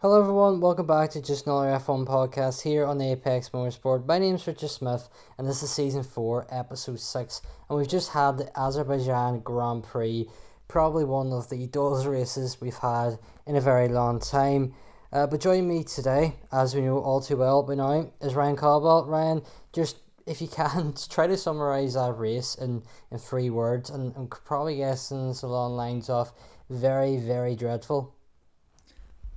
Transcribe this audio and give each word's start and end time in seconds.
Hello, 0.00 0.20
everyone. 0.20 0.60
Welcome 0.60 0.86
back 0.86 1.10
to 1.10 1.20
Just 1.20 1.48
Another 1.48 1.70
F1 1.70 2.06
podcast 2.06 2.62
here 2.62 2.86
on 2.86 3.00
Apex 3.00 3.48
Motorsport. 3.48 4.06
My 4.06 4.20
name 4.20 4.36
is 4.36 4.46
Richard 4.46 4.68
Smyth, 4.68 5.08
and 5.36 5.44
this 5.44 5.60
is 5.60 5.72
season 5.72 6.04
four, 6.04 6.46
episode 6.50 7.00
six. 7.00 7.42
And 7.68 7.76
we've 7.76 7.88
just 7.88 8.12
had 8.12 8.38
the 8.38 8.48
Azerbaijan 8.56 9.40
Grand 9.40 9.82
Prix, 9.82 10.28
probably 10.68 11.04
one 11.04 11.32
of 11.32 11.50
the 11.50 11.66
dullest 11.66 12.06
races 12.06 12.60
we've 12.60 12.76
had 12.76 13.18
in 13.44 13.56
a 13.56 13.60
very 13.60 13.88
long 13.88 14.20
time. 14.20 14.72
Uh, 15.12 15.26
but 15.26 15.40
joining 15.40 15.68
me 15.68 15.82
today, 15.82 16.36
as 16.52 16.76
we 16.76 16.82
know 16.82 17.00
all 17.00 17.20
too 17.20 17.38
well 17.38 17.64
by 17.64 17.74
now, 17.74 18.08
is 18.20 18.36
Ryan 18.36 18.54
Caldwell. 18.54 19.04
Ryan, 19.04 19.42
just 19.72 19.96
if 20.28 20.40
you 20.40 20.46
can, 20.46 20.94
try 21.10 21.26
to 21.26 21.36
summarize 21.36 21.94
that 21.94 22.12
race 22.12 22.54
in, 22.54 22.84
in 23.10 23.18
three 23.18 23.50
words, 23.50 23.90
and 23.90 24.14
I'm 24.16 24.28
probably 24.28 24.76
guessing 24.76 25.30
it's 25.30 25.42
along 25.42 25.72
lines 25.72 26.08
of 26.08 26.32
very, 26.70 27.16
very 27.16 27.56
dreadful. 27.56 28.14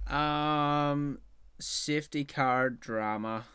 Um, 0.07 1.19
safety 1.59 2.25
car 2.25 2.69
drama. 2.69 3.45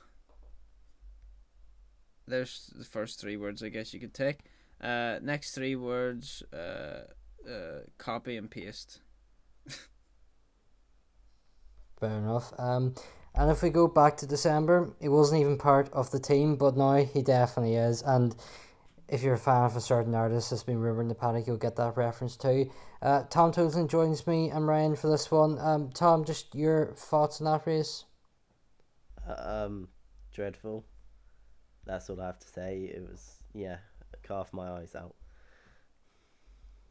There's 2.26 2.72
the 2.76 2.84
first 2.84 3.20
three 3.20 3.36
words 3.36 3.62
I 3.62 3.68
guess 3.68 3.94
you 3.94 4.00
could 4.00 4.14
take. 4.14 4.40
Uh, 4.80 5.18
next 5.22 5.54
three 5.54 5.76
words, 5.76 6.42
uh, 6.52 7.04
uh, 7.48 7.80
copy 7.98 8.36
and 8.36 8.50
paste. 8.50 9.00
Fair 12.00 12.18
enough. 12.18 12.52
Um, 12.58 12.94
and 13.34 13.50
if 13.50 13.62
we 13.62 13.70
go 13.70 13.86
back 13.86 14.16
to 14.18 14.26
December, 14.26 14.92
he 15.00 15.08
wasn't 15.08 15.40
even 15.40 15.58
part 15.58 15.92
of 15.92 16.10
the 16.10 16.18
team, 16.18 16.56
but 16.56 16.76
now 16.76 16.96
he 16.96 17.22
definitely 17.22 17.76
is. 17.76 18.02
And 18.02 18.34
if 19.08 19.22
you're 19.22 19.34
a 19.34 19.38
fan 19.38 19.64
of 19.64 19.76
a 19.76 19.80
certain 19.80 20.14
artist 20.14 20.50
that's 20.50 20.62
been 20.62 20.78
rumoured 20.78 21.02
in 21.04 21.08
the 21.08 21.14
paddock, 21.14 21.46
you'll 21.46 21.56
get 21.56 21.76
that 21.76 21.96
reference 21.96 22.36
too. 22.36 22.70
Uh, 23.00 23.22
Tom 23.30 23.52
Toseland 23.52 23.90
joins 23.90 24.26
me 24.26 24.50
and 24.50 24.66
Ryan 24.66 24.96
for 24.96 25.08
this 25.08 25.30
one. 25.30 25.58
Um, 25.60 25.90
Tom, 25.90 26.24
just 26.24 26.54
your 26.54 26.92
thoughts 26.96 27.40
on 27.40 27.44
that 27.44 27.66
race? 27.66 28.04
Um, 29.26 29.88
dreadful. 30.32 30.84
That's 31.84 32.10
all 32.10 32.20
I 32.20 32.26
have 32.26 32.40
to 32.40 32.48
say. 32.48 32.90
It 32.92 33.08
was 33.08 33.36
yeah, 33.54 33.78
cough 34.22 34.52
my 34.52 34.70
eyes 34.70 34.94
out. 34.94 35.14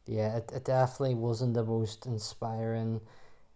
Yeah, 0.07 0.37
it, 0.37 0.51
it 0.53 0.65
definitely 0.65 1.15
wasn't 1.15 1.53
the 1.53 1.63
most 1.63 2.05
inspiring 2.05 3.01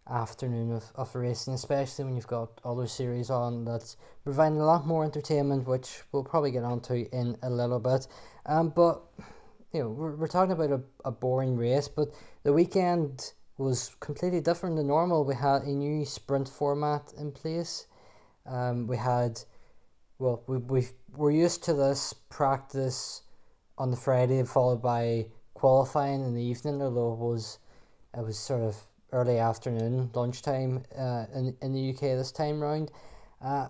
afternoon 0.10 0.72
of, 0.72 0.84
of 0.96 1.14
racing, 1.16 1.54
especially 1.54 2.06
when 2.06 2.16
you've 2.16 2.28
got 2.28 2.50
other 2.64 2.88
series 2.88 3.30
on 3.30 3.66
that's 3.66 3.98
providing 4.24 4.60
a 4.60 4.66
lot 4.66 4.86
more 4.86 5.04
entertainment, 5.04 5.68
which 5.68 6.02
we'll 6.12 6.24
probably 6.24 6.52
get 6.52 6.64
onto 6.64 7.06
in 7.12 7.38
a 7.44 7.50
little 7.50 7.80
bit. 7.80 8.08
Um, 8.46 8.70
but 8.70 9.02
you 9.74 9.82
know, 9.82 9.90
we're, 9.90 10.16
we're 10.16 10.28
talking 10.28 10.52
about 10.52 10.72
a, 10.72 10.82
a 11.06 11.12
boring 11.12 11.56
race, 11.56 11.88
but 11.88 12.10
the 12.44 12.54
weekend 12.54 13.34
was 13.58 13.96
completely 14.00 14.42
different 14.42 14.78
than 14.78 14.88
normal. 14.88 15.26
We 15.26 15.36
had 15.36 15.64
a 15.64 15.70
new 15.70 16.06
sprint 16.06 16.48
format 16.48 17.14
in 17.18 17.32
place. 17.32 17.88
Um, 18.46 18.88
we 18.88 18.98
had, 18.98 19.40
well, 20.18 20.44
we 20.48 20.58
we 20.58 20.88
we're 21.16 21.32
used 21.32 21.64
to 21.66 21.74
this 21.74 22.14
practice 22.30 23.22
on 23.78 23.92
the 23.92 23.98
Friday 23.98 24.44
followed 24.44 24.82
by 24.82 25.28
qualifying 25.54 26.24
in 26.26 26.34
the 26.34 26.42
evening, 26.42 26.82
although 26.82 27.14
it 27.14 27.20
was 27.20 27.60
it 28.18 28.26
was 28.26 28.40
sort 28.40 28.62
of 28.62 28.76
early 29.12 29.38
afternoon, 29.38 30.10
lunchtime 30.14 30.84
uh, 30.98 31.26
in, 31.34 31.56
in 31.62 31.74
the 31.74 31.90
UK 31.90 32.02
this 32.18 32.32
time 32.32 32.62
round. 32.62 32.92
Uh, 33.42 33.68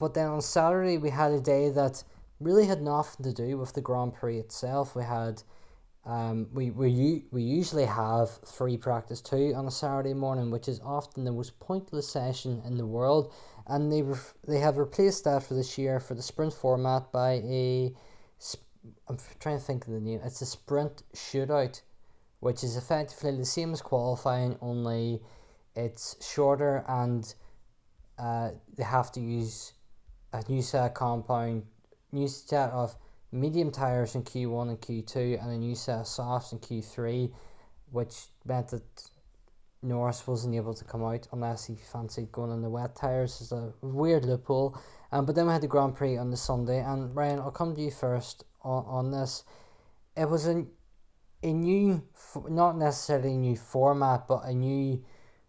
but 0.00 0.14
then 0.14 0.28
on 0.28 0.40
Saturday, 0.40 0.98
we 0.98 1.10
had 1.10 1.32
a 1.32 1.40
day 1.40 1.70
that 1.70 2.02
really 2.40 2.66
had 2.66 2.82
nothing 2.82 3.24
to 3.24 3.32
do 3.32 3.58
with 3.58 3.72
the 3.72 3.80
Grand 3.80 4.14
Prix 4.14 4.38
itself. 4.38 4.94
We 4.94 5.04
had. 5.04 5.42
Um, 6.04 6.46
we, 6.54 6.70
we, 6.70 7.24
we 7.32 7.42
usually 7.42 7.84
have 7.84 8.30
free 8.46 8.78
practice 8.78 9.20
two 9.20 9.52
on 9.54 9.66
a 9.66 9.70
Saturday 9.70 10.14
morning, 10.14 10.50
which 10.50 10.66
is 10.66 10.80
often 10.80 11.24
the 11.24 11.32
most 11.32 11.60
pointless 11.60 12.08
session 12.08 12.62
in 12.64 12.78
the 12.78 12.86
world, 12.86 13.30
and 13.66 13.92
they 13.92 14.00
ref- 14.00 14.32
they 14.46 14.58
have 14.58 14.78
replaced 14.78 15.24
that 15.24 15.42
for 15.42 15.52
this 15.52 15.76
year 15.76 16.00
for 16.00 16.14
the 16.14 16.22
sprint 16.22 16.54
format 16.54 17.12
by 17.12 17.42
a 17.44 17.92
I'm 19.08 19.18
trying 19.40 19.58
to 19.58 19.64
think 19.64 19.86
of 19.86 19.92
the 19.92 20.00
name. 20.00 20.20
It's 20.24 20.40
a 20.40 20.46
sprint 20.46 21.02
shootout, 21.14 21.80
which 22.40 22.62
is 22.62 22.76
effectively 22.76 23.36
the 23.36 23.44
same 23.44 23.72
as 23.72 23.82
qualifying, 23.82 24.56
only 24.60 25.20
it's 25.74 26.16
shorter 26.24 26.84
and 26.88 27.34
uh, 28.18 28.50
they 28.76 28.82
have 28.82 29.12
to 29.12 29.20
use 29.20 29.72
a 30.32 30.42
new 30.48 30.62
set 30.62 30.94
compound, 30.94 31.64
new 32.12 32.28
set 32.28 32.70
of 32.70 32.96
medium 33.32 33.70
tires 33.70 34.14
in 34.14 34.22
Q1 34.22 34.68
and 34.68 34.80
Q2, 34.80 35.42
and 35.42 35.52
a 35.52 35.58
new 35.58 35.74
set 35.74 36.00
of 36.00 36.06
softs 36.06 36.52
in 36.52 36.58
Q3, 36.58 37.32
which 37.92 38.26
meant 38.44 38.68
that 38.68 39.10
Norris 39.82 40.26
wasn't 40.26 40.56
able 40.56 40.74
to 40.74 40.84
come 40.84 41.04
out 41.04 41.28
unless 41.32 41.66
he 41.66 41.76
fancied 41.76 42.32
going 42.32 42.50
on 42.50 42.62
the 42.62 42.70
wet 42.70 42.96
tires. 42.96 43.40
It's 43.40 43.52
a 43.52 43.72
weird 43.80 44.24
loophole. 44.24 44.76
Um, 45.12 45.24
but 45.24 45.34
then 45.34 45.46
we 45.46 45.52
had 45.52 45.62
the 45.62 45.68
Grand 45.68 45.94
Prix 45.94 46.16
on 46.16 46.30
the 46.30 46.36
Sunday, 46.36 46.80
and 46.80 47.14
Ryan, 47.14 47.38
I'll 47.38 47.50
come 47.50 47.74
to 47.74 47.80
you 47.80 47.90
first 47.90 48.44
on, 48.62 48.84
on 48.86 49.10
this. 49.10 49.44
It 50.16 50.28
was 50.28 50.46
a 50.48 50.66
a 51.42 51.52
new, 51.52 52.02
not 52.48 52.76
necessarily 52.76 53.34
a 53.34 53.38
new 53.38 53.56
format, 53.56 54.26
but 54.26 54.44
a 54.44 54.52
new 54.52 55.02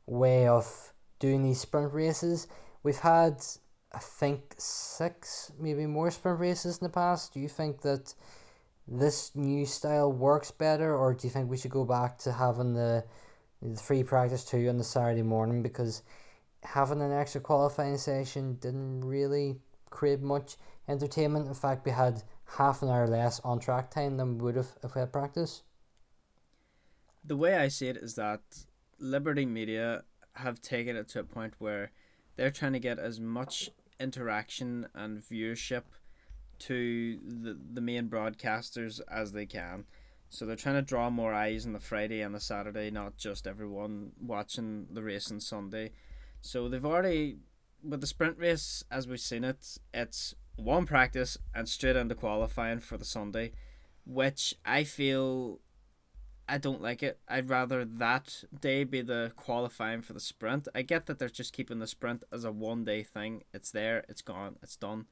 way 0.06 0.48
of 0.48 0.94
doing 1.20 1.44
these 1.44 1.60
sprint 1.60 1.94
races. 1.94 2.48
We've 2.84 3.00
had, 3.00 3.44
I 3.92 4.00
think, 4.00 4.56
six, 4.58 5.52
maybe 5.60 5.86
more 5.86 6.12
sprint 6.12 6.40
races 6.40 6.78
in 6.78 6.86
the 6.86 6.94
past. 6.94 7.34
Do 7.34 7.40
you 7.40 7.50
think 7.50 7.82
that 7.82 8.14
this 8.88 9.36
new 9.36 9.66
style 9.66 10.12
works 10.12 10.52
better, 10.52 10.96
or 10.96 11.14
do 11.14 11.28
you 11.28 11.32
think 11.32 11.50
we 11.50 11.58
should 11.58 11.72
go 11.72 11.86
back 11.86 12.18
to 12.20 12.32
having 12.32 12.74
the, 12.74 13.04
the 13.62 13.80
free 13.80 14.04
practice 14.04 14.46
two 14.46 14.70
on 14.70 14.78
the 14.78 14.84
Saturday 14.84 15.24
morning? 15.24 15.62
Because 15.64 16.04
having 16.64 17.02
an 17.02 17.12
extra 17.12 17.42
qualifying 17.42 17.98
session 17.98 18.56
didn't 18.56 19.02
really 19.02 19.58
create 19.90 20.22
much 20.22 20.58
entertainment. 20.88 21.48
In 21.48 21.54
fact, 21.54 21.86
we 21.86 21.92
had 21.92 22.22
half 22.46 22.82
an 22.82 22.90
hour 22.90 23.08
less 23.08 23.40
on 23.42 23.60
track 23.60 23.92
time 23.92 24.18
than 24.18 24.38
we 24.38 24.46
would 24.46 24.56
have 24.56 24.76
if 24.84 24.96
we 24.96 25.00
had 25.02 25.12
practice 25.12 25.64
the 27.24 27.36
way 27.36 27.56
I 27.56 27.68
see 27.68 27.88
it 27.88 27.98
is 27.98 28.16
that 28.16 28.42
Liberty 29.00 29.46
Media 29.46 30.04
have 30.34 30.62
taken 30.62 30.96
it 30.96 31.08
to 31.10 31.20
a 31.20 31.24
point 31.24 31.54
where 31.60 31.92
they're 32.36 32.52
trying 32.52 32.74
to 32.74 32.80
get 32.80 33.00
as 33.00 33.20
much 33.20 33.70
interaction 34.00 34.88
and 34.96 35.22
viewership 35.22 35.84
to 36.60 37.20
the, 37.26 37.58
the 37.74 37.82
main 37.82 38.10
broadcasters 38.10 39.02
as 39.10 39.32
they 39.32 39.46
can. 39.46 39.86
So 40.30 40.46
they're 40.46 40.56
trying 40.56 40.76
to 40.76 40.82
draw 40.82 41.10
more 41.10 41.34
eyes 41.34 41.66
on 41.66 41.74
the 41.74 41.80
Friday 41.80 42.22
and 42.22 42.36
the 42.36 42.40
Saturday, 42.40 42.92
not 42.92 43.18
just 43.18 43.48
everyone 43.48 44.12
watching 44.22 44.88
the 44.92 45.02
race 45.02 45.32
on 45.32 45.40
Sunday. 45.40 45.92
So 46.42 46.70
they've 46.70 46.86
already, 46.86 47.38
with 47.84 48.02
the 48.02 48.08
sprint 48.08 48.38
race, 48.38 48.84
as 48.92 49.08
we've 49.08 49.20
seen 49.20 49.44
it, 49.44 49.78
it's 49.94 50.36
one 50.56 50.86
practice 50.86 51.38
and 51.56 51.68
straight 51.68 51.96
into 51.96 52.16
qualifying 52.16 52.80
for 52.80 52.98
the 52.98 53.06
Sunday, 53.06 53.54
which 54.06 54.54
I 54.66 54.84
feel 54.84 55.62
I 56.50 56.58
don't 56.58 56.82
like 56.82 57.04
it. 57.04 57.20
I'd 57.28 57.50
rather 57.50 57.86
that 57.86 58.44
day 58.60 58.84
be 58.84 59.02
the 59.02 59.32
qualifying 59.36 60.02
for 60.02 60.14
the 60.14 60.20
sprint. 60.20 60.68
I 60.74 60.82
get 60.82 61.06
that 61.06 61.20
they're 61.20 61.30
just 61.30 61.54
keeping 61.54 61.78
the 61.78 61.86
sprint 61.86 62.24
as 62.32 62.44
a 62.44 62.52
one 62.52 62.84
day 62.84 63.04
thing. 63.04 63.44
It's 63.54 63.70
there, 63.70 64.04
it's 64.10 64.24
gone, 64.24 64.56
it's 64.64 64.76
done. 64.76 65.06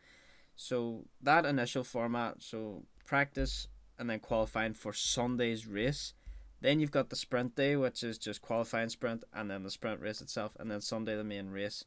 So 0.55 1.05
that 1.21 1.45
initial 1.45 1.83
format, 1.83 2.37
so 2.39 2.83
practice 3.05 3.67
and 3.99 4.09
then 4.09 4.19
qualifying 4.19 4.73
for 4.73 4.93
Sunday's 4.93 5.67
race. 5.67 6.13
Then 6.59 6.79
you've 6.79 6.91
got 6.91 7.09
the 7.09 7.15
sprint 7.15 7.55
day, 7.55 7.75
which 7.75 8.03
is 8.03 8.17
just 8.17 8.41
qualifying 8.41 8.89
sprint, 8.89 9.23
and 9.31 9.49
then 9.49 9.61
the 9.61 9.69
sprint 9.69 10.01
race 10.01 10.21
itself, 10.21 10.57
and 10.59 10.71
then 10.71 10.81
Sunday 10.81 11.15
the 11.15 11.23
main 11.23 11.51
race. 11.51 11.85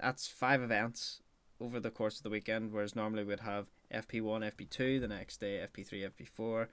That's 0.00 0.26
five 0.26 0.62
events 0.62 1.20
over 1.60 1.80
the 1.80 1.90
course 1.90 2.16
of 2.16 2.22
the 2.22 2.30
weekend, 2.30 2.72
whereas 2.72 2.96
normally 2.96 3.24
we'd 3.24 3.40
have 3.40 3.66
FP1, 3.92 4.52
FP2, 4.52 5.00
the 5.00 5.08
next 5.08 5.38
day 5.38 5.66
FP3, 5.66 6.10
FP4, 6.10 6.68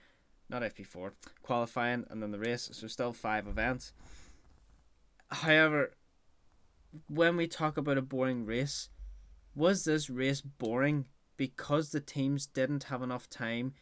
not 0.50 0.62
FP4, 0.62 1.12
qualifying 1.42 2.06
and 2.10 2.22
then 2.22 2.32
the 2.32 2.40
race. 2.40 2.70
So 2.74 2.88
still 2.88 3.14
five 3.14 3.48
events. 3.48 3.94
However, 5.30 5.96
when 7.08 7.38
we 7.38 7.48
talk 7.48 7.78
about 7.78 7.98
a 7.98 8.02
boring 8.02 8.46
race, 8.46 8.90
was 9.56 9.84
this 9.84 10.10
race 10.10 10.42
boring 10.42 11.06
because 11.38 11.92
the 11.92 12.00
teams 12.00 12.46
didn't 12.46 12.86
have 12.86 13.02
enough 13.02 13.30
time 13.30 13.74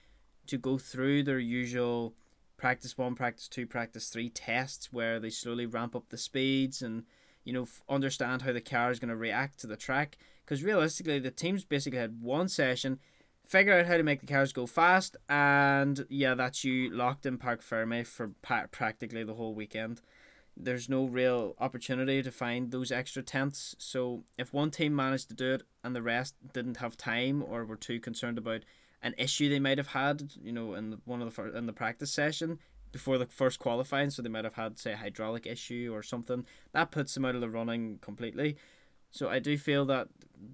to 0.47 0.57
go 0.57 0.77
through 0.77 1.23
their 1.23 1.39
usual 1.39 2.13
practice 2.57 2.97
one, 2.97 3.15
practice 3.15 3.47
two, 3.47 3.65
practice 3.65 4.09
three 4.09 4.29
tests 4.29 4.93
where 4.93 5.19
they 5.19 5.29
slowly 5.29 5.65
ramp 5.65 5.95
up 5.95 6.09
the 6.09 6.17
speeds 6.17 6.81
and 6.81 7.03
you 7.43 7.51
know 7.51 7.67
understand 7.89 8.43
how 8.43 8.53
the 8.53 8.61
car 8.61 8.91
is 8.91 8.99
going 8.99 9.09
to 9.09 9.15
react 9.15 9.59
to 9.59 9.67
the 9.67 9.77
track? 9.77 10.17
Because 10.45 10.63
realistically, 10.63 11.19
the 11.19 11.31
teams 11.31 11.65
basically 11.65 11.99
had 11.99 12.21
one 12.21 12.47
session 12.47 12.99
figure 13.51 13.77
out 13.77 13.85
how 13.85 13.97
to 13.97 14.03
make 14.03 14.21
the 14.21 14.33
cars 14.33 14.53
go 14.53 14.65
fast, 14.65 15.17
and 15.27 16.05
yeah, 16.09 16.33
that's 16.35 16.63
you 16.63 16.89
locked 16.89 17.25
in 17.25 17.37
Parc 17.37 17.61
Ferme 17.61 18.05
for 18.05 18.31
pa- 18.41 18.67
practically 18.71 19.25
the 19.25 19.33
whole 19.33 19.53
weekend. 19.53 19.99
There's 20.55 20.87
no 20.87 21.03
real 21.03 21.55
opportunity 21.59 22.23
to 22.23 22.31
find 22.31 22.71
those 22.71 22.93
extra 22.93 23.21
tenths. 23.21 23.75
So 23.77 24.23
if 24.37 24.53
one 24.53 24.71
team 24.71 24.95
managed 24.95 25.27
to 25.29 25.35
do 25.35 25.51
it 25.51 25.63
and 25.83 25.93
the 25.93 26.01
rest 26.01 26.35
didn't 26.53 26.77
have 26.77 26.95
time 26.95 27.43
or 27.43 27.65
were 27.65 27.75
too 27.75 27.99
concerned 27.99 28.37
about 28.37 28.61
an 29.01 29.15
issue 29.17 29.49
they 29.49 29.59
might 29.59 29.77
have 29.77 29.87
had, 29.87 30.31
you 30.41 30.53
know, 30.53 30.73
in 30.73 31.01
one 31.03 31.21
of 31.21 31.35
the 31.35 31.57
in 31.57 31.65
the 31.65 31.73
practice 31.73 32.11
session, 32.11 32.57
before 32.93 33.17
the 33.17 33.25
first 33.25 33.59
qualifying, 33.59 34.11
so 34.11 34.21
they 34.21 34.29
might 34.29 34.45
have 34.45 34.55
had 34.55 34.79
say 34.79 34.93
a 34.93 34.97
hydraulic 34.97 35.45
issue 35.45 35.91
or 35.93 36.03
something 36.03 36.45
that 36.71 36.91
puts 36.91 37.13
them 37.13 37.25
out 37.25 37.35
of 37.35 37.41
the 37.41 37.49
running 37.49 37.97
completely. 38.01 38.55
So 39.09 39.27
I 39.27 39.39
do 39.39 39.57
feel 39.57 39.83
that 39.85 40.07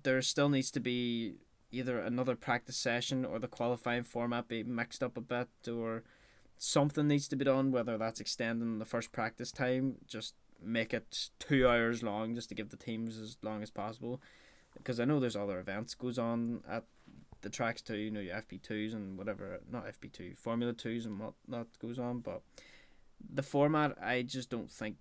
there 0.03 0.21
still 0.23 0.49
needs 0.49 0.71
to 0.71 0.79
be 0.79 1.35
either 1.71 1.99
another 1.99 2.35
practice 2.35 2.77
session 2.77 3.25
or 3.25 3.39
the 3.39 3.47
qualifying 3.47 4.03
format 4.03 4.47
be 4.47 4.63
mixed 4.63 5.03
up 5.03 5.17
a 5.17 5.21
bit 5.21 5.49
or 5.71 6.03
something 6.57 7.07
needs 7.07 7.27
to 7.27 7.35
be 7.35 7.45
done, 7.45 7.71
whether 7.71 7.97
that's 7.97 8.19
extending 8.19 8.79
the 8.79 8.85
first 8.85 9.11
practice 9.11 9.51
time, 9.51 9.95
just 10.07 10.33
make 10.61 10.93
it 10.93 11.29
two 11.39 11.67
hours 11.67 12.01
long 12.01 12.33
just 12.33 12.49
to 12.49 12.55
give 12.55 12.69
the 12.69 12.77
teams 12.77 13.17
as 13.17 13.37
long 13.41 13.61
as 13.61 13.69
possible. 13.69 14.21
Because 14.75 14.99
I 14.99 15.05
know 15.05 15.19
there's 15.19 15.35
other 15.35 15.59
events 15.59 15.93
goes 15.95 16.19
on 16.19 16.61
at 16.69 16.85
the 17.41 17.49
tracks 17.49 17.81
too, 17.81 17.97
you 17.97 18.11
know, 18.11 18.19
your 18.19 18.35
FP 18.35 18.61
twos 18.61 18.93
and 18.93 19.17
whatever 19.17 19.59
not 19.71 19.85
FP 19.85 20.11
two, 20.11 20.33
Formula 20.35 20.73
twos 20.73 21.05
and 21.05 21.19
what 21.19 21.33
not 21.47 21.67
goes 21.79 21.99
on, 21.99 22.19
but 22.19 22.41
the 23.33 23.43
format 23.43 23.97
I 24.01 24.21
just 24.21 24.49
don't 24.49 24.71
think 24.71 24.97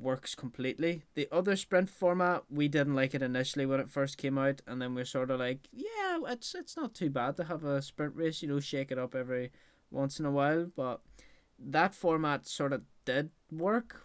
works 0.00 0.34
completely. 0.34 1.02
The 1.14 1.28
other 1.30 1.56
sprint 1.56 1.90
format, 1.90 2.44
we 2.50 2.68
didn't 2.68 2.94
like 2.94 3.14
it 3.14 3.22
initially 3.22 3.66
when 3.66 3.80
it 3.80 3.90
first 3.90 4.18
came 4.18 4.38
out, 4.38 4.62
and 4.66 4.80
then 4.80 4.94
we're 4.94 5.04
sort 5.04 5.30
of 5.30 5.40
like, 5.40 5.68
yeah, 5.72 6.18
it's 6.28 6.54
it's 6.54 6.76
not 6.76 6.94
too 6.94 7.10
bad 7.10 7.36
to 7.36 7.44
have 7.44 7.64
a 7.64 7.82
sprint 7.82 8.14
race, 8.16 8.42
you 8.42 8.48
know, 8.48 8.60
shake 8.60 8.90
it 8.90 8.98
up 8.98 9.14
every 9.14 9.50
once 9.90 10.18
in 10.18 10.26
a 10.26 10.30
while. 10.30 10.66
But 10.74 11.00
that 11.58 11.94
format 11.94 12.46
sort 12.46 12.72
of 12.72 12.82
did 13.04 13.30
work. 13.50 14.02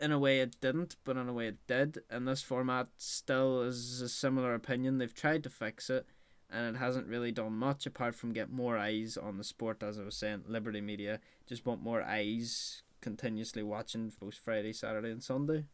In 0.00 0.12
a 0.12 0.18
way, 0.20 0.38
it 0.38 0.60
didn't, 0.60 0.94
but 1.04 1.16
in 1.16 1.28
a 1.28 1.32
way, 1.32 1.48
it 1.48 1.66
did. 1.66 1.98
And 2.08 2.28
this 2.28 2.42
format 2.42 2.88
still 2.96 3.62
is 3.62 4.00
a 4.00 4.08
similar 4.08 4.54
opinion. 4.54 4.98
They've 4.98 5.12
tried 5.12 5.42
to 5.42 5.50
fix 5.50 5.90
it, 5.90 6.06
and 6.48 6.76
it 6.76 6.78
hasn't 6.78 7.08
really 7.08 7.32
done 7.32 7.54
much 7.54 7.84
apart 7.84 8.14
from 8.14 8.32
get 8.32 8.50
more 8.50 8.78
eyes 8.78 9.16
on 9.16 9.36
the 9.36 9.42
sport. 9.42 9.82
As 9.82 9.98
I 9.98 10.04
was 10.04 10.16
saying, 10.16 10.44
Liberty 10.46 10.80
Media 10.80 11.18
just 11.46 11.66
want 11.66 11.82
more 11.82 12.02
eyes 12.02 12.82
continuously 13.00 13.62
watching 13.62 14.12
both 14.20 14.34
Friday, 14.34 14.72
Saturday, 14.72 15.10
and 15.10 15.22
Sunday. 15.22 15.64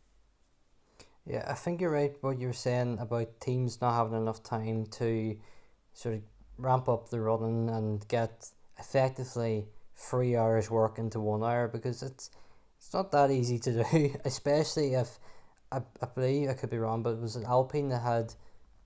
Yeah, 1.26 1.44
I 1.48 1.54
think 1.54 1.80
you're 1.80 1.90
right. 1.90 2.14
What 2.20 2.38
you're 2.38 2.52
saying 2.52 2.98
about 3.00 3.40
teams 3.40 3.80
not 3.80 3.94
having 3.94 4.20
enough 4.20 4.42
time 4.42 4.86
to 4.98 5.36
sort 5.94 6.16
of 6.16 6.22
ramp 6.58 6.88
up 6.88 7.08
the 7.08 7.20
running 7.20 7.70
and 7.70 8.06
get 8.08 8.50
effectively 8.78 9.66
three 9.96 10.36
hours 10.36 10.70
work 10.70 10.98
into 10.98 11.20
one 11.20 11.42
hour 11.42 11.68
because 11.68 12.02
it's 12.02 12.30
it's 12.76 12.92
not 12.92 13.12
that 13.12 13.30
easy 13.30 13.58
to 13.60 13.84
do, 13.84 14.14
especially 14.24 14.94
if 14.94 15.18
I, 15.72 15.78
I 16.02 16.06
believe 16.14 16.50
I 16.50 16.54
could 16.54 16.70
be 16.70 16.78
wrong, 16.78 17.02
but 17.02 17.14
it 17.14 17.20
was 17.20 17.36
an 17.36 17.46
Alpine 17.46 17.88
that 17.88 18.02
had 18.02 18.34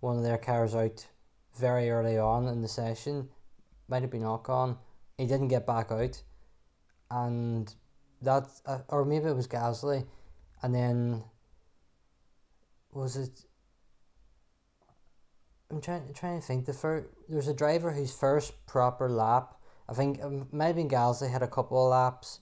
one 0.01 0.17
of 0.17 0.23
their 0.23 0.39
cars 0.39 0.75
out 0.75 1.05
very 1.59 1.91
early 1.91 2.17
on 2.17 2.47
in 2.47 2.63
the 2.63 2.69
session, 2.69 3.29
might 3.89 4.03
have 4.03 4.11
been 4.11 4.23
Ocon. 4.23 4.79
He 5.17 5.27
didn't 5.27 5.49
get 5.49 5.67
back 5.67 5.91
out, 5.91 6.23
and 7.11 7.75
that 8.23 8.49
uh, 8.67 8.79
or 8.89 9.05
maybe 9.05 9.27
it 9.27 9.37
was 9.37 9.47
Gasly, 9.47 10.07
and 10.63 10.75
then 10.75 11.25
was 12.93 13.17
it? 13.17 13.45
I'm 15.71 15.81
trying 15.81 16.13
trying 16.15 16.41
to 16.41 16.47
think. 16.47 16.67
The 16.67 16.73
first 16.73 17.07
there's 17.29 17.49
a 17.49 17.55
driver 17.55 17.93
whose 17.93 18.13
first 18.13 18.67
proper 18.67 19.09
lap. 19.09 19.55
I 19.89 19.95
think 19.95 20.21
have 20.21 20.51
been 20.51 20.89
Gasly 20.89 21.31
had 21.31 21.43
a 21.43 21.49
couple 21.49 21.83
of 21.83 21.91
laps, 21.91 22.41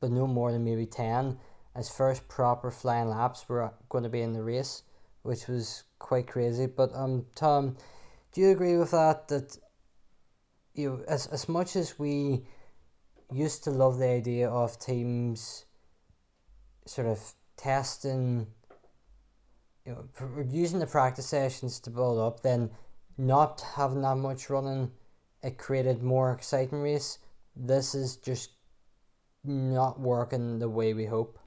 but 0.00 0.10
no 0.10 0.26
more 0.26 0.52
than 0.52 0.64
maybe 0.64 0.86
ten. 0.86 1.38
His 1.76 1.88
first 1.88 2.26
proper 2.28 2.70
flying 2.70 3.08
laps 3.08 3.48
were 3.48 3.72
going 3.88 4.02
to 4.04 4.10
be 4.10 4.22
in 4.22 4.32
the 4.32 4.42
race, 4.42 4.82
which 5.22 5.46
was 5.46 5.84
quite 6.00 6.26
crazy. 6.26 6.66
But 6.66 6.90
um, 6.94 7.26
Tom, 7.36 7.76
do 8.32 8.40
you 8.40 8.50
agree 8.50 8.76
with 8.76 8.90
that? 8.90 9.28
That 9.28 9.56
you 10.74 10.90
know, 10.90 11.04
as 11.06 11.26
as 11.26 11.48
much 11.48 11.76
as 11.76 11.98
we 11.98 12.46
used 13.32 13.64
to 13.64 13.70
love 13.70 13.98
the 13.98 14.08
idea 14.08 14.48
of 14.48 14.78
teams 14.78 15.66
sort 16.86 17.06
of 17.06 17.34
testing, 17.56 18.46
you 19.84 19.92
know, 19.92 20.44
using 20.50 20.78
the 20.78 20.86
practice 20.86 21.26
sessions 21.26 21.80
to 21.80 21.90
build 21.90 22.18
up, 22.18 22.40
then 22.40 22.70
not 23.16 23.62
having 23.76 24.02
that 24.02 24.16
much 24.16 24.48
running, 24.48 24.90
it 25.42 25.58
created 25.58 26.02
more 26.02 26.32
exciting 26.32 26.80
race. 26.80 27.18
This 27.54 27.94
is 27.94 28.16
just 28.16 28.50
not 29.44 30.00
working 30.00 30.58
the 30.58 30.68
way 30.68 30.94
we 30.94 31.06
hope. 31.06 31.38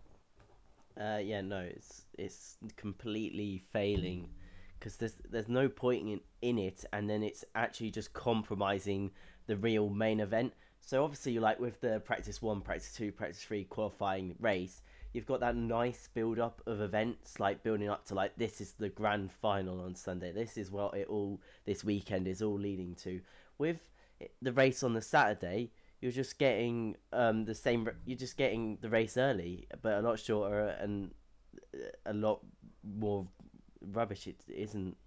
Uh, 1.00 1.20
yeah, 1.24 1.42
no, 1.42 1.60
it's 1.60 2.04
it's 2.18 2.58
completely 2.76 3.64
failing 3.72 4.30
because 4.78 4.98
there's 4.98 5.16
there's 5.30 5.48
no 5.48 5.70
point 5.70 6.08
in 6.08 6.20
in 6.42 6.58
it, 6.58 6.86
and 6.94 7.10
then 7.10 7.24
it's 7.24 7.46
actually 7.56 7.92
just 7.92 8.14
compromising 8.14 9.12
the 9.48 9.56
real 9.56 9.90
main 9.90 10.20
event. 10.20 10.54
So 10.84 11.04
obviously, 11.04 11.40
like 11.40 11.60
with 11.60 11.80
the 11.80 12.02
practice 12.02 12.42
one, 12.42 12.62
practice 12.62 12.94
two, 12.94 13.12
practice 13.12 13.42
three 13.42 13.64
qualifying 13.64 14.36
race, 14.40 14.82
you've 15.14 15.26
got 15.26 15.40
that 15.40 15.56
nice 15.56 16.10
build 16.14 16.40
up 16.40 16.62
of 16.66 16.82
events, 16.82 17.40
like 17.40 17.64
building 17.64 17.88
up 17.90 18.06
to 18.08 18.16
like 18.16 18.36
this 18.36 18.60
is 18.60 18.74
the 18.74 18.90
grand 18.90 19.32
final 19.32 19.82
on 19.82 19.96
Sunday. 19.96 20.32
This 20.32 20.58
is 20.58 20.72
what 20.72 20.94
it 20.96 21.08
all 21.08 21.40
this 21.66 21.84
weekend 21.84 22.28
is 22.28 22.42
all 22.42 22.60
leading 22.60 22.96
to. 22.96 23.22
With 23.58 23.80
the 24.42 24.52
race 24.52 24.84
on 24.84 24.94
the 24.94 25.02
Saturday, 25.02 25.72
you're 26.02 26.12
just 26.12 26.38
getting 26.38 26.98
um 27.14 27.46
the 27.46 27.56
same. 27.56 27.88
You're 28.06 28.18
just 28.18 28.36
getting 28.36 28.78
the 28.82 28.90
race 28.90 29.18
early, 29.18 29.68
but 29.82 29.94
a 29.94 30.02
lot 30.02 30.20
shorter 30.20 30.76
and 30.80 31.12
a 32.06 32.14
lot 32.14 32.42
more 32.84 33.28
rubbish. 33.94 34.28
It 34.28 34.42
isn't 34.48 34.98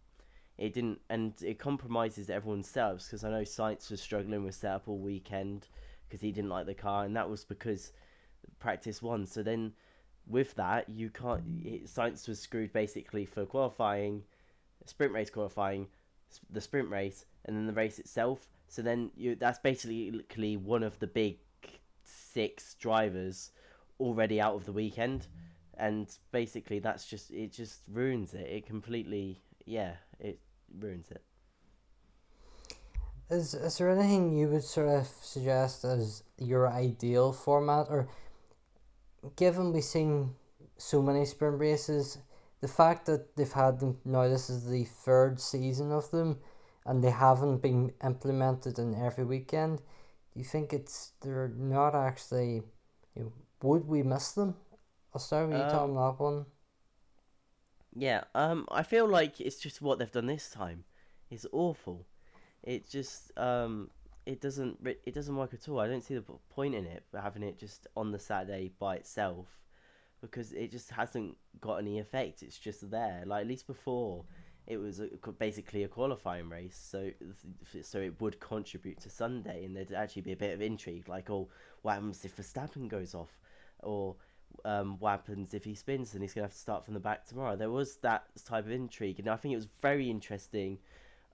it 0.56 0.73
didn't, 0.73 1.01
and 1.11 1.35
it 1.43 1.59
compromises 1.59 2.31
everyone's 2.31 2.71
setups 2.71 3.06
because 3.06 3.25
I 3.25 3.31
know 3.31 3.43
Sainz 3.43 3.91
was 3.91 4.01
struggling 4.01 4.45
with 4.45 4.55
setup 4.55 4.89
all 4.89 4.99
weekend 4.99 5.69
because 6.06 6.21
he 6.21 6.31
didn't 6.31 6.51
like 6.51 6.67
the 6.67 6.75
car, 6.75 7.05
and 7.05 7.17
that 7.17 7.29
was 7.29 7.45
because 7.45 7.93
practice 8.61 9.03
one. 9.03 9.27
So 9.27 9.43
then, 9.43 9.73
with 10.27 10.55
that, 10.55 10.89
you 10.89 11.11
can't. 11.11 11.65
Sainz 11.87 12.29
was 12.29 12.41
screwed 12.41 12.73
basically 12.73 13.25
for 13.25 13.45
qualifying, 13.45 14.23
sprint 14.87 15.12
race 15.12 15.31
qualifying, 15.31 15.89
the 16.51 16.61
sprint 16.61 16.89
race, 16.89 17.25
and 17.45 17.57
then 17.57 17.67
the 17.67 17.73
race 17.73 17.99
itself. 17.99 18.49
So 18.69 18.83
then 18.83 19.11
you 19.17 19.35
that's 19.35 19.59
basically 19.59 20.57
one 20.57 20.83
of 20.83 20.99
the 21.00 21.07
big 21.07 21.39
six 22.05 22.75
drivers 22.75 23.50
already 23.99 24.41
out 24.41 24.55
of 24.55 24.67
the 24.67 24.73
weekend, 24.73 25.27
and 25.77 26.09
basically 26.31 26.79
that's 26.79 27.07
just 27.07 27.31
it 27.33 27.53
just 27.53 27.81
ruins 27.91 28.35
it. 28.35 28.47
It 28.49 28.67
completely 28.67 29.41
yeah 29.67 29.95
it 30.19 30.38
ruins 30.78 31.11
it. 31.11 31.22
Is 33.31 33.55
is 33.55 33.78
there 33.78 33.90
anything 33.90 34.33
you 34.33 34.49
would 34.49 34.64
sort 34.64 34.88
of 34.88 35.06
suggest 35.06 35.85
as 35.85 36.23
your 36.38 36.68
ideal 36.68 37.33
format, 37.33 37.87
or 37.88 38.09
given 39.37 39.73
we've 39.73 39.85
seen 39.85 40.35
so 40.76 41.00
many 41.00 41.25
sprint 41.25 41.59
races, 41.59 42.18
the 42.61 42.68
fact 42.68 43.06
that 43.06 43.37
they've 43.37 43.52
had 43.52 43.80
them 43.80 43.99
now, 44.04 44.28
this 44.28 44.50
is 44.50 44.66
the 44.66 44.85
third 44.85 45.40
season 45.40 45.90
of 45.92 46.11
them, 46.11 46.38
and 46.85 47.02
they 47.02 47.11
haven't 47.11 47.62
been 47.62 47.92
implemented 48.02 48.78
in 48.78 48.94
every 48.94 49.25
weekend. 49.25 49.78
Do 49.78 50.40
you 50.40 50.44
think 50.44 50.73
it's 50.73 51.12
they're 51.23 51.52
not 51.56 51.94
actually? 51.94 52.62
You 53.14 53.23
know, 53.23 53.33
would 53.62 53.87
we 53.87 54.02
miss 54.02 54.33
them? 54.33 54.56
I'll 55.14 55.21
start 55.21 55.49
with 55.49 55.59
you, 55.59 55.64
um, 55.64 55.71
Tom. 55.71 55.94
That 55.94 56.18
one. 56.18 56.47
Yeah, 57.97 58.25
um, 58.35 58.67
I 58.71 58.83
feel 58.83 59.07
like 59.07 59.41
it's 59.41 59.59
just 59.59 59.81
what 59.81 59.99
they've 59.99 60.11
done 60.11 60.27
this 60.27 60.51
time. 60.51 60.85
It's 61.31 61.47
awful. 61.53 62.07
It 62.63 62.89
just 62.89 63.37
um, 63.39 63.91
it 64.27 64.41
doesn't 64.41 64.79
it 64.85 65.15
doesn't 65.15 65.37
work 65.37 65.55
at 65.55 65.69
all. 65.69 65.81
I 65.81 65.87
don't 65.87 66.03
see 66.03 66.15
the 66.15 66.25
point 66.51 66.75
in 66.75 66.87
it, 66.87 67.05
having 67.13 67.43
it 67.43 67.59
just 67.59 67.87
on 67.97 68.11
the 68.11 68.19
Saturday 68.19 68.73
by 68.79 68.97
itself, 68.97 69.47
because 70.21 70.53
it 70.53 70.71
just 70.71 70.91
hasn't 70.91 71.37
got 71.61 71.77
any 71.77 71.99
effect. 71.99 72.43
It's 72.43 72.59
just 72.59 72.91
there. 72.91 73.23
Like 73.27 73.43
at 73.43 73.49
least 73.49 73.67
before, 73.67 74.25
it 74.67 74.79
was 74.79 75.01
a, 75.01 75.09
basically 75.39 75.85
a 75.85 75.89
qualifying 75.89 76.49
race, 76.49 76.77
so 76.77 77.11
so 77.83 77.99
it 78.01 78.21
would 78.21 78.41
contribute 78.41 78.99
to 79.01 79.11
Sunday, 79.11 79.65
and 79.65 79.77
there'd 79.77 79.93
actually 79.93 80.23
be 80.23 80.33
a 80.33 80.37
bit 80.37 80.55
of 80.55 80.63
intrigue, 80.63 81.09
like 81.09 81.31
oh, 81.31 81.49
what 81.83 81.95
happens 81.95 82.25
if 82.25 82.37
Verstappen 82.37 82.89
goes 82.89 83.15
off, 83.15 83.39
or 83.81 84.17
um, 84.64 84.96
what 84.99 85.11
happens 85.11 85.54
if 85.54 85.64
he 85.64 85.75
spins 85.75 86.14
and 86.14 86.23
he's 86.23 86.34
to 86.34 86.42
have 86.42 86.52
to 86.52 86.58
start 86.58 86.84
from 86.84 86.94
the 86.94 87.00
back 87.00 87.26
tomorrow. 87.26 87.56
There 87.56 87.70
was 87.70 87.96
that 87.96 88.25
type 88.44 88.66
of 88.66 88.73
intrigue, 88.73 89.18
and 89.18 89.28
I 89.28 89.37
think 89.37 89.52
it 89.52 89.56
was 89.56 89.68
very 89.82 90.11
interesting 90.11 90.78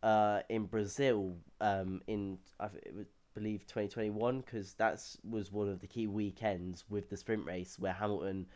uh, 0.02 0.40
in 0.48 0.64
Brazil 0.64 1.36
um, 1.60 2.00
in 2.06 2.38
I 2.58 2.68
believe 3.34 3.66
2021 3.66 4.40
because 4.40 4.74
that 4.74 5.02
was 5.28 5.52
one 5.52 5.68
of 5.68 5.80
the 5.80 5.86
key 5.86 6.06
weekends 6.06 6.84
with 6.88 7.10
the 7.10 7.16
sprint 7.16 7.44
race 7.46 7.78
where 7.78 7.92
Hamilton 7.92 8.46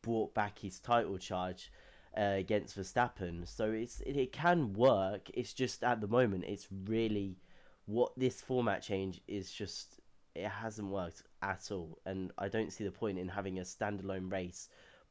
brought 0.00 0.34
back 0.34 0.58
his 0.58 0.80
title 0.80 1.18
charge 1.18 1.70
uh, 2.16 2.34
against 2.36 2.78
Verstappen. 2.78 3.46
So 3.46 3.70
it's 3.70 4.00
it, 4.00 4.16
it 4.16 4.32
can 4.32 4.72
work. 4.72 5.30
It's 5.34 5.52
just 5.52 5.84
at 5.84 6.00
the 6.00 6.08
moment 6.08 6.44
it's 6.46 6.68
really 6.86 7.38
what 7.86 8.12
this 8.16 8.40
format 8.40 8.82
change 8.82 9.20
is 9.26 9.50
just 9.50 10.00
it 10.34 10.48
hasn't 10.48 10.88
worked 10.88 11.22
at 11.42 11.68
all, 11.70 11.98
and 12.06 12.30
I 12.38 12.48
don't 12.48 12.72
see 12.72 12.84
the 12.84 12.90
point 12.90 13.18
in 13.18 13.28
having 13.28 13.58
a 13.58 13.62
standalone 13.62 14.30
race 14.30 14.68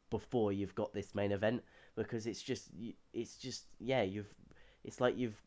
before 0.10 0.52
you've 0.52 0.76
got 0.76 0.94
this 0.94 1.16
main 1.16 1.32
event 1.32 1.64
because 1.96 2.26
it's 2.26 2.42
just 2.42 2.70
it's 3.14 3.38
just 3.38 3.66
yeah 3.80 4.02
you've 4.02 4.34
it's 4.84 5.00
like 5.00 5.18
you've 5.18 5.42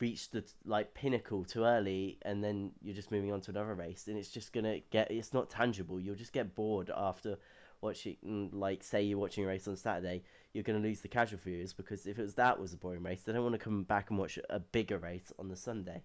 reached 0.00 0.32
the 0.32 0.44
like 0.64 0.94
pinnacle 0.94 1.44
too 1.44 1.64
early 1.64 2.18
and 2.22 2.42
then 2.42 2.70
you're 2.82 2.94
just 2.94 3.10
moving 3.10 3.32
on 3.32 3.40
to 3.40 3.50
another 3.50 3.74
race 3.74 4.06
and 4.08 4.16
it's 4.16 4.30
just 4.30 4.52
gonna 4.52 4.80
get 4.90 5.10
it's 5.10 5.34
not 5.34 5.50
tangible. 5.50 6.00
You'll 6.00 6.14
just 6.14 6.32
get 6.32 6.54
bored 6.54 6.90
after 6.94 7.38
watching 7.80 8.16
mm, 8.26 8.48
like 8.52 8.82
say 8.82 9.02
you're 9.02 9.18
watching 9.18 9.44
a 9.44 9.46
race 9.46 9.68
on 9.68 9.76
saturday 9.76 10.22
you're 10.52 10.64
gonna 10.64 10.78
lose 10.78 11.00
the 11.00 11.08
casual 11.08 11.38
viewers 11.38 11.72
because 11.72 12.06
if 12.06 12.18
it 12.18 12.22
was 12.22 12.34
that 12.34 12.58
was 12.58 12.72
a 12.72 12.76
boring 12.76 13.02
race 13.02 13.22
they 13.22 13.32
don't 13.32 13.42
want 13.42 13.54
to 13.54 13.58
come 13.58 13.82
back 13.82 14.10
and 14.10 14.18
watch 14.18 14.38
a 14.48 14.58
bigger 14.58 14.98
race 14.98 15.32
on 15.38 15.48
the 15.48 15.56
sunday 15.56 16.02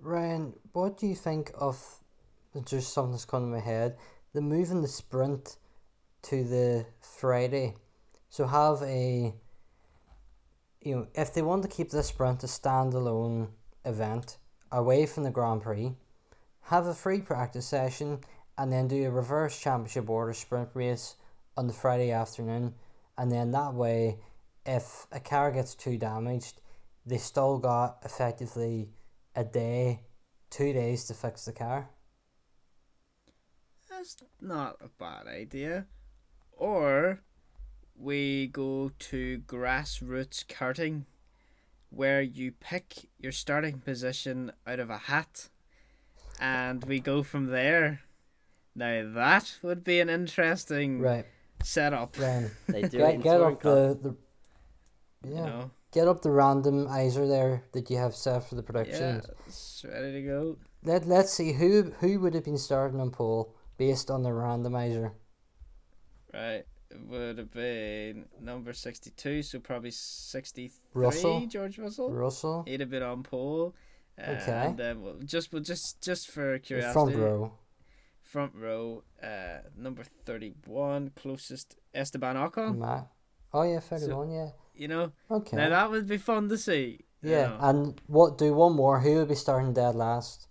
Ryan, 0.00 0.54
what 0.72 0.96
do 0.98 1.06
you 1.06 1.14
think 1.14 1.50
of 1.58 2.00
just 2.64 2.92
something 2.92 3.12
that's 3.12 3.24
come 3.24 3.42
to 3.42 3.48
my 3.48 3.60
head? 3.60 3.96
The 4.32 4.40
moving 4.40 4.82
the 4.82 4.88
sprint 4.88 5.56
to 6.22 6.44
the 6.44 6.86
Friday. 7.00 7.74
So 8.28 8.46
have 8.46 8.82
a 8.82 9.34
you 10.80 10.94
know, 10.94 11.06
if 11.14 11.34
they 11.34 11.42
want 11.42 11.62
to 11.62 11.68
keep 11.68 11.90
the 11.90 12.02
sprint 12.02 12.44
a 12.44 12.46
standalone 12.46 13.48
event 13.84 14.38
away 14.70 15.06
from 15.06 15.24
the 15.24 15.30
Grand 15.30 15.62
Prix, 15.62 15.92
have 16.62 16.86
a 16.86 16.94
free 16.94 17.20
practice 17.20 17.66
session 17.66 18.20
and 18.56 18.72
then 18.72 18.86
do 18.86 19.04
a 19.06 19.10
reverse 19.10 19.58
championship 19.58 20.08
order 20.08 20.32
sprint 20.32 20.68
race 20.74 21.16
on 21.56 21.66
the 21.66 21.72
Friday 21.72 22.12
afternoon 22.12 22.74
and 23.16 23.32
then 23.32 23.50
that 23.50 23.74
way 23.74 24.18
if 24.64 25.06
a 25.10 25.18
car 25.18 25.50
gets 25.50 25.74
too 25.74 25.96
damaged, 25.96 26.60
they 27.04 27.18
still 27.18 27.58
got 27.58 27.98
effectively 28.04 28.90
a 29.38 29.44
day, 29.44 30.00
two 30.50 30.72
days 30.72 31.04
to 31.04 31.14
fix 31.14 31.44
the 31.44 31.52
car. 31.52 31.90
That's 33.88 34.16
not 34.40 34.76
a 34.80 34.88
bad 34.88 35.28
idea. 35.28 35.86
Or 36.52 37.20
we 37.96 38.48
go 38.48 38.90
to 38.98 39.38
grassroots 39.46 40.44
karting, 40.44 41.04
where 41.90 42.20
you 42.20 42.50
pick 42.50 43.08
your 43.18 43.32
starting 43.32 43.78
position 43.78 44.50
out 44.66 44.80
of 44.80 44.90
a 44.90 44.98
hat, 44.98 45.48
and 46.40 46.84
we 46.84 46.98
go 46.98 47.22
from 47.22 47.46
there. 47.46 48.00
Now 48.74 49.08
that 49.14 49.58
would 49.62 49.84
be 49.84 50.00
an 50.00 50.08
interesting 50.10 51.00
Right, 51.00 51.26
setup. 51.62 52.18
Ryan. 52.18 52.50
they 52.68 52.82
do 52.82 52.98
it 52.98 53.00
get 53.00 53.14
in 53.14 53.20
get 53.20 53.36
touring 53.38 53.54
up 53.54 53.62
the, 53.62 53.98
the 54.02 54.16
yeah. 55.24 55.30
You 55.30 55.46
know, 55.46 55.70
Get 55.92 56.06
up 56.06 56.20
the 56.20 56.28
randomizer 56.28 57.26
there 57.26 57.64
that 57.72 57.88
you 57.90 57.96
have 57.96 58.14
set 58.14 58.46
for 58.48 58.56
the 58.56 58.84
yeah, 58.86 59.20
it's 59.46 59.84
ready 59.88 60.12
to 60.12 60.22
go. 60.22 60.56
Let 60.84 61.06
Let's 61.06 61.32
see 61.32 61.52
who 61.52 61.92
who 62.00 62.20
would 62.20 62.34
have 62.34 62.44
been 62.44 62.58
starting 62.58 63.00
on 63.00 63.10
pole 63.10 63.54
based 63.78 64.10
on 64.10 64.22
the 64.22 64.28
randomizer. 64.28 65.12
Right, 66.34 66.64
it 66.90 67.00
would 67.06 67.38
have 67.38 67.50
been 67.50 68.26
number 68.40 68.74
sixty-two, 68.74 69.42
so 69.42 69.60
probably 69.60 69.90
sixty-three. 69.90 70.78
Russell? 70.92 71.46
George 71.46 71.78
Russell. 71.78 72.10
Russell, 72.12 72.64
He'd 72.66 72.80
have 72.80 72.90
been 72.90 73.02
on 73.02 73.22
pole. 73.22 73.74
Uh, 74.20 74.32
Okay. 74.32 74.66
And 74.66 74.76
then 74.76 75.00
we'll 75.00 75.20
just 75.24 75.52
we'll 75.52 75.62
just 75.62 76.02
just 76.02 76.28
for 76.28 76.58
curiosity, 76.58 76.92
front 76.92 77.16
row. 77.16 77.52
front 78.22 78.52
row, 78.54 79.04
uh, 79.22 79.60
number 79.76 80.02
thirty-one, 80.26 81.12
closest 81.16 81.76
Esteban 81.94 82.36
Ocon. 82.36 82.76
Matt. 82.78 83.06
Oh 83.54 83.62
yeah, 83.62 83.80
thirty 83.80 84.04
So- 84.06 84.18
one. 84.18 84.30
Yeah. 84.30 84.50
You 84.78 84.88
know, 84.88 85.12
Okay. 85.30 85.56
now 85.56 85.68
that 85.70 85.90
would 85.90 86.06
be 86.06 86.18
fun 86.18 86.48
to 86.50 86.56
see. 86.58 87.00
yeah, 87.22 87.48
know. 87.48 87.58
and 87.60 88.00
what? 88.06 88.38
Do 88.38 88.54
one 88.54 88.74
more. 88.74 89.00
Who 89.00 89.16
would 89.16 89.28
be 89.28 89.34
starting 89.34 89.72
dead 89.74 89.94
last? 89.94 90.46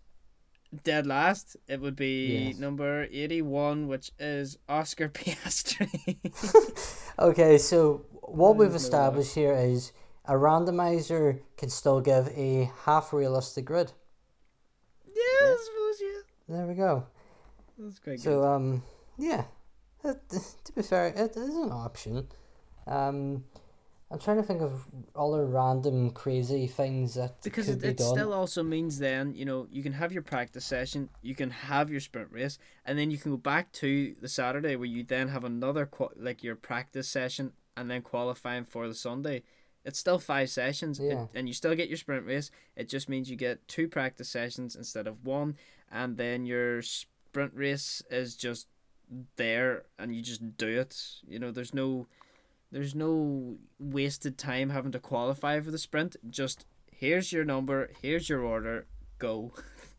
dead 0.83 1.07
last, 1.07 1.55
it 1.69 1.79
would 1.79 1.95
be 1.95 2.49
Yes. 2.49 2.59
number 2.59 3.07
eighty-one, 3.09 3.87
which 3.87 4.11
is 4.19 4.57
Oscar 4.67 5.07
Piastri. 5.17 6.17
Okay, 7.19 7.57
so 7.57 8.05
what 8.21 8.57
we've 8.57 8.75
established 8.75 9.33
here 9.33 9.53
is 9.53 9.91
a 10.25 10.33
randomizer 10.33 11.39
can 11.57 11.69
still 11.69 11.99
give 12.01 12.27
a 12.35 12.69
half 12.85 13.11
realistic 13.13 13.65
grid. 13.65 13.93
yeah, 15.05 15.47
I 15.53 15.57
suppose 15.65 15.97
yeah. 16.01 16.55
There 16.57 16.67
we 16.67 16.73
go. 16.75 17.05
That's 17.79 17.99
quite 17.99 18.19
So 18.19 18.41
good. 18.41 18.45
um, 18.47 18.83
yeah. 19.17 19.45
To 20.03 20.71
be 20.75 20.81
fair, 20.83 21.07
it 21.07 21.35
is 21.35 21.55
an 21.55 21.71
option. 21.71 22.27
Um, 22.85 23.45
I'm 24.09 24.19
trying 24.19 24.37
to 24.37 24.43
think 24.43 24.61
of 24.61 24.85
other 25.15 25.45
random 25.45 26.11
crazy 26.11 26.65
things 26.65 27.15
that 27.15 27.41
because 27.43 27.65
could 27.65 27.75
it, 27.75 27.81
be 27.81 27.87
it 27.89 27.99
still 27.99 28.31
also 28.31 28.63
means 28.63 28.99
then 28.99 29.35
you 29.35 29.43
know 29.43 29.67
you 29.69 29.83
can 29.83 29.93
have 29.93 30.13
your 30.13 30.21
practice 30.21 30.65
session 30.65 31.09
you 31.21 31.35
can 31.35 31.49
have 31.49 31.89
your 31.89 31.99
sprint 31.99 32.31
race 32.31 32.57
and 32.85 32.97
then 32.97 33.11
you 33.11 33.17
can 33.17 33.31
go 33.31 33.37
back 33.37 33.71
to 33.73 34.15
the 34.21 34.29
saturday 34.29 34.77
where 34.77 34.87
you 34.87 35.03
then 35.03 35.27
have 35.27 35.43
another 35.43 35.89
like 36.15 36.41
your 36.41 36.55
practice 36.55 37.09
session 37.09 37.51
and 37.75 37.91
then 37.91 38.01
qualifying 38.01 38.63
for 38.63 38.87
the 38.87 38.95
sunday. 38.95 39.43
It's 39.83 39.99
still 39.99 40.19
five 40.19 40.49
sessions 40.49 40.99
it- 40.99 41.07
Yeah. 41.11 41.27
and 41.33 41.47
you 41.47 41.53
still 41.53 41.75
get 41.75 41.87
your 41.87 41.97
sprint 41.97 42.25
race. 42.25 42.49
It 42.75 42.89
just 42.89 43.07
means 43.07 43.29
you 43.29 43.35
get 43.37 43.67
two 43.67 43.87
practice 43.87 44.29
sessions 44.29 44.75
instead 44.75 45.05
of 45.07 45.25
one 45.25 45.55
and 45.91 46.17
then 46.17 46.45
your 46.45 46.81
sprint 46.81 47.53
race 47.53 48.01
is 48.09 48.35
just 48.35 48.67
there 49.35 49.83
and 49.99 50.13
you 50.15 50.21
just 50.21 50.57
do 50.57 50.67
it. 50.79 50.97
You 51.27 51.39
know 51.39 51.51
there's 51.51 51.73
no 51.73 52.07
there's 52.71 52.95
no 52.95 53.57
wasted 53.79 54.37
time 54.37 54.69
having 54.69 54.91
to 54.91 54.99
qualify 54.99 55.59
for 55.61 55.71
the 55.71 55.77
sprint. 55.77 56.15
Just 56.29 56.65
here's 56.91 57.31
your 57.31 57.45
number, 57.45 57.89
here's 58.01 58.27
your 58.29 58.41
order, 58.41 58.87
go. 59.19 59.53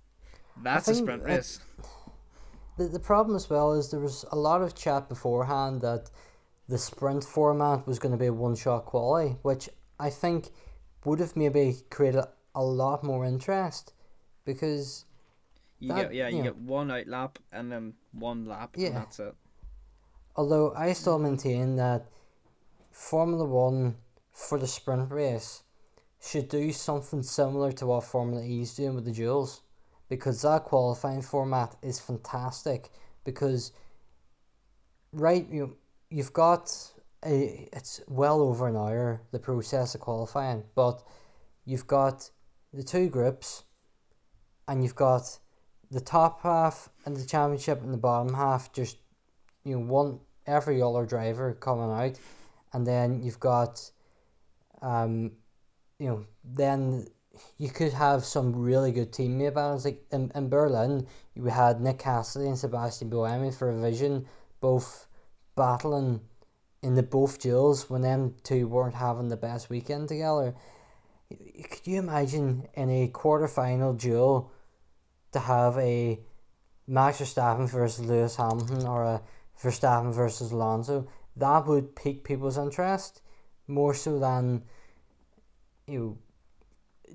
That's 0.62 0.88
a 0.88 0.94
sprint 0.94 1.22
it- 1.22 1.26
race. 1.26 1.60
The, 2.76 2.86
the 2.86 3.00
problem 3.00 3.34
as 3.34 3.50
well 3.50 3.72
is 3.72 3.90
there 3.90 3.98
was 4.00 4.24
a 4.30 4.36
lot 4.36 4.62
of 4.62 4.74
chat 4.74 5.08
beforehand 5.08 5.80
that 5.80 6.10
the 6.68 6.78
sprint 6.78 7.24
format 7.24 7.86
was 7.88 7.98
going 7.98 8.12
to 8.12 8.18
be 8.18 8.26
a 8.26 8.32
one 8.32 8.54
shot 8.54 8.84
quality, 8.86 9.36
which 9.42 9.68
I 9.98 10.10
think 10.10 10.50
would 11.04 11.18
have 11.18 11.34
maybe 11.36 11.76
created 11.90 12.22
a 12.54 12.62
lot 12.62 13.02
more 13.02 13.24
interest 13.24 13.92
because 14.44 15.06
You 15.80 15.88
that- 15.88 16.02
get 16.10 16.14
yeah, 16.14 16.28
you 16.28 16.36
yeah. 16.38 16.42
get 16.44 16.56
one 16.56 16.90
out 16.90 17.06
lap 17.08 17.38
and 17.50 17.70
then 17.72 17.94
one 18.12 18.44
lap 18.46 18.74
Yeah. 18.76 18.88
and 18.88 18.96
that's 18.96 19.18
it. 19.18 19.34
although 20.36 20.72
I 20.76 20.92
still 20.92 21.18
maintain 21.18 21.76
that 21.76 22.06
Formula 22.98 23.44
One 23.44 23.96
for 24.32 24.58
the 24.58 24.66
sprint 24.66 25.12
race 25.12 25.62
should 26.20 26.48
do 26.48 26.72
something 26.72 27.22
similar 27.22 27.70
to 27.72 27.86
what 27.86 28.02
Formula 28.02 28.42
E 28.42 28.60
is 28.60 28.74
doing 28.74 28.96
with 28.96 29.04
the 29.04 29.12
duels 29.12 29.62
because 30.08 30.42
that 30.42 30.64
qualifying 30.64 31.22
format 31.22 31.76
is 31.80 32.00
fantastic 32.00 32.90
because 33.24 33.70
right 35.12 35.46
you 35.48 35.76
you've 36.10 36.32
got 36.32 36.70
a 37.24 37.68
it's 37.72 38.00
well 38.08 38.42
over 38.42 38.66
an 38.66 38.76
hour 38.76 39.22
the 39.30 39.38
process 39.38 39.94
of 39.94 40.00
qualifying 40.00 40.64
but 40.74 41.00
you've 41.64 41.86
got 41.86 42.28
the 42.74 42.82
two 42.82 43.08
groups 43.08 43.62
and 44.66 44.82
you've 44.82 44.96
got 44.96 45.38
the 45.92 46.00
top 46.00 46.42
half 46.42 46.90
and 47.06 47.16
the 47.16 47.24
championship 47.24 47.80
and 47.80 47.94
the 47.94 47.98
bottom 47.98 48.34
half 48.34 48.72
just 48.72 48.98
you 49.64 49.78
know 49.78 49.86
one 49.86 50.18
every 50.46 50.82
other 50.82 51.06
driver 51.06 51.54
coming 51.54 51.90
out 51.90 52.18
and 52.72 52.86
then 52.86 53.22
you've 53.22 53.40
got 53.40 53.90
um 54.82 55.32
you 55.98 56.08
know 56.08 56.24
then 56.44 57.06
you 57.56 57.68
could 57.68 57.92
have 57.92 58.24
some 58.24 58.54
really 58.54 58.90
good 58.90 59.12
teammate 59.12 59.54
battles. 59.54 59.84
Like 59.84 60.04
in, 60.10 60.32
in 60.34 60.48
Berlin 60.48 61.06
you 61.34 61.44
had 61.44 61.80
Nick 61.80 62.00
Cassidy 62.00 62.46
and 62.46 62.58
Sebastian 62.58 63.10
Buemi 63.10 63.56
for 63.56 63.70
Envision 63.70 64.26
both 64.60 65.06
battling 65.54 66.20
in 66.82 66.94
the 66.94 67.02
both 67.02 67.40
duels 67.40 67.90
when 67.90 68.02
them 68.02 68.34
two 68.42 68.68
weren't 68.68 68.94
having 68.94 69.28
the 69.28 69.36
best 69.36 69.70
weekend 69.70 70.08
together. 70.08 70.54
Could 71.30 71.86
you 71.86 71.98
imagine 71.98 72.68
in 72.74 72.88
a 72.88 73.08
quarter-final 73.08 73.94
duel 73.94 74.50
to 75.32 75.38
have 75.40 75.76
a 75.78 76.20
Max 76.86 77.18
Verstappen 77.18 77.68
versus 77.68 78.06
Lewis 78.06 78.36
Hamilton 78.36 78.86
or 78.86 79.04
a 79.04 79.22
Verstappen 79.60 80.14
versus 80.14 80.52
Alonso, 80.52 81.06
that 81.38 81.66
would 81.66 81.96
pique 81.96 82.24
people's 82.24 82.58
interest 82.58 83.20
more 83.66 83.94
so 83.94 84.18
than 84.18 84.64
you 85.86 85.98
know, 85.98 86.18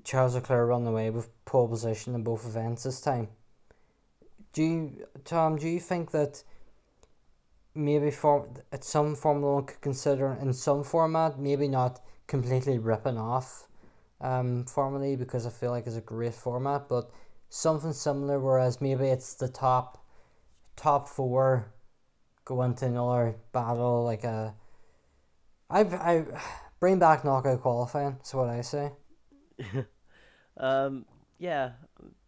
Charles 0.02 0.34
Leclerc 0.34 0.68
running 0.68 0.88
away 0.88 1.10
with 1.10 1.30
pole 1.44 1.68
position 1.68 2.14
in 2.14 2.22
both 2.22 2.44
events 2.44 2.82
this 2.82 3.00
time. 3.00 3.28
Do 4.52 4.62
you, 4.62 5.06
Tom? 5.24 5.56
Do 5.56 5.68
you 5.68 5.80
think 5.80 6.10
that 6.10 6.42
maybe 7.74 8.10
for 8.10 8.48
at 8.72 8.84
some 8.84 9.14
Formula 9.14 9.54
One 9.54 9.64
could 9.64 9.80
consider 9.80 10.36
in 10.40 10.52
some 10.52 10.84
format, 10.84 11.38
maybe 11.38 11.68
not 11.68 12.00
completely 12.26 12.78
ripping 12.78 13.18
off 13.18 13.66
um, 14.20 14.64
Formula 14.64 15.06
E 15.06 15.16
because 15.16 15.46
I 15.46 15.50
feel 15.50 15.70
like 15.70 15.86
it's 15.86 15.96
a 15.96 16.00
great 16.00 16.34
format, 16.34 16.88
but 16.88 17.10
something 17.48 17.92
similar. 17.92 18.38
Whereas 18.38 18.80
maybe 18.80 19.06
it's 19.06 19.34
the 19.34 19.48
top 19.48 20.04
top 20.76 21.08
four 21.08 21.72
go 22.44 22.62
into 22.62 22.86
another 22.86 23.36
battle 23.52 24.04
like 24.04 24.24
a. 24.24 24.54
I've 25.70 25.94
I 25.94 26.24
bring 26.80 26.98
back 26.98 27.24
knockout 27.24 27.62
qualifying. 27.62 28.16
That's 28.16 28.34
what 28.34 28.48
I 28.48 28.60
say. 28.60 28.92
Um, 30.56 31.04
yeah, 31.38 31.70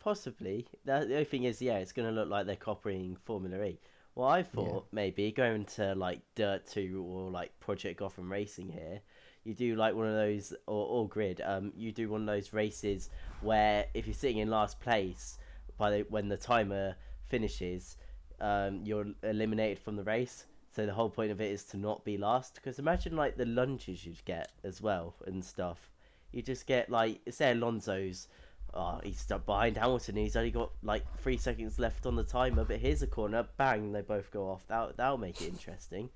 possibly. 0.01 0.67
The, 0.85 1.05
the 1.07 1.15
only 1.15 1.25
thing 1.25 1.45
is, 1.45 1.63
yeah, 1.63 1.79
it's 1.79 1.93
going 1.93 2.09
to 2.09 2.15
look 2.15 2.29
like 2.29 2.47
they're 2.47 2.57
copying 2.57 3.17
Formula 3.25 3.63
E. 3.65 3.79
Well, 4.15 4.29
I 4.29 4.43
thought 4.43 4.87
maybe 4.93 5.31
going 5.31 5.67
to 5.77 5.95
like 5.95 6.23
Dirt 6.35 6.67
2 6.67 7.05
or 7.07 7.31
like 7.31 7.59
Project 7.61 7.99
Gotham 7.99 8.33
Racing 8.33 8.71
here, 8.71 9.01
you 9.45 9.55
do 9.55 9.77
like 9.77 9.95
one 9.95 10.07
of 10.07 10.15
those 10.15 10.55
or, 10.67 10.87
or 10.87 11.09
grid. 11.09 11.43
Um, 11.45 11.73
you 11.77 11.93
do 11.93 12.09
one 12.09 12.23
of 12.23 12.27
those 12.27 12.53
races 12.55 13.11
where 13.43 13.87
if 13.93 14.07
you're 14.07 14.15
sitting 14.15 14.39
in 14.39 14.49
last 14.49 14.81
place 14.81 15.39
by 15.77 15.91
the, 15.91 16.07
when 16.09 16.29
the 16.29 16.37
timer 16.39 16.97
finishes, 17.29 17.99
um, 18.41 18.81
you're 18.85 19.07
eliminated 19.23 19.79
from 19.79 19.97
the 19.97 20.05
race. 20.05 20.45
So 20.75 20.85
the 20.85 20.93
whole 20.93 21.09
point 21.09 21.31
of 21.31 21.41
it 21.41 21.51
is 21.51 21.65
to 21.65 21.77
not 21.77 22.05
be 22.05 22.19
last. 22.19 22.55
Because 22.55 22.79
imagine 22.79 23.17
like 23.17 23.37
the 23.37 23.47
lunches 23.47 24.05
you'd 24.05 24.25
get 24.25 24.51
as 24.63 24.83
well 24.83 25.15
and 25.27 25.45
stuff. 25.45 25.91
You 26.33 26.43
just 26.43 26.67
get 26.67 26.91
like 26.91 27.21
say 27.31 27.53
Alonso's. 27.53 28.29
Oh, 28.75 29.01
he's 29.03 29.21
stuck 29.21 29.47
behind 29.47 29.79
Hamilton. 29.79 30.17
He's 30.17 30.37
only 30.37 30.51
got 30.51 30.71
like 30.83 31.03
three 31.23 31.39
seconds 31.39 31.79
left 31.79 32.05
on 32.05 32.15
the 32.15 32.25
timer, 32.25 32.65
but 32.65 32.79
here's 32.79 33.01
a 33.01 33.07
corner. 33.07 33.47
Bang! 33.57 33.93
They 33.93 34.03
both 34.03 34.31
go 34.31 34.51
off. 34.51 34.67
That 34.69 34.99
that'll 34.99 35.17
make 35.17 35.41
it 35.41 35.49
interesting. 35.49 36.11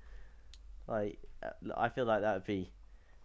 Like 0.87 1.17
uh, 1.41 1.49
I 1.75 1.89
feel 1.89 2.05
like 2.05 2.21
that 2.21 2.33
would 2.35 2.45
be 2.45 2.71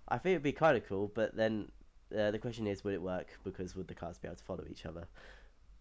I 0.08 0.18
think 0.18 0.32
it'd 0.34 0.42
be 0.42 0.52
kind 0.52 0.76
of 0.76 0.86
cool, 0.86 1.10
but 1.14 1.36
then 1.36 1.70
uh, 2.16 2.30
the 2.30 2.38
question 2.38 2.66
is, 2.66 2.84
would 2.84 2.94
it 2.94 3.02
work? 3.02 3.26
Because 3.44 3.74
would 3.74 3.88
the 3.88 3.94
cars 3.94 4.18
be 4.18 4.28
able 4.28 4.36
to 4.36 4.44
follow 4.44 4.64
each 4.70 4.86
other? 4.86 5.06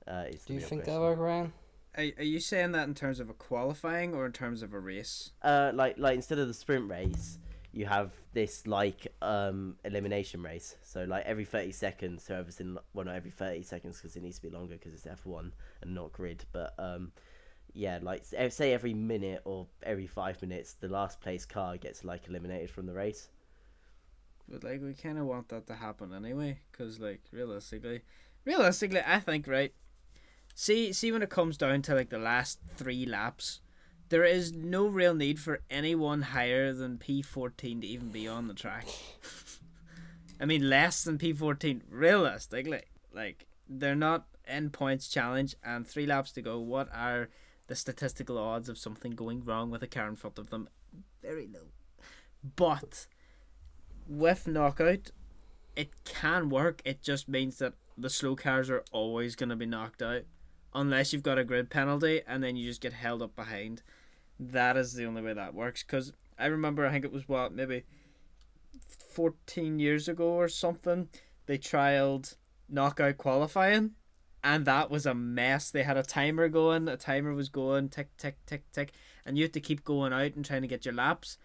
Uh, 0.08 0.26
Do 0.46 0.54
you 0.54 0.60
think 0.60 0.86
that 0.86 1.00
work, 1.00 1.20
Ryan? 1.20 1.54
Are, 1.98 2.04
are 2.18 2.24
you 2.24 2.40
saying 2.40 2.74
that 2.74 2.88
in 2.88 2.94
terms 2.94 3.20
of 3.20 3.30
a 3.30 3.34
qualifying 3.34 4.14
or 4.14 4.26
in 4.26 4.32
terms 4.32 4.62
of 4.62 4.74
a 4.74 4.80
race? 4.80 5.32
Uh, 5.42 5.72
like 5.74 5.98
like 5.98 6.16
instead 6.16 6.40
of 6.40 6.48
the 6.48 6.54
sprint 6.54 6.90
race, 6.90 7.40
you 7.72 7.86
have 7.86 8.12
this 8.34 8.68
like 8.68 9.08
um 9.22 9.78
elimination 9.86 10.42
race. 10.42 10.76
So 10.84 11.06
like 11.06 11.26
every 11.26 11.46
thirty 11.46 11.72
seconds, 11.72 12.28
whoever's 12.28 12.60
in 12.60 12.78
well 12.94 13.06
not 13.06 13.16
every 13.16 13.32
thirty 13.32 13.64
seconds 13.64 13.98
because 13.98 14.16
it 14.16 14.24
needs 14.24 14.38
to 14.38 14.42
be 14.42 14.50
longer 14.50 14.76
because 14.76 14.94
it's 14.94 15.08
F 15.08 15.26
one 15.26 15.54
and 15.82 15.96
not 15.96 16.12
grid. 16.12 16.46
But 16.52 16.74
um, 16.78 17.12
yeah, 17.74 18.00
like 18.02 18.26
say 18.26 18.74
every 18.74 18.94
minute 18.94 19.42
or 19.46 19.68
every 19.84 20.08
five 20.08 20.42
minutes, 20.42 20.74
the 20.74 20.88
last 20.88 21.22
place 21.22 21.46
car 21.46 21.78
gets 21.78 22.04
like 22.04 22.28
eliminated 22.28 22.70
from 22.70 22.86
the 22.86 22.94
race. 22.94 23.30
But 24.48 24.64
like 24.64 24.82
we 24.82 24.94
kind 24.94 25.18
of 25.18 25.26
want 25.26 25.50
that 25.50 25.68
to 25.68 25.76
happen 25.76 26.14
anyway, 26.14 26.60
because 26.72 27.00
like 27.00 27.22
realistically, 27.32 28.02
realistically, 28.46 29.02
I 29.06 29.20
think 29.20 29.48
right. 29.48 29.74
See, 30.58 30.94
see 30.94 31.12
when 31.12 31.22
it 31.22 31.30
comes 31.30 31.58
down 31.58 31.82
to 31.84 31.94
like 31.94 32.10
the 32.10 32.18
last 32.18 32.60
three 32.78 33.06
laps, 33.06 33.60
there 34.08 34.24
is 34.24 34.54
no 34.54 34.88
real 34.88 35.14
need 35.14 35.38
for 35.38 35.60
anyone 35.70 36.22
higher 36.22 36.72
than 36.72 36.98
P 36.98 37.22
fourteen 37.22 37.82
to 37.82 37.88
even 37.88 38.08
be 38.08 38.26
on 38.26 38.48
the 38.48 38.54
track. 38.54 38.88
I 40.40 40.46
mean, 40.46 40.70
less 40.70 41.04
than 41.04 41.18
P 41.18 41.34
fourteen. 41.34 41.84
Realistically, 41.90 42.84
like 43.14 43.48
they're 43.68 43.96
not 43.96 44.28
in 44.48 44.70
points 44.70 45.10
challenge, 45.10 45.56
and 45.62 45.86
three 45.86 46.06
laps 46.06 46.32
to 46.32 46.42
go. 46.42 46.58
What 46.58 46.88
are 46.96 47.28
the 47.68 47.76
statistical 47.76 48.38
odds 48.38 48.70
of 48.70 48.78
something 48.78 49.12
going 49.12 49.44
wrong 49.44 49.70
with 49.72 49.84
a 49.84 49.88
car 49.88 50.08
in 50.08 50.16
front 50.16 50.40
of 50.40 50.52
them? 50.52 50.70
Very 51.22 51.48
low. 51.48 51.68
But 52.56 53.08
with 54.08 54.48
knockout, 54.48 55.12
it 55.76 55.90
can 56.06 56.50
work. 56.50 56.82
It 56.86 57.02
just 57.02 57.28
means 57.28 57.58
that 57.58 57.74
the 57.98 58.10
slow 58.10 58.38
cars 58.38 58.70
are 58.70 58.86
always 58.94 59.36
going 59.36 59.50
to 59.50 59.56
be 59.58 59.66
knocked 59.66 60.02
out 60.02 60.24
unless 60.76 61.12
you've 61.12 61.24
got 61.24 61.40
a 61.40 61.44
grid 61.44 61.72
penalty 61.72 62.22
and 62.28 62.44
then 62.44 62.56
you 62.56 62.68
just 62.68 62.82
get 62.82 62.94
held 62.94 63.24
up 63.24 63.36
behind. 63.36 63.82
That 64.40 64.78
is 64.78 64.94
the 64.94 65.06
only 65.06 65.24
way 65.24 65.34
that 65.34 65.56
works. 65.56 65.82
Because 65.82 66.14
I 66.38 66.46
remember, 66.46 66.86
I 66.86 66.92
think 66.92 67.06
it 67.06 67.12
was 67.12 67.28
what, 67.28 67.54
maybe 67.54 67.84
14 69.10 69.80
years 69.80 70.08
ago 70.08 70.28
or 70.28 70.48
something, 70.48 71.10
they 71.48 71.58
trialed 71.58 72.36
knockout 72.70 73.18
qualifying 73.18 73.92
and 74.44 74.66
that 74.66 74.92
was 74.92 75.08
a 75.08 75.16
mess. 75.16 75.72
They 75.72 75.84
had 75.84 75.98
a 75.98 76.04
timer 76.04 76.50
going, 76.50 76.88
a 76.88 76.98
timer 76.98 77.34
was 77.34 77.50
going 77.50 77.90
tick, 77.90 78.16
tick, 78.18 78.38
tick, 78.46 78.72
tick, 78.72 78.92
and 79.26 79.38
you 79.38 79.46
had 79.46 79.54
to 79.54 79.60
keep 79.60 79.84
going 79.84 80.14
out 80.14 80.36
and 80.36 80.46
trying 80.46 80.62
to 80.62 80.68
get 80.68 80.86
your 80.86 80.94
laps 80.94 81.40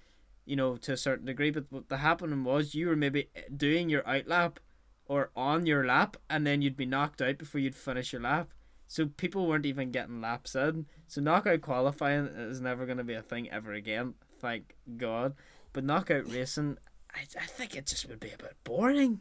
you 0.51 0.57
know, 0.57 0.77
to 0.77 0.93
a 0.93 0.97
certain 0.97 1.27
degree. 1.27 1.51
But 1.51 1.67
what 1.71 1.89
the 1.89 1.99
happening 1.99 2.43
was 2.43 2.75
you 2.75 2.89
were 2.89 2.97
maybe 2.97 3.29
eh, 3.37 3.43
doing 3.57 3.89
your 3.89 4.07
out 4.09 4.27
lap 4.27 4.59
or 5.07 5.31
on 5.37 5.65
your 5.65 5.87
lap, 5.87 6.17
and 6.29 6.45
then 6.45 6.61
you'd 6.61 6.77
be 6.77 6.87
knocked 6.87 7.23
out 7.23 7.39
before 7.39 7.61
you'd 7.61 7.77
finish 7.77 8.13
your 8.13 8.23
lap. 8.23 8.51
So 8.91 9.07
people 9.07 9.47
weren't 9.47 9.67
even 9.67 9.93
getting 9.93 10.21
laps 10.21 10.57
in. 10.57 10.87
So 11.07 11.21
knockout 11.21 11.61
qualifying 11.61 12.27
is 12.27 12.61
never 12.61 12.87
going 12.87 12.99
to 12.99 13.05
be 13.05 13.15
a 13.15 13.23
thing 13.23 13.49
ever 13.49 13.73
again. 13.73 14.15
Thank 14.41 14.75
God. 14.97 15.37
But 15.73 15.85
knockout 15.85 16.29
racing, 16.29 16.77
I, 17.15 17.21
I 17.41 17.47
think 17.47 17.77
it 17.77 17.87
just 17.87 18.09
would 18.09 18.19
be 18.19 18.33
a 18.33 18.37
bit 18.37 18.57
boring. 18.65 19.21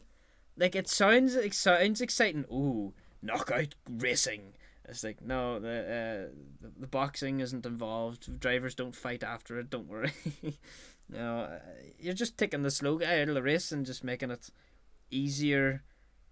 Like 0.57 0.75
it 0.75 0.89
sounds 0.89 1.35
it 1.35 1.53
sounds 1.53 2.01
exciting. 2.01 2.45
Ooh, 2.51 2.95
knockout 3.21 3.75
racing. 3.87 4.53
It's 4.85 5.03
like 5.03 5.21
no, 5.21 5.59
the 5.59 5.69
uh, 5.69 6.35
the, 6.61 6.71
the 6.79 6.87
boxing 6.87 7.39
isn't 7.39 7.67
involved. 7.67 8.39
Drivers 8.39 8.73
don't 8.73 8.95
fight 8.95 9.23
after 9.23 9.59
it. 9.59 9.69
Don't 9.69 9.87
worry. 9.87 10.13
no, 11.09 11.41
uh, 11.41 11.59
you're 11.99 12.15
just 12.15 12.39
taking 12.39 12.63
the 12.63 12.71
slow 12.71 12.97
guy 12.97 13.21
out 13.21 13.29
of 13.29 13.35
the 13.35 13.43
race 13.43 13.71
and 13.71 13.85
just 13.85 14.03
making 14.03 14.31
it 14.31 14.49
easier 15.11 15.83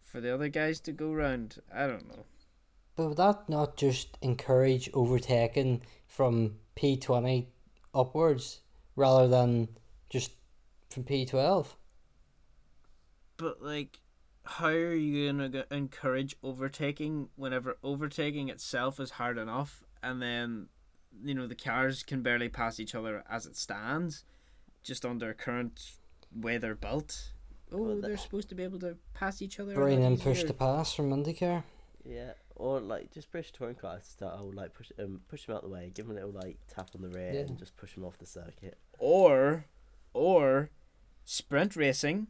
for 0.02 0.22
the 0.22 0.34
other 0.34 0.50
guys 0.50 0.80
to 0.80 0.92
go 0.92 1.14
round. 1.14 1.60
I 1.72 1.86
don't 1.86 2.08
know. 2.08 2.26
But 2.98 3.08
would 3.08 3.18
that 3.18 3.48
not 3.48 3.78
just 3.78 4.18
encourage 4.22 4.90
overtaking 4.94 5.84
from 6.08 6.58
P 6.76 6.98
twenty 6.98 7.48
upwards 7.94 8.60
rather 8.98 9.30
than 9.30 9.70
just 10.10 10.32
from 10.90 11.04
P 11.04 11.26
twelve? 11.26 11.78
But 13.38 13.62
like, 13.64 14.00
how 14.44 14.68
are 14.68 14.94
you 14.94 15.32
gonna 15.32 15.66
encourage 15.72 16.36
overtaking 16.44 17.30
whenever 17.38 17.78
overtaking 17.82 18.50
itself 18.50 19.00
is 19.00 19.12
hard 19.12 19.38
enough, 19.38 19.86
and 20.04 20.22
then 20.22 20.68
you 21.24 21.34
know 21.34 21.48
the 21.48 21.56
cars 21.56 22.04
can 22.04 22.22
barely 22.22 22.50
pass 22.50 22.80
each 22.80 22.94
other 22.94 23.24
as 23.30 23.46
it 23.46 23.56
stands? 23.56 24.26
just 24.88 25.06
under 25.06 25.34
current 25.34 25.92
way 26.34 26.58
they're 26.58 26.74
built. 26.76 27.32
Oh, 27.72 27.78
well, 27.82 28.02
they're 28.02 28.18
supposed 28.18 28.48
to 28.50 28.56
be 28.56 28.64
able 28.64 28.80
to 28.80 28.96
pass 29.14 29.42
each 29.42 29.60
other. 29.60 29.74
Bring 29.76 30.02
in 30.02 30.18
push 30.18 30.44
to 30.44 30.54
pass 30.54 30.94
from 30.94 31.10
IndyCar. 31.12 31.64
Yeah, 32.06 32.32
or 32.58 32.80
like 32.80 33.12
just 33.12 33.32
push 33.32 33.52
touring 33.52 33.76
cars 33.76 34.06
style, 34.06 34.52
like 34.54 34.74
push 34.74 34.92
um 35.00 35.22
push 35.28 35.46
them 35.46 35.56
out 35.56 35.64
the 35.64 35.70
way, 35.70 35.92
give 35.94 36.08
them 36.08 36.18
a 36.18 36.20
little 36.20 36.40
like 36.40 36.58
tap 36.68 36.90
on 36.96 37.02
the 37.02 37.10
rear, 37.10 37.34
yeah. 37.34 37.40
and 37.42 37.58
just 37.58 37.78
push 37.78 37.94
them 37.94 38.04
off 38.04 38.18
the 38.18 38.26
circuit. 38.26 38.78
Or, 38.98 39.66
or, 40.14 40.72
sprint 41.24 41.76
racing 41.76 42.28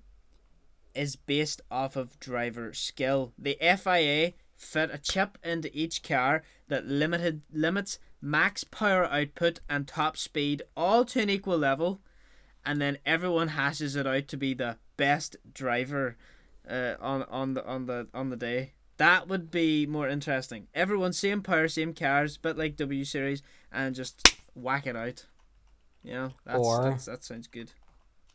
is 0.93 1.15
based 1.15 1.61
off 1.71 1.95
of 1.95 2.19
driver 2.19 2.73
skill. 2.73 3.33
The 3.37 3.57
FIA 3.61 4.33
fit 4.55 4.89
a 4.91 4.97
chip 4.97 5.37
into 5.43 5.69
each 5.77 6.03
car 6.03 6.43
that 6.67 6.85
limited 6.85 7.41
limits 7.53 7.99
max 8.19 8.63
power 8.63 9.05
output 9.05 9.59
and 9.69 9.87
top 9.87 10.17
speed 10.17 10.63
all 10.75 11.05
to 11.05 11.21
an 11.21 11.29
equal 11.29 11.57
level 11.57 12.01
and 12.67 12.81
then 12.81 12.97
everyone 13.05 13.49
hashes 13.49 13.95
it 13.95 14.05
out 14.05 14.27
to 14.27 14.35
be 14.35 14.53
the 14.53 14.77
best 14.97 15.37
driver 15.53 16.17
uh, 16.69 16.95
on 16.99 17.23
on 17.23 17.53
the 17.53 17.65
on 17.65 17.85
the 17.85 18.07
on 18.13 18.29
the 18.29 18.35
day. 18.35 18.73
That 18.97 19.27
would 19.27 19.51
be 19.51 19.85
more 19.85 20.09
interesting. 20.09 20.67
Everyone 20.73 21.13
same 21.13 21.41
power, 21.41 21.67
same 21.67 21.93
cars, 21.93 22.37
but 22.37 22.57
like 22.57 22.75
W 22.75 23.05
series, 23.05 23.43
and 23.71 23.95
just 23.95 24.35
whack 24.55 24.87
it 24.87 24.95
out. 24.95 25.25
You 26.03 26.13
know, 26.13 26.33
that's, 26.45 26.59
or 26.59 26.83
that's, 26.83 27.05
that 27.05 27.23
sounds 27.23 27.47
good. 27.47 27.71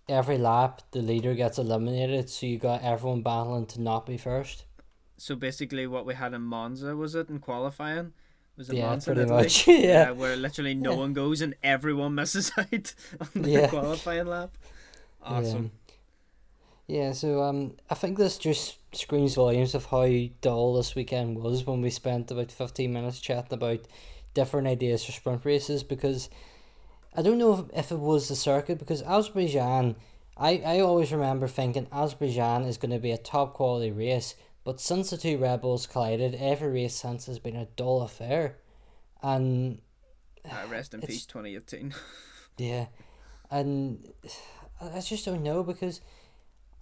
Every 0.09 0.38
lap, 0.38 0.83
the 0.90 1.01
leader 1.01 1.35
gets 1.35 1.59
eliminated, 1.59 2.29
so 2.29 2.46
you 2.46 2.59
got 2.59 2.83
everyone 2.83 3.22
battling 3.22 3.66
to 3.66 3.81
not 3.81 4.07
be 4.07 4.16
first. 4.16 4.64
So 5.16 5.37
basically, 5.37 5.87
what 5.87 6.05
we 6.05 6.14
had 6.14 6.35
in 6.35 6.42
Monza 6.42 6.96
was 6.96 7.14
it 7.14 7.29
in 7.29 7.38
qualifying? 7.38 8.12
Was 8.57 8.68
it 8.68 8.77
yeah, 8.77 8.87
Monza, 8.87 9.14
pretty 9.14 9.31
much. 9.31 9.66
yeah. 9.68 9.77
yeah. 9.77 10.11
where 10.11 10.37
literally 10.37 10.75
no 10.75 10.92
yeah. 10.92 10.96
one 10.98 11.12
goes 11.12 11.40
and 11.40 11.55
everyone 11.62 12.14
misses 12.14 12.53
out 12.59 12.94
on 13.20 13.42
the 13.42 13.51
yeah. 13.51 13.68
qualifying 13.68 14.27
lap. 14.27 14.51
Awesome. 15.22 15.70
Yeah. 16.87 17.12
so 17.12 17.42
um, 17.42 17.75
I 17.88 17.95
think 17.95 18.18
this 18.18 18.38
just 18.38 18.79
screams 18.95 19.35
volumes 19.35 19.75
of 19.75 19.87
how 19.87 20.07
dull 20.40 20.75
this 20.75 20.95
weekend 20.95 21.38
was 21.38 21.66
when 21.66 21.81
we 21.81 21.90
spent 21.90 22.31
about 22.31 22.53
fifteen 22.53 22.92
minutes 22.92 23.21
chatting 23.21 23.55
about 23.55 23.81
different 24.35 24.66
ideas 24.66 25.05
for 25.05 25.12
sprint 25.12 25.45
races 25.45 25.83
because 25.83 26.29
I 27.14 27.23
don't 27.23 27.38
know 27.38 27.55
if, 27.55 27.79
if 27.79 27.92
it 27.92 27.99
was 27.99 28.29
the 28.29 28.37
circuit 28.37 28.79
because 28.79 29.03
Azerbaijan. 29.03 29.97
I, 30.35 30.62
I 30.64 30.81
always 30.81 31.12
remember 31.12 31.47
thinking 31.47 31.87
Azerbaijan 31.92 32.64
is 32.64 32.79
going 32.79 32.90
to 32.90 32.99
be 32.99 33.11
a 33.11 33.18
top 33.18 33.53
quality 33.53 33.90
race, 33.90 34.35
but 34.64 34.81
since 34.81 35.11
the 35.11 35.18
two 35.18 35.37
Red 35.37 35.61
Bulls 35.61 35.87
collided, 35.87 36.35
every 36.37 36.73
race 36.73 36.95
since 36.95 37.27
has 37.27 37.38
been 37.38 37.55
a 37.55 37.66
dull 37.77 38.01
affair. 38.01 38.57
And. 39.23 39.83
Uh, 40.45 40.66
rest 40.71 40.95
in 40.95 41.03
peace, 41.03 41.27
2018. 41.27 41.95
yeah. 42.59 42.87
And 43.51 44.11
I 44.81 45.01
just 45.01 45.27
don't 45.27 45.42
know 45.42 45.62
because 45.62 46.01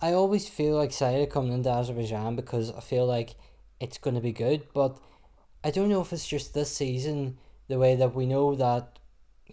I 0.03 0.13
always 0.13 0.49
feel 0.49 0.81
excited 0.81 1.31
coming 1.31 1.53
into 1.53 1.71
Azerbaijan 1.71 2.35
because 2.35 2.71
I 2.71 2.81
feel 2.81 3.07
like 3.07 3.35
it's 3.81 3.99
going 3.99 4.15
to 4.15 4.23
be 4.23 4.33
good. 4.33 4.67
But 4.73 4.99
I 5.63 5.71
don't 5.71 5.91
know 5.91 6.01
if 6.01 6.13
it's 6.13 6.27
just 6.27 6.55
this 6.55 6.75
season, 6.75 7.37
the 7.69 7.79
way 7.79 7.97
that 7.97 8.15
we 8.15 8.27
know 8.27 8.55
that 8.55 8.99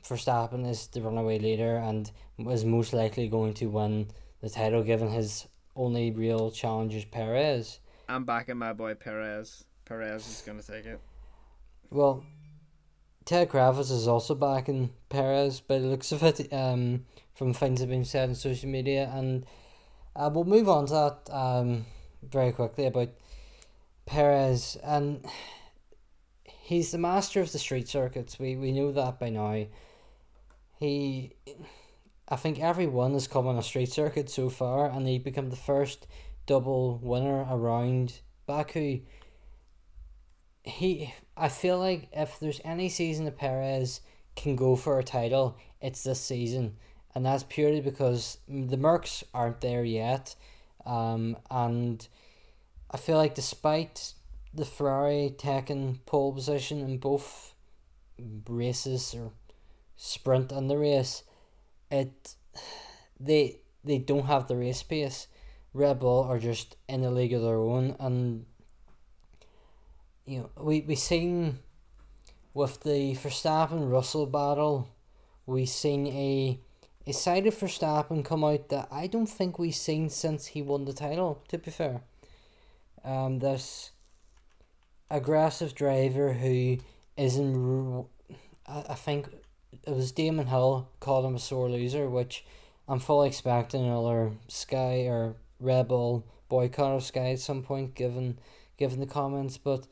Verstappen 0.04 0.66
is 0.70 0.88
the 0.88 1.02
runaway 1.02 1.40
leader 1.40 1.76
and 1.76 2.10
is 2.40 2.64
most 2.64 2.94
likely 2.94 3.28
going 3.28 3.54
to 3.56 3.66
win 3.68 4.08
the 4.42 4.50
title 4.50 4.84
given 4.84 5.10
his 5.10 5.48
only 5.76 6.12
real 6.12 6.50
challenger 6.52 7.04
Perez. 7.12 7.80
I'm 8.08 8.24
backing 8.24 8.58
my 8.58 8.72
boy 8.72 8.96
Perez. 8.96 9.66
Perez 9.84 10.28
is 10.28 10.44
going 10.46 10.60
to 10.60 10.66
take 10.66 10.86
it. 10.86 11.00
Well, 11.90 12.24
Ted 13.26 13.50
Kravitz 13.50 13.92
is 13.92 14.08
also 14.08 14.34
backing 14.34 14.92
Perez 15.10 15.60
by 15.60 15.80
the 15.80 15.88
looks 15.88 16.14
of 16.14 16.24
it, 16.24 16.52
um, 16.54 17.06
from 17.36 17.54
things 17.54 17.80
that 17.80 17.86
have 17.86 17.90
been 17.90 18.06
said 18.06 18.30
on 18.30 18.36
social 18.36 18.70
media. 18.70 19.12
And 19.14 19.46
Uh, 20.18 20.32
we'll 20.34 20.46
move 20.46 20.68
on 20.68 20.88
to 20.88 20.94
that 20.94 21.34
um, 21.34 21.86
very 22.24 22.52
quickly 22.52 22.88
about 22.88 23.10
Perez, 24.08 24.76
and 24.84 25.24
he's 26.44 26.92
the 26.92 26.98
master 26.98 27.40
of 27.40 27.52
the 27.52 27.60
street 27.60 27.88
circuits. 27.88 28.40
We 28.40 28.56
we 28.56 28.72
know 28.72 28.92
that 28.92 29.20
by 29.20 29.30
now. 29.30 29.68
He, 30.80 31.34
I 32.28 32.36
think 32.36 32.60
everyone 32.60 33.14
has 33.14 33.28
come 33.28 33.48
on 33.48 33.58
a 33.58 33.64
street 33.64 33.92
circuit 33.92 34.30
so 34.30 34.50
far, 34.50 34.90
and 34.90 35.08
he 35.08 35.20
become 35.20 35.50
the 35.50 35.56
first 35.56 36.08
double 36.46 36.98
winner 36.98 37.46
around 37.50 38.22
Baku. 38.48 39.02
He, 40.64 41.14
I 41.36 41.50
feel 41.50 41.80
like 41.80 42.10
if 42.12 42.40
there's 42.40 42.62
any 42.64 42.90
season 42.90 43.26
that 43.26 43.38
Perez 43.38 44.02
can 44.36 44.56
go 44.56 44.76
for 44.76 45.00
a 45.00 45.04
title, 45.04 45.58
it's 45.82 46.04
this 46.04 46.22
season, 46.22 46.76
and 47.18 47.26
that's 47.26 47.46
purely 47.50 47.82
because 47.82 48.38
the 48.48 48.78
Mercs 48.78 49.24
aren't 49.34 49.62
there 49.62 49.84
yet, 49.84 50.36
um, 50.86 51.36
and 51.50 52.08
I 52.92 52.98
feel 52.98 53.18
like 53.18 53.34
despite 53.34 54.14
the 54.54 54.66
Ferrari 54.66 55.34
taking 55.36 56.00
pole 56.06 56.32
position 56.32 56.80
in 56.80 57.00
both 57.00 57.56
races 58.48 59.16
or 59.16 59.32
sprint 59.96 60.52
and 60.52 60.70
the 60.70 60.78
race, 60.78 61.24
it 61.90 62.36
they 63.20 63.62
they 63.84 63.98
don't 63.98 64.28
have 64.28 64.48
the 64.48 64.56
race 64.56 64.84
pace. 64.84 65.26
Red 65.74 66.00
Bull 66.00 66.22
are 66.22 66.38
just 66.38 66.78
in 66.88 67.04
a 67.04 67.10
league 67.10 67.34
of 67.34 67.42
their 67.42 67.58
own, 67.58 67.96
and 68.00 68.46
you 70.28 70.42
know 70.42 70.50
we 70.56 70.82
we 70.82 70.94
seen 70.94 71.58
with 72.54 72.82
the 72.82 73.16
Verstappen 73.16 73.90
Russell 73.90 74.28
battle, 74.28 74.90
we 75.48 75.66
seen 75.66 76.06
a 76.06 76.60
a 77.08 77.14
side 77.14 77.48
of 77.48 77.56
Verstappen 77.56 78.24
come 78.24 78.44
out 78.44 78.68
that 78.68 78.90
I 78.92 79.08
don't 79.08 79.28
think 79.28 79.58
we've 79.58 79.74
seen 79.74 80.10
since 80.10 80.48
he 80.48 80.62
won 80.62 80.84
the 80.84 80.94
title. 80.94 81.42
To 81.48 81.58
be 81.58 81.72
fair, 81.72 82.02
um, 83.04 83.40
this 83.40 83.92
aggressive 85.10 85.74
driver 85.74 86.34
who 86.34 86.78
isn't. 87.16 88.06
I, 88.68 88.84
I 88.90 88.96
think 88.96 89.30
it 89.86 89.96
was 89.96 90.12
Damon 90.12 90.48
Hill 90.48 90.90
called 91.00 91.26
him 91.26 91.36
a 91.36 91.40
sore 91.40 91.70
loser, 91.70 92.10
which 92.10 92.46
I'm 92.90 93.00
fully 93.00 93.30
expecting 93.30 93.86
another 93.86 94.34
Sky 94.50 95.08
or 95.08 95.38
Red 95.62 95.88
Bull 95.88 96.26
boycott 96.50 96.96
of 96.98 97.04
Sky 97.04 97.32
at 97.32 97.40
some 97.40 97.64
point, 97.64 97.96
given 97.96 98.38
given 98.78 99.00
the 99.00 99.06
comments. 99.06 99.58
But 99.58 99.88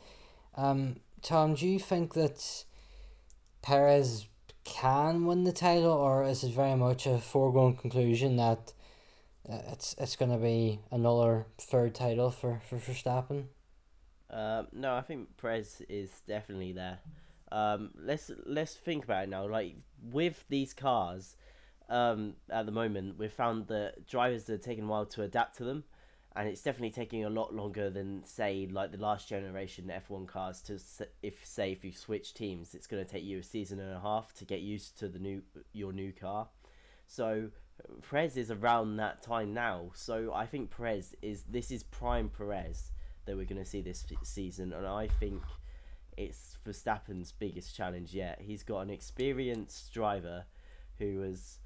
um, 0.56 0.98
Tom, 1.22 1.56
do 1.56 1.66
you 1.66 1.80
think 1.80 2.14
that 2.14 2.66
Perez 3.62 4.28
can 4.66 5.26
win 5.26 5.46
the 5.46 5.54
title, 5.54 5.94
or 5.94 6.26
is 6.26 6.44
it 6.44 6.52
very 6.52 6.76
much 6.76 7.06
a 7.06 7.20
foregone 7.20 7.76
conclusion 7.76 8.36
that 8.36 8.74
uh, 9.50 9.60
it's 9.72 9.96
it's 9.98 10.16
going 10.18 10.32
to 10.32 10.38
be 10.38 10.82
another 10.92 11.46
third 11.58 11.96
title 11.96 12.32
for 12.32 12.60
for 12.68 12.76
Verstappen? 12.76 13.46
Um, 14.30 14.68
no, 14.74 14.96
I 14.96 15.02
think 15.02 15.38
Perez 15.38 15.82
is 15.88 16.12
definitely 16.28 16.74
there. 16.74 17.00
Um, 17.52 17.92
let's 17.96 18.32
let's 18.46 18.74
think 18.74 19.06
about 19.06 19.26
it 19.26 19.30
now. 19.30 19.48
Like 19.48 19.76
with 20.02 20.44
these 20.50 20.74
cars, 20.74 21.38
um, 21.88 22.34
at 22.50 22.66
the 22.66 22.72
moment, 22.72 23.18
we've 23.18 23.32
found 23.32 23.68
that 23.68 24.08
drivers 24.08 24.50
are 24.50 24.58
taking 24.58 24.86
a 24.86 24.88
while 24.88 25.06
to 25.06 25.22
adapt 25.22 25.58
to 25.58 25.64
them, 25.64 25.84
and 26.36 26.50
it's 26.50 26.62
definitely 26.62 26.92
taking 26.92 27.24
a 27.24 27.30
lot 27.30 27.54
longer 27.54 27.90
than 27.90 28.24
say 28.26 28.68
like 28.70 28.92
the 28.92 28.98
last 28.98 29.28
generation 29.30 29.90
F 29.90 30.10
one 30.10 30.26
cars. 30.26 30.62
To 30.64 30.80
if 31.24 31.46
say 31.46 31.72
if 31.72 31.86
you 31.86 31.92
switch 31.92 32.34
teams, 32.34 32.76
it's 32.76 32.88
going 32.88 33.04
to 33.04 33.10
take 33.10 33.24
you 33.24 33.40
a 33.40 33.44
season 33.44 33.80
and 33.80 33.94
a 33.94 34.00
half 34.00 34.34
to 34.36 34.46
get 34.46 34.60
used 34.60 35.00
to 35.00 35.08
the 35.08 35.20
new 35.20 35.42
your 35.72 35.94
new 35.94 36.12
car. 36.12 36.50
So 37.08 37.50
Perez 38.10 38.36
is 38.38 38.52
around 38.52 38.98
that 38.98 39.22
time 39.22 39.54
now. 39.54 39.92
So 39.94 40.34
I 40.34 40.46
think 40.46 40.72
Perez 40.76 41.16
is 41.22 41.44
this 41.44 41.72
is 41.72 41.84
prime 41.84 42.30
Perez 42.30 42.92
that 43.26 43.36
we're 43.36 43.46
going 43.46 43.64
to 43.64 43.70
see 43.70 43.82
this 43.82 44.06
season, 44.24 44.74
and 44.74 44.86
I 44.86 45.08
think 45.08 45.42
it's 46.18 46.58
Verstappen's 46.66 47.32
biggest 47.32 47.76
challenge 47.76 48.14
yet. 48.14 48.42
He's 48.42 48.64
got 48.64 48.82
an 48.82 48.90
experienced 48.90 49.94
driver 49.94 50.46
who 51.00 51.22
has 51.22 51.60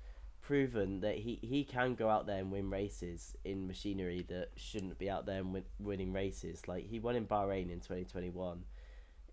proven 0.49 1.01
that 1.01 1.15
he, 1.15 1.38
he 1.43 1.63
can 1.63 1.93
go 1.93 2.09
out 2.09 2.25
there 2.25 2.39
and 2.39 2.51
win 2.51 2.71
races 2.71 3.38
in 3.45 3.67
machinery 3.67 4.25
that 4.27 4.49
shouldn't 4.55 4.97
be 4.97 5.07
out 5.07 5.27
there 5.27 5.41
and 5.41 5.53
win, 5.53 5.63
winning 5.79 6.12
races. 6.12 6.67
Like 6.67 6.89
he 6.89 6.97
won 6.97 7.15
in 7.15 7.27
Bahrain 7.27 7.71
in 7.71 7.79
2021 7.79 8.63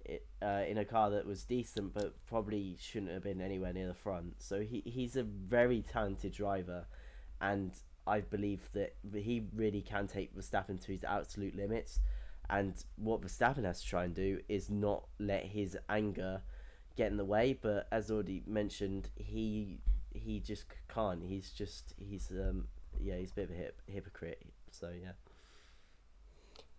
it, 0.04 0.26
uh, 0.42 0.64
in 0.68 0.76
a 0.76 0.84
car 0.84 1.08
that 1.08 1.24
was 1.24 1.44
decent 1.44 1.94
but 1.94 2.12
probably 2.26 2.76
shouldn't 2.78 3.12
have 3.12 3.22
been 3.22 3.40
anywhere 3.40 3.72
near 3.72 3.86
the 3.86 3.94
front. 3.94 4.34
So 4.42 4.60
he, 4.60 4.82
he's 4.84 5.16
a 5.16 5.22
very 5.22 5.80
talented 5.80 6.34
driver 6.34 6.84
and 7.40 7.72
I 8.06 8.20
believe 8.20 8.68
that 8.74 8.94
he 9.14 9.46
really 9.54 9.80
can 9.80 10.08
take 10.08 10.36
Verstappen 10.36 10.78
to 10.84 10.92
his 10.92 11.02
absolute 11.02 11.56
limits. 11.56 11.98
And 12.50 12.74
what 12.96 13.22
Verstappen 13.22 13.64
has 13.64 13.80
to 13.80 13.88
try 13.88 14.04
and 14.04 14.14
do 14.14 14.40
is 14.50 14.68
not 14.68 15.06
let 15.18 15.46
his 15.46 15.78
anger 15.88 16.42
get 16.94 17.10
in 17.10 17.16
the 17.16 17.24
way. 17.24 17.58
But 17.58 17.88
as 17.90 18.10
already 18.10 18.42
mentioned, 18.46 19.08
he 19.16 19.78
he 20.24 20.40
just 20.40 20.64
can't. 20.88 21.22
He's 21.22 21.50
just 21.50 21.94
he's 21.98 22.30
um 22.30 22.68
yeah 23.00 23.16
he's 23.16 23.32
a 23.32 23.34
bit 23.34 23.44
of 23.44 23.50
a 23.50 23.58
hip, 23.58 23.82
hypocrite. 23.86 24.42
So 24.70 24.90
yeah. 24.90 25.12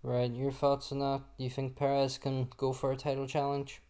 Right, 0.03 0.31
your 0.31 0.51
thoughts 0.51 0.91
on 0.91 0.99
that? 0.99 1.21
Do 1.37 1.43
you 1.43 1.49
think 1.49 1.75
Perez 1.75 2.17
can 2.17 2.47
go 2.55 2.71
for 2.73 2.91
a 2.91 2.97
title 2.97 3.27
challenge? 3.27 3.81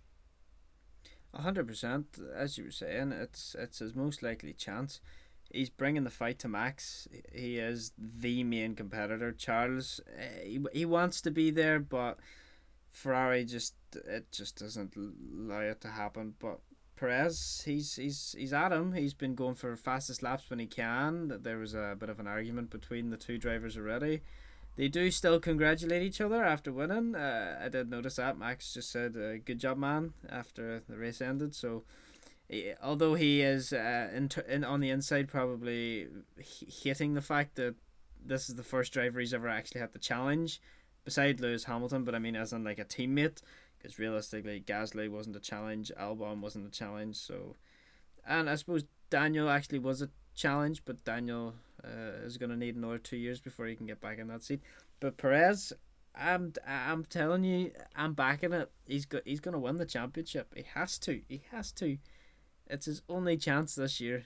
hundred 1.36 1.68
percent, 1.68 2.18
as 2.36 2.58
you 2.58 2.64
were 2.64 2.72
saying, 2.72 3.12
it's 3.12 3.56
it's 3.60 3.80
his 3.80 3.94
most 3.94 4.24
likely 4.24 4.54
chance 4.54 5.02
he's 5.52 5.70
bringing 5.70 6.04
the 6.04 6.10
fight 6.10 6.40
to 6.40 6.48
Max. 6.48 7.08
He 7.34 7.58
is 7.58 7.92
the 7.98 8.44
main 8.44 8.76
competitor. 8.76 9.32
Charles, 9.32 10.00
uh, 10.18 10.44
he, 10.44 10.60
he 10.74 10.86
wants 10.86 11.22
to 11.22 11.32
be 11.32 11.52
there, 11.52 11.80
but 11.80 12.18
Ferrari 12.90 13.46
just 13.46 13.76
it 13.94 14.32
just 14.32 14.60
doesn't 14.60 14.96
allow 14.96 15.62
it 15.62 15.82
to 15.82 15.90
happen. 15.90 16.36
But 16.40 16.60
Perez, 16.98 17.62
he's 17.66 17.96
he's 17.96 18.36
he's 18.38 18.54
at 18.54 18.72
him. 18.72 18.94
He's 18.94 19.14
been 19.14 19.36
going 19.36 19.56
for 19.56 19.76
fastest 19.76 20.24
laps 20.24 20.50
when 20.50 20.60
he 20.60 20.66
can. 20.66 21.40
There 21.42 21.58
was 21.58 21.74
a 21.74 21.96
bit 21.98 22.10
of 22.10 22.20
an 22.20 22.28
argument 22.28 22.70
between 22.70 23.10
the 23.10 23.18
two 23.18 23.38
drivers 23.38 23.78
already. 23.78 24.22
They 24.76 24.88
do 24.88 25.10
still 25.10 25.40
congratulate 25.40 26.04
each 26.04 26.22
other 26.22 26.44
after 26.44 26.72
winning. 26.72 27.16
Uh, 27.16 27.60
I 27.64 27.70
did 27.70 27.90
notice 27.90 28.18
that 28.18 28.38
Max 28.38 28.74
just 28.74 28.92
said, 28.92 29.16
uh, 29.16 29.38
"Good 29.38 29.60
job, 29.60 29.78
man," 29.78 30.14
after 30.30 30.84
the 30.90 30.98
race 30.98 31.22
ended. 31.22 31.56
So 31.56 31.84
although 32.82 33.16
he 33.16 33.42
is 33.42 33.74
uh, 33.74 34.10
in, 34.14 34.30
in 34.48 34.64
on 34.64 34.80
the 34.80 34.90
inside 34.90 35.28
probably 35.28 36.08
hating 36.84 37.14
the 37.14 37.22
fact 37.22 37.56
that 37.56 37.76
this 38.26 38.50
is 38.50 38.56
the 38.56 38.64
first 38.64 38.94
driver 38.94 39.20
he's 39.20 39.34
ever 39.34 39.48
actually 39.48 39.82
had 39.82 39.94
to 39.94 40.00
challenge 40.00 40.62
beside 41.04 41.40
Lewis 41.40 41.66
Hamilton 41.66 42.04
but 42.04 42.16
I 42.16 42.20
mean 42.20 42.36
as 42.36 42.54
in 42.54 42.64
like 42.64 42.80
a 42.80 42.86
teammate 42.86 43.42
because 43.88 44.00
realistically 44.00 44.62
Gasly 44.66 45.10
wasn't 45.10 45.38
a 45.38 45.40
challenge 45.40 45.92
Albon 45.98 46.42
wasn't 46.42 46.68
a 46.68 46.72
challenge 46.72 47.16
so 47.16 47.56
and 48.28 48.50
I 48.50 48.56
suppose 48.56 48.84
Daniel 49.10 49.50
actually 49.50 49.80
was 49.80 50.02
a 50.02 50.10
challenge 50.36 50.84
but 50.84 51.04
Daniel 51.06 51.54
uh, 51.84 52.26
is 52.26 52.38
going 52.38 52.50
to 52.50 52.58
need 52.58 52.76
another 52.76 52.98
two 52.98 53.16
years 53.16 53.40
before 53.40 53.66
he 53.66 53.76
can 53.76 53.86
get 53.86 54.02
back 54.02 54.18
in 54.20 54.28
that 54.28 54.44
seat. 54.44 54.62
But 55.00 55.18
Perez 55.18 55.72
I'm 56.14 56.54
I'm 56.68 57.06
telling 57.06 57.44
you 57.44 57.72
I'm 57.96 58.14
backing 58.14 58.54
it. 58.54 58.70
He's 58.86 59.06
got 59.06 59.22
he's 59.26 59.40
going 59.40 59.54
to 59.54 59.60
win 59.60 59.78
the 59.78 59.86
championship. 59.86 60.54
He 60.56 60.66
has 60.74 60.98
to 61.00 61.22
he 61.30 61.44
has 61.52 61.72
to. 61.74 61.98
It's 62.70 62.88
his 62.88 63.02
only 63.08 63.38
chance 63.38 63.76
this 63.76 64.02
year. 64.02 64.26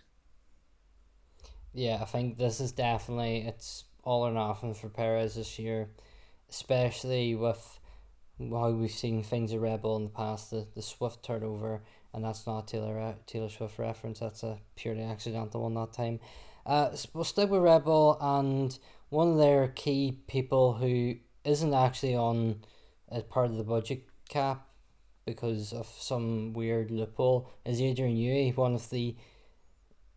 Yeah, 1.73 1.99
I 2.01 2.05
think 2.05 2.37
this 2.37 2.59
is 2.59 2.71
definitely 2.71 3.45
it's 3.47 3.85
all 4.03 4.25
or 4.25 4.31
nothing 4.31 4.73
for 4.73 4.89
Perez 4.89 5.35
this 5.35 5.59
year, 5.59 5.89
especially 6.49 7.35
with 7.35 7.79
how 8.49 8.71
we've 8.71 8.91
seen 8.91 9.23
things 9.23 9.53
at 9.53 9.59
Red 9.59 9.81
Bull 9.81 9.97
in 9.97 10.03
the 10.05 10.09
past. 10.09 10.51
The 10.51 10.67
the 10.73 10.81
Swift 10.81 11.23
turnover, 11.23 11.81
and 12.13 12.23
that's 12.23 12.47
not 12.47 12.67
Taylor 12.67 13.15
Taylor 13.27 13.49
Swift 13.49 13.77
reference. 13.77 14.19
That's 14.19 14.43
a 14.43 14.57
purely 14.75 15.03
accidental 15.03 15.63
one 15.63 15.75
that 15.75 15.93
time. 15.93 16.19
Uh, 16.65 16.89
we'll 17.13 17.23
stick 17.23 17.49
with 17.49 17.61
Red 17.61 17.85
Bull 17.85 18.17
and 18.21 18.77
one 19.09 19.31
of 19.31 19.37
their 19.37 19.67
key 19.69 20.19
people 20.27 20.73
who 20.73 21.15
isn't 21.43 21.73
actually 21.73 22.15
on 22.15 22.61
as 23.09 23.23
part 23.23 23.49
of 23.49 23.57
the 23.57 23.63
budget 23.63 24.05
cap 24.29 24.67
because 25.25 25.73
of 25.73 25.87
some 25.87 26.53
weird 26.53 26.91
loophole 26.91 27.49
is 27.65 27.81
Adrian 27.81 28.15
Newey, 28.15 28.55
one 28.55 28.73
of 28.73 28.89
the 28.89 29.15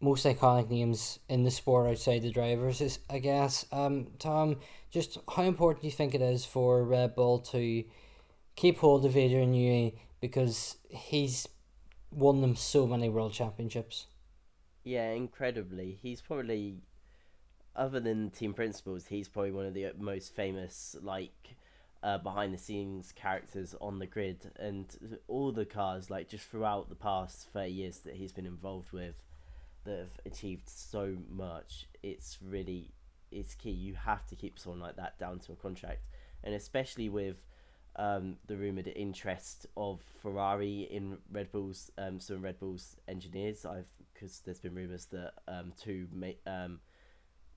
most 0.00 0.26
iconic 0.26 0.70
names 0.70 1.18
in 1.28 1.44
the 1.44 1.50
sport 1.50 1.88
outside 1.88 2.22
the 2.22 2.30
drivers 2.30 2.80
is 2.80 2.98
I 3.08 3.18
guess. 3.18 3.64
Um 3.72 4.08
Tom, 4.18 4.56
just 4.90 5.18
how 5.34 5.42
important 5.42 5.82
do 5.82 5.88
you 5.88 5.92
think 5.92 6.14
it 6.14 6.22
is 6.22 6.44
for 6.44 6.84
Red 6.84 7.14
Bull 7.14 7.38
to 7.38 7.84
keep 8.56 8.78
hold 8.78 9.04
of 9.04 9.16
Adrian 9.16 9.52
Newey 9.52 9.94
because 10.20 10.76
he's 10.88 11.48
won 12.10 12.40
them 12.40 12.56
so 12.56 12.86
many 12.86 13.08
world 13.08 13.32
championships? 13.32 14.06
Yeah, 14.82 15.10
incredibly. 15.10 15.98
He's 16.02 16.20
probably 16.20 16.76
other 17.76 18.00
than 18.00 18.30
team 18.30 18.54
principals, 18.54 19.06
he's 19.06 19.28
probably 19.28 19.52
one 19.52 19.66
of 19.66 19.74
the 19.74 19.92
most 19.98 20.34
famous 20.34 20.94
like 21.02 21.56
uh, 22.02 22.18
behind 22.18 22.52
the 22.54 22.58
scenes 22.58 23.12
characters 23.12 23.74
on 23.80 23.98
the 23.98 24.06
grid 24.06 24.50
and 24.56 25.18
all 25.26 25.50
the 25.50 25.64
cars 25.64 26.10
like 26.10 26.28
just 26.28 26.44
throughout 26.44 26.90
the 26.90 26.94
past 26.94 27.48
30 27.52 27.70
years 27.72 27.98
that 28.00 28.14
he's 28.14 28.30
been 28.30 28.44
involved 28.44 28.92
with 28.92 29.14
that 29.84 29.98
have 29.98 30.20
achieved 30.26 30.68
so 30.68 31.16
much 31.30 31.86
it's 32.02 32.38
really 32.42 32.90
it's 33.34 33.54
key. 33.54 33.70
You 33.70 33.94
have 33.94 34.26
to 34.28 34.36
keep 34.36 34.58
someone 34.58 34.80
like 34.80 34.96
that 34.96 35.18
down 35.18 35.40
to 35.40 35.52
a 35.52 35.56
contract, 35.56 36.06
and 36.42 36.54
especially 36.54 37.08
with 37.08 37.36
um, 37.96 38.36
the 38.46 38.56
rumored 38.56 38.88
interest 38.88 39.66
of 39.76 40.00
Ferrari 40.20 40.88
in 40.90 41.18
Red 41.30 41.52
Bull's 41.52 41.90
um, 41.98 42.20
some 42.20 42.42
Red 42.42 42.58
Bull's 42.58 42.96
engineers. 43.08 43.64
I've 43.64 43.86
because 44.12 44.40
there's 44.44 44.60
been 44.60 44.74
rumors 44.74 45.06
that 45.06 45.32
um, 45.48 45.72
two 45.80 46.06
ma- 46.12 46.28
um, 46.46 46.80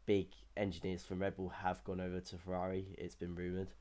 big 0.06 0.28
engineers 0.56 1.04
from 1.04 1.20
Red 1.20 1.36
Bull 1.38 1.50
have 1.50 1.84
gone 1.84 2.00
over 2.02 2.20
to 2.20 2.38
Ferrari. 2.38 2.96
It's 2.98 3.16
been 3.16 3.36
rumored, 3.36 3.74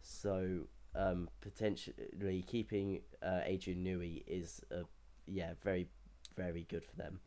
so 0.00 0.60
um, 0.94 1.28
potentially 1.40 2.44
keeping 2.46 3.00
uh, 3.22 3.40
Adrian 3.44 3.84
Newey 3.84 4.22
is 4.26 4.62
a 4.70 4.82
yeah 5.26 5.52
very 5.62 5.88
very 6.36 6.66
good 6.68 6.84
for 6.84 6.96
them. 6.96 7.20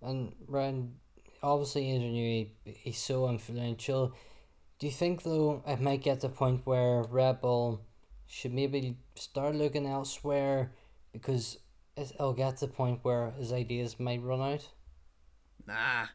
And 0.00 0.32
Ryan, 0.48 0.96
obviously 1.42 1.90
Adrian 1.92 2.14
Newey, 2.14 2.48
he's 2.64 2.98
so 2.98 3.28
influential. 3.28 4.14
Do 4.82 4.88
you 4.88 4.92
think 4.92 5.22
though 5.22 5.62
it 5.64 5.80
might 5.80 6.02
get 6.02 6.22
to 6.22 6.26
the 6.26 6.34
point 6.34 6.62
where 6.64 7.04
Red 7.04 7.40
Bull 7.40 7.82
should 8.26 8.52
maybe 8.52 8.96
start 9.14 9.54
looking 9.54 9.86
elsewhere 9.86 10.72
because 11.12 11.60
it'll 11.96 12.32
get 12.32 12.56
to 12.56 12.66
the 12.66 12.72
point 12.72 12.98
where 13.04 13.30
his 13.38 13.52
ideas 13.52 14.00
might 14.00 14.20
run 14.24 14.40
out? 14.40 14.68
Nah, 15.68 16.06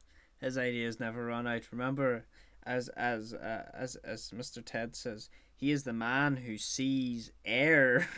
his 0.42 0.58
ideas 0.58 1.00
never 1.00 1.28
run 1.28 1.48
out. 1.48 1.72
Remember, 1.72 2.26
as 2.64 2.90
as 2.90 3.34
uh, 3.34 3.72
as 3.74 3.96
as 4.04 4.32
Mr. 4.32 4.62
Ted 4.62 4.98
says, 4.98 5.30
he 5.56 5.72
is 5.72 5.84
the 5.84 5.94
man 5.94 6.36
who 6.36 6.58
sees 6.58 7.32
air. 7.46 8.10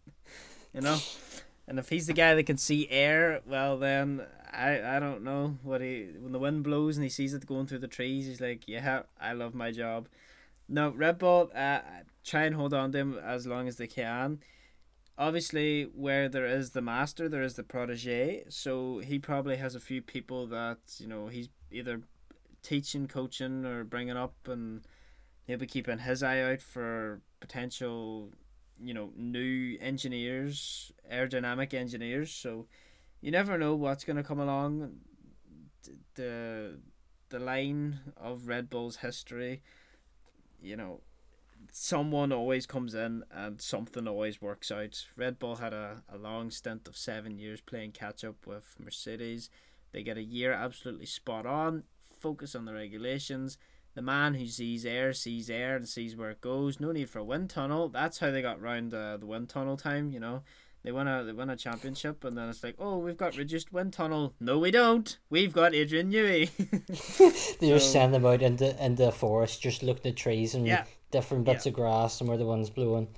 you 0.74 0.82
know, 0.82 0.98
and 1.68 1.78
if 1.78 1.90
he's 1.90 2.06
the 2.06 2.14
guy 2.14 2.34
that 2.34 2.46
can 2.46 2.56
see 2.56 2.88
air, 2.90 3.42
well 3.46 3.78
then 3.78 4.26
I 4.52 4.96
I 4.96 4.98
don't 4.98 5.22
know 5.22 5.58
what 5.62 5.82
he 5.82 6.08
when 6.18 6.32
the 6.32 6.38
wind 6.38 6.64
blows 6.64 6.96
and 6.96 7.04
he 7.04 7.10
sees 7.10 7.34
it 7.34 7.46
going 7.46 7.66
through 7.66 7.80
the 7.80 7.88
trees, 7.88 8.26
he's 8.26 8.40
like, 8.40 8.66
yeah, 8.66 9.02
I 9.20 9.34
love 9.34 9.54
my 9.54 9.70
job. 9.70 10.08
No, 10.68 10.90
Red 10.90 11.18
Bull, 11.18 11.50
uh, 11.54 11.80
try 12.24 12.44
and 12.44 12.54
hold 12.54 12.74
on 12.74 12.92
to 12.92 12.98
him 12.98 13.18
as 13.22 13.46
long 13.46 13.68
as 13.68 13.76
they 13.76 13.86
can. 13.86 14.40
Obviously, 15.16 15.84
where 15.84 16.28
there 16.28 16.46
is 16.46 16.70
the 16.70 16.82
master, 16.82 17.28
there 17.28 17.42
is 17.42 17.54
the 17.54 17.62
protege. 17.62 18.44
So 18.48 19.00
he 19.00 19.18
probably 19.18 19.56
has 19.56 19.74
a 19.74 19.80
few 19.80 20.00
people 20.00 20.46
that 20.48 20.78
you 20.98 21.06
know 21.06 21.26
he's 21.26 21.50
either 21.70 22.00
teaching, 22.62 23.08
coaching, 23.08 23.66
or 23.66 23.84
bringing 23.84 24.16
up, 24.16 24.34
and 24.46 24.82
he'll 25.46 25.58
be 25.58 25.66
keeping 25.66 25.98
his 25.98 26.22
eye 26.22 26.40
out 26.40 26.62
for 26.62 27.20
potential, 27.40 28.30
you 28.82 28.94
know, 28.94 29.10
new 29.16 29.76
engineers, 29.80 30.92
aerodynamic 31.12 31.74
engineers. 31.74 32.30
So 32.30 32.66
you 33.20 33.30
never 33.30 33.58
know 33.58 33.74
what's 33.74 34.04
going 34.04 34.16
to 34.16 34.22
come 34.22 34.40
along. 34.40 34.96
The 36.14 36.78
the 37.30 37.38
line 37.38 38.00
of 38.16 38.48
Red 38.48 38.70
Bull's 38.70 38.96
history, 38.96 39.62
you 40.60 40.76
know, 40.76 41.00
someone 41.72 42.32
always 42.32 42.66
comes 42.66 42.94
in 42.94 43.24
and 43.30 43.60
something 43.60 44.08
always 44.08 44.40
works 44.40 44.70
out. 44.70 45.06
Red 45.16 45.38
Bull 45.38 45.56
had 45.56 45.72
a, 45.72 46.02
a 46.08 46.16
long 46.16 46.50
stint 46.50 46.88
of 46.88 46.96
seven 46.96 47.38
years 47.38 47.60
playing 47.60 47.92
catch 47.92 48.24
up 48.24 48.46
with 48.46 48.76
Mercedes. 48.82 49.50
They 49.92 50.02
get 50.02 50.16
a 50.16 50.22
year 50.22 50.52
absolutely 50.52 51.06
spot 51.06 51.46
on, 51.46 51.84
focus 52.18 52.54
on 52.54 52.64
the 52.64 52.74
regulations. 52.74 53.58
The 53.98 54.02
man 54.02 54.34
who 54.34 54.46
sees 54.46 54.86
air 54.86 55.12
sees 55.12 55.50
air 55.50 55.74
and 55.74 55.88
sees 55.88 56.14
where 56.14 56.30
it 56.30 56.40
goes. 56.40 56.78
No 56.78 56.92
need 56.92 57.10
for 57.10 57.18
a 57.18 57.24
wind 57.24 57.50
tunnel. 57.50 57.88
That's 57.88 58.20
how 58.20 58.30
they 58.30 58.40
got 58.40 58.60
round 58.62 58.94
uh, 58.94 59.16
the 59.16 59.26
wind 59.26 59.48
tunnel 59.48 59.76
time, 59.76 60.12
you 60.12 60.20
know. 60.20 60.42
They 60.84 60.92
win 60.92 61.08
a 61.08 61.24
they 61.24 61.32
win 61.32 61.50
a 61.50 61.56
championship, 61.56 62.22
and 62.22 62.38
then 62.38 62.48
it's 62.48 62.62
like, 62.62 62.76
oh, 62.78 62.98
we've 62.98 63.16
got 63.16 63.36
reduced 63.36 63.72
wind 63.72 63.92
tunnel. 63.92 64.34
No, 64.38 64.56
we 64.60 64.70
don't. 64.70 65.18
We've 65.30 65.52
got 65.52 65.74
Adrian 65.74 66.12
Newey. 66.12 66.48
they 67.58 67.70
just 67.70 67.90
send 67.90 68.14
them 68.14 68.24
out 68.24 68.40
into 68.40 68.70
into 68.84 69.06
the 69.06 69.10
forest, 69.10 69.60
just 69.60 69.82
looking 69.82 70.12
at 70.12 70.16
trees 70.16 70.54
and 70.54 70.64
Yeah. 70.64 70.84
different 71.10 71.44
bits 71.44 71.66
Yeah. 71.66 71.70
of 71.70 71.74
grass 71.74 72.20
and 72.20 72.28
where 72.28 72.38
the 72.38 72.46
wind's 72.46 72.70
blowing. 72.70 73.08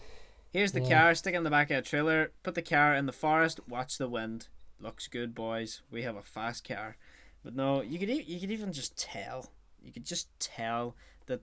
Here's 0.51 0.73
the 0.73 0.81
Yeah. 0.81 1.03
car. 1.03 1.15
Stick 1.15 1.35
it 1.35 1.37
in 1.37 1.45
the 1.45 1.51
back 1.51 1.71
of 1.71 1.77
a 1.77 1.83
trailer. 1.83 2.33
Put 2.43 2.55
the 2.55 2.63
car 2.63 2.95
in 2.95 3.05
the 3.05 3.13
forest. 3.13 3.61
Watch 3.69 3.99
the 3.99 4.09
wind. 4.09 4.49
Looks 4.81 5.09
good, 5.09 5.35
boys. 5.35 5.83
We 5.91 6.05
have 6.05 6.17
a 6.17 6.23
fast 6.23 6.67
car. 6.67 6.97
But 7.45 7.55
no, 7.55 7.83
you 7.83 7.99
could 7.99 8.09
e- 8.09 8.25
you 8.27 8.41
could 8.41 8.51
even 8.51 8.73
just 8.73 8.97
tell. 8.97 9.51
You 9.83 9.93
could 9.93 10.05
just 10.05 10.29
tell 10.41 10.97
that 11.27 11.43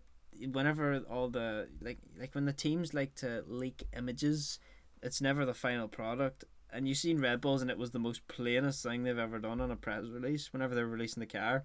whenever 0.51 0.99
all 1.09 1.29
the 1.29 1.67
like 1.81 1.99
like 2.19 2.35
when 2.35 2.45
the 2.45 2.53
teams 2.53 2.93
like 2.93 3.15
to 3.15 3.43
leak 3.47 3.83
images, 3.95 4.59
it's 5.01 5.21
never 5.21 5.45
the 5.45 5.53
final 5.53 5.87
product. 5.87 6.43
And 6.71 6.87
you've 6.87 6.97
seen 6.97 7.21
Red 7.21 7.39
Bulls, 7.39 7.61
and 7.61 7.71
it 7.71 7.77
was 7.77 7.91
the 7.91 7.99
most 7.99 8.27
plainest 8.27 8.83
thing 8.83 9.03
they've 9.03 9.17
ever 9.17 9.39
done 9.39 9.61
on 9.61 9.71
a 9.71 9.75
press 9.77 10.03
release. 10.05 10.51
Whenever 10.51 10.75
they're 10.75 10.85
releasing 10.85 11.21
the 11.21 11.25
car, 11.27 11.63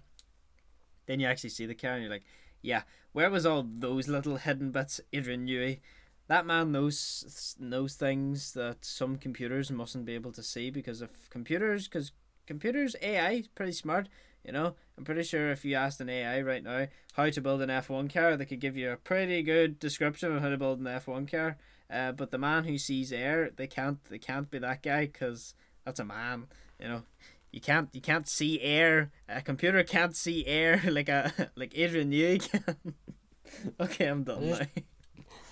then 1.07 1.19
you 1.19 1.27
actually 1.27 1.49
see 1.49 1.65
the 1.65 1.75
car, 1.75 1.91
and 1.91 2.03
you're 2.03 2.11
like, 2.11 2.23
yeah, 2.61 2.83
where 3.11 3.29
was 3.29 3.45
all 3.45 3.67
those 3.67 4.07
little 4.07 4.37
hidden 4.37 4.71
bits, 4.71 5.01
Adrian 5.11 5.45
Newey? 5.45 5.81
That 6.27 6.45
man 6.45 6.71
knows 6.71 7.55
knows 7.59 7.95
things 7.95 8.53
that 8.53 8.85
some 8.85 9.17
computers 9.17 9.69
mustn't 9.69 10.05
be 10.05 10.15
able 10.15 10.31
to 10.31 10.41
see 10.41 10.69
because 10.69 11.01
if 11.01 11.29
computers, 11.29 11.87
because 11.87 12.13
computers 12.47 12.95
AI 13.01 13.43
pretty 13.55 13.73
smart. 13.73 14.07
You 14.45 14.51
know, 14.51 14.75
I'm 14.97 15.05
pretty 15.05 15.23
sure 15.23 15.51
if 15.51 15.63
you 15.63 15.75
asked 15.75 16.01
an 16.01 16.09
AI 16.09 16.41
right 16.41 16.63
now 16.63 16.87
how 17.13 17.29
to 17.29 17.41
build 17.41 17.61
an 17.61 17.69
F1 17.69 18.13
car, 18.13 18.35
they 18.35 18.45
could 18.45 18.59
give 18.59 18.75
you 18.75 18.91
a 18.91 18.97
pretty 18.97 19.41
good 19.41 19.79
description 19.79 20.33
on 20.33 20.41
how 20.41 20.49
to 20.49 20.57
build 20.57 20.79
an 20.79 20.85
F1 20.85 21.31
car. 21.31 21.57
Uh, 21.89 22.11
but 22.11 22.31
the 22.31 22.37
man 22.37 22.65
who 22.65 22.77
sees 22.77 23.13
air, 23.13 23.51
they 23.55 23.67
can't 23.67 24.03
they 24.05 24.17
can't 24.17 24.49
be 24.49 24.59
that 24.59 24.81
guy 24.81 25.05
because 25.05 25.53
that's 25.85 25.99
a 25.99 26.05
man. 26.05 26.47
You 26.79 26.87
know, 26.87 27.03
you 27.51 27.61
can't 27.61 27.89
you 27.93 28.01
can't 28.01 28.27
see 28.27 28.59
air. 28.61 29.11
A 29.29 29.41
computer 29.41 29.83
can't 29.83 30.15
see 30.15 30.45
air 30.45 30.81
like 30.89 31.09
a 31.09 31.51
like 31.55 31.71
Adrian 31.77 32.11
Newey 32.11 32.49
can. 32.49 32.95
okay, 33.79 34.07
I'm 34.07 34.23
done 34.23 34.43
Just- 34.43 34.61
now. 34.61 34.67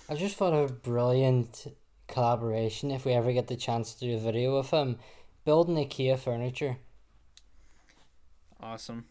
I 0.08 0.14
just 0.14 0.36
thought 0.36 0.52
of 0.52 0.70
a 0.70 0.72
brilliant 0.74 1.68
collaboration 2.08 2.90
if 2.90 3.06
we 3.06 3.12
ever 3.12 3.32
get 3.32 3.46
the 3.46 3.56
chance 3.56 3.94
to 3.94 4.00
do 4.00 4.16
a 4.16 4.18
video 4.18 4.58
with 4.58 4.70
him 4.70 4.98
building 5.44 5.76
IKEA 5.76 6.18
furniture. 6.18 6.76
Awesome. 8.62 9.06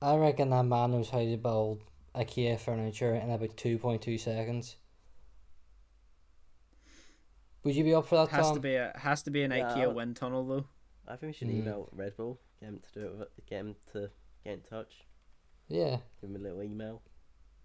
I 0.00 0.16
reckon 0.16 0.50
that 0.50 0.64
man 0.64 0.92
knows 0.92 1.10
how 1.10 1.18
to 1.20 1.36
build 1.36 1.82
IKEA 2.14 2.58
furniture 2.60 3.14
in 3.14 3.30
about 3.30 3.56
two 3.56 3.78
point 3.78 4.02
two 4.02 4.18
seconds. 4.18 4.76
Would 7.64 7.74
you 7.74 7.84
be 7.84 7.94
up 7.94 8.06
for 8.06 8.16
that, 8.16 8.28
Has 8.28 8.46
Tom? 8.46 8.54
to 8.56 8.60
be 8.60 8.74
a 8.74 8.92
has 8.96 9.22
to 9.24 9.30
be 9.30 9.42
an 9.42 9.50
Yeah, 9.50 9.70
IKEA 9.74 9.94
wind 9.94 10.16
tunnel 10.16 10.46
though. 10.46 10.66
I 11.08 11.16
think 11.16 11.30
we 11.30 11.32
should 11.32 11.48
Mm. 11.48 11.58
email 11.60 11.88
Red 11.92 12.16
Bull, 12.16 12.40
get 12.60 12.68
him 12.68 12.80
to 12.80 13.00
do 13.00 13.06
it, 13.06 13.18
with- 13.18 13.46
get 13.46 13.60
him 13.60 13.76
to 13.92 14.10
get 14.44 14.52
in 14.54 14.60
touch, 14.62 15.06
Yeah, 15.68 15.98
give 16.20 16.30
him 16.30 16.36
a 16.36 16.38
little 16.38 16.62
email. 16.62 17.02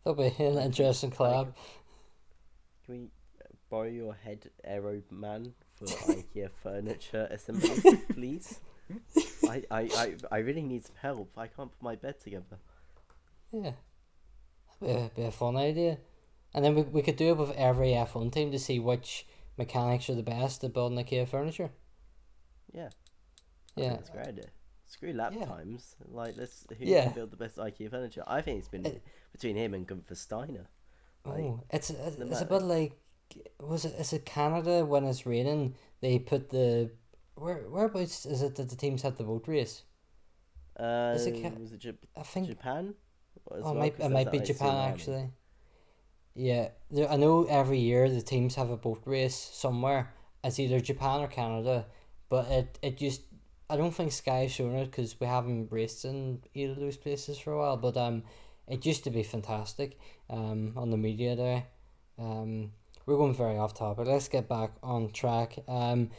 that'll 0.04 0.16
be 0.22 0.34
an 0.44 0.58
interesting 0.58 1.12
collab. 1.12 1.54
Can 2.86 2.94
we 2.94 3.04
uh, 3.42 3.48
borrow 3.70 3.88
your 3.88 4.14
head 4.14 4.50
aero 4.64 5.02
man 5.12 5.54
for 5.74 5.86
IKEA 6.16 6.50
furniture 6.52 7.28
assembly, 7.30 7.98
please? 8.14 8.60
I, 9.50 9.64
I, 9.72 9.82
I, 9.82 10.16
I 10.32 10.38
really 10.40 10.62
need 10.64 10.86
some 10.86 10.96
help. 11.02 11.32
I 11.38 11.48
can't 11.48 11.72
put 11.72 11.82
my 11.82 11.96
bed 11.96 12.20
together. 12.20 12.58
Yeah, 13.52 13.72
a, 14.82 15.10
be 15.16 15.24
a 15.24 15.32
fun 15.32 15.58
idea. 15.58 15.98
And 16.54 16.64
then 16.66 16.76
we, 16.76 16.82
we 16.84 17.02
could 17.02 17.16
do 17.16 17.30
it 17.30 17.38
with 17.38 17.52
every 17.52 17.90
F1 17.90 18.32
team 18.32 18.52
to 18.52 18.60
see 18.60 18.80
which 18.80 19.28
mechanics 19.58 20.10
are 20.10 20.16
the 20.16 20.24
best 20.24 20.64
at 20.64 20.74
building 20.74 20.98
IKEA 21.04 21.28
furniture. 21.28 21.70
Yeah. 22.74 22.90
I 23.78 23.82
Yeah, 23.82 23.90
that's 23.92 24.10
a 24.10 24.14
great 24.14 24.28
idea. 24.28 24.46
Screw 24.88 25.14
lap 25.14 25.34
Yeah. 25.38 25.46
times. 25.46 25.96
Like, 26.08 26.36
let's 26.38 26.66
who 26.78 26.86
Yeah. 26.86 27.06
can 27.06 27.14
build 27.14 27.32
the 27.32 27.38
best 27.38 27.58
IKEA 27.58 27.90
furniture? 27.90 28.24
I 28.28 28.42
think 28.42 28.60
it's 28.60 28.68
been 28.68 28.86
It- 28.86 29.04
between 29.32 29.56
him 29.56 29.74
and 29.74 29.86
Gunther 29.86 30.16
Steiner. 30.16 30.68
Like, 31.26 31.40
Oh, 31.44 31.64
it's 31.70 31.90
it's, 31.92 32.18
it's 32.18 32.42
a 32.42 32.46
bit 32.46 32.62
like 32.64 32.94
was 33.60 33.86
it 33.86 33.94
is 34.00 34.14
it 34.14 34.26
Canada 34.26 34.84
when 34.86 35.04
it's 35.04 35.26
raining 35.28 35.76
they 36.02 36.18
put 36.18 36.50
the 36.50 36.90
where 37.40 37.70
whereabouts 37.70 38.26
is 38.26 38.42
it 38.42 38.56
that 38.56 38.70
the 38.70 38.76
teams 38.76 39.02
have 39.04 39.18
the 39.18 39.24
boat 39.24 39.48
race? 39.48 39.84
Uh, 40.80 41.12
Is 41.16 41.28
it 41.28 41.42
ca- 41.42 41.52
was 41.60 41.74
it 41.74 41.80
I 42.16 42.24
think 42.24 42.48
Japan? 42.48 42.96
Oh, 43.52 43.56
it 43.58 43.64
well? 43.74 43.76
might 43.76 43.96
'Cause 43.98 44.06
it 44.06 44.10
might 44.10 44.32
be 44.32 44.40
Japan 44.40 44.76
actually. 44.92 45.30
Yeah, 46.36 46.70
there, 46.90 47.10
I 47.10 47.18
know 47.18 47.44
every 47.46 47.80
year 47.80 48.10
the 48.10 48.22
teams 48.22 48.56
have 48.56 48.70
a 48.70 48.78
boat 48.78 49.02
race 49.06 49.36
somewhere. 49.36 50.14
It's 50.44 50.60
either 50.60 50.80
Japan 50.80 51.22
or 51.22 51.28
Canada, 51.28 51.86
but 52.30 52.50
it 52.50 52.80
it 52.82 52.98
just 52.98 53.24
I 53.70 53.78
don't 53.78 53.92
think 53.94 54.12
Sky's 54.12 54.52
shown 54.52 54.76
it 54.76 54.86
because 54.86 55.20
we 55.20 55.28
haven't 55.28 55.72
raced 55.72 56.06
in 56.06 56.42
either 56.54 56.74
of 56.74 56.80
those 56.80 56.98
places 56.98 57.38
for 57.38 57.54
a 57.54 57.58
while. 57.60 57.78
But 57.78 57.98
um, 57.98 58.24
it 58.68 58.86
used 58.86 59.04
to 59.04 59.10
be 59.12 59.24
fantastic. 59.24 59.98
Um, 60.30 60.74
on 60.78 60.92
the 60.92 60.98
media 60.98 61.36
day. 61.36 61.66
Um, 62.20 62.72
we're 63.06 63.18
going 63.18 63.34
very 63.34 63.58
off 63.58 63.74
topic. 63.74 64.06
Let's 64.08 64.28
get 64.28 64.48
back 64.48 64.72
on 64.84 65.10
track. 65.12 65.58
Um, 65.68 66.12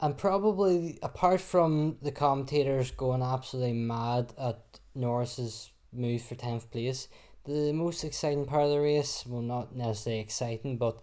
and 0.00 0.16
probably 0.16 0.98
apart 1.02 1.40
from 1.40 1.96
the 2.02 2.12
commentators 2.12 2.90
going 2.90 3.22
absolutely 3.22 3.72
mad 3.72 4.32
at 4.38 4.80
Norris's 4.94 5.70
move 5.92 6.22
for 6.22 6.34
tenth 6.34 6.70
place, 6.70 7.08
the 7.44 7.72
most 7.72 8.04
exciting 8.04 8.44
part 8.44 8.64
of 8.64 8.70
the 8.70 8.80
race, 8.80 9.24
well, 9.26 9.42
not 9.42 9.74
necessarily 9.74 10.20
exciting, 10.20 10.76
but 10.76 11.00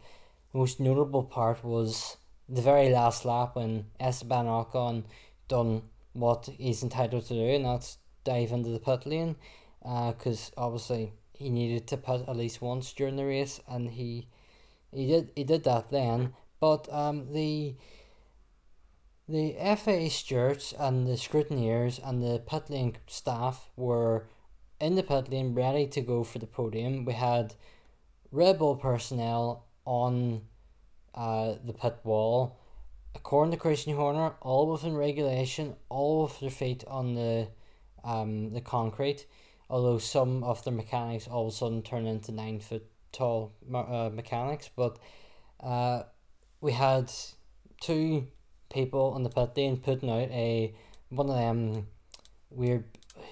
most 0.54 0.80
notable 0.80 1.24
part 1.24 1.64
was 1.64 2.18
the 2.48 2.62
very 2.62 2.90
last 2.90 3.26
lap 3.26 3.56
when 3.56 3.86
Esteban 4.00 4.46
Ocon 4.46 5.04
done 5.48 5.82
what 6.14 6.48
he's 6.58 6.84
entitled 6.84 7.26
to 7.26 7.34
do, 7.34 7.56
and 7.56 7.66
that's 7.66 7.98
dive 8.24 8.52
into 8.52 8.70
the 8.70 8.80
pit 8.80 9.06
lane. 9.06 9.36
because 9.84 10.52
obviously 10.56 11.14
he 11.34 11.50
needed 11.50 11.88
to 11.88 11.98
pit 11.98 12.24
at 12.28 12.38
least 12.38 12.62
once 12.62 12.94
during 12.94 13.16
the 13.16 13.26
race, 13.26 13.60
and 13.68 13.90
he 13.92 14.28
he 14.92 15.08
did 15.08 15.32
he 15.36 15.44
did 15.44 15.64
that 15.64 15.92
then. 15.92 16.34
But 16.60 16.92
um, 16.92 17.34
the 17.34 17.76
the 19.28 19.56
FIA 19.76 20.10
stewards 20.10 20.74
and 20.78 21.08
the 21.08 21.18
scrutineers 21.18 22.00
and 22.04 22.22
the 22.22 22.40
pit 22.46 22.70
lane 22.70 22.98
staff 23.08 23.70
were 23.76 24.28
in 24.80 24.96
the 24.96 25.04
pit 25.04 25.32
lane 25.32 25.56
ready 25.56 25.88
to 25.88 26.02
go 26.02 26.24
for 26.24 26.40
the 26.40 26.46
podium. 26.46 27.06
We 27.06 27.14
had 27.14 27.56
Red 28.32 28.60
Bull 28.60 28.76
personnel 28.76 29.66
on 29.86 30.42
uh, 31.16 31.56
the 31.64 31.74
pit 31.74 31.98
wall. 32.04 32.60
According 33.16 33.52
to 33.52 33.58
Christian 33.58 33.96
Horner, 33.96 34.34
all 34.42 34.72
within 34.72 34.96
regulation, 34.96 35.76
all 35.90 36.24
with 36.24 36.40
their 36.40 36.50
feet 36.50 36.84
on 36.88 37.16
the 37.16 37.48
um 38.04 38.52
the 38.54 38.62
concrete. 38.62 39.26
Although 39.70 39.98
some 39.98 40.44
of 40.44 40.64
their 40.64 40.74
mechanics 40.74 41.28
all 41.28 41.48
of 41.48 41.54
a 41.54 41.56
sudden 41.56 41.82
turn 41.82 42.06
into 42.06 42.32
nine 42.32 42.60
foot 42.60 42.86
tall 43.12 43.54
uh, 43.74 44.10
mechanics, 44.14 44.70
but 44.76 45.00
uh, 45.62 46.04
we 46.62 46.74
had 46.74 47.12
two 47.82 48.28
people 48.70 49.14
on 49.16 49.24
the 49.24 49.30
pit 49.30 49.52
lane 49.56 49.78
putting 49.78 50.10
out 50.10 50.30
a 50.32 50.74
one 51.10 51.30
of 51.30 51.36
them 51.36 51.88
weird 52.50 52.84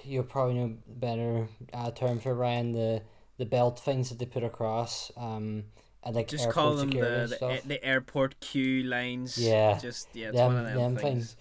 you'll 0.04 0.24
probably 0.24 0.54
know 0.54 0.76
better 0.86 1.48
uh, 1.72 1.90
term 1.90 2.18
for 2.18 2.34
Ryan 2.34 2.72
the 2.72 3.02
the 3.38 3.46
belt 3.46 3.78
things 3.78 4.08
that 4.08 4.18
they 4.18 4.26
put 4.26 4.44
across 4.44 5.10
um 5.16 5.64
and 6.02 6.14
like 6.14 6.28
just 6.28 6.50
call 6.50 6.76
them 6.76 6.90
the, 6.90 7.36
the, 7.40 7.60
the 7.66 7.84
airport 7.84 8.38
queue 8.40 8.82
lines 8.84 9.38
yeah 9.38 9.78
just 9.78 10.08
yeah 10.12 10.28
it's 10.28 10.36
them, 10.36 10.54
one 10.54 10.66
of 10.66 10.66
them, 10.66 10.76
them 10.76 10.96
things. 10.96 11.02
things. 11.02 11.36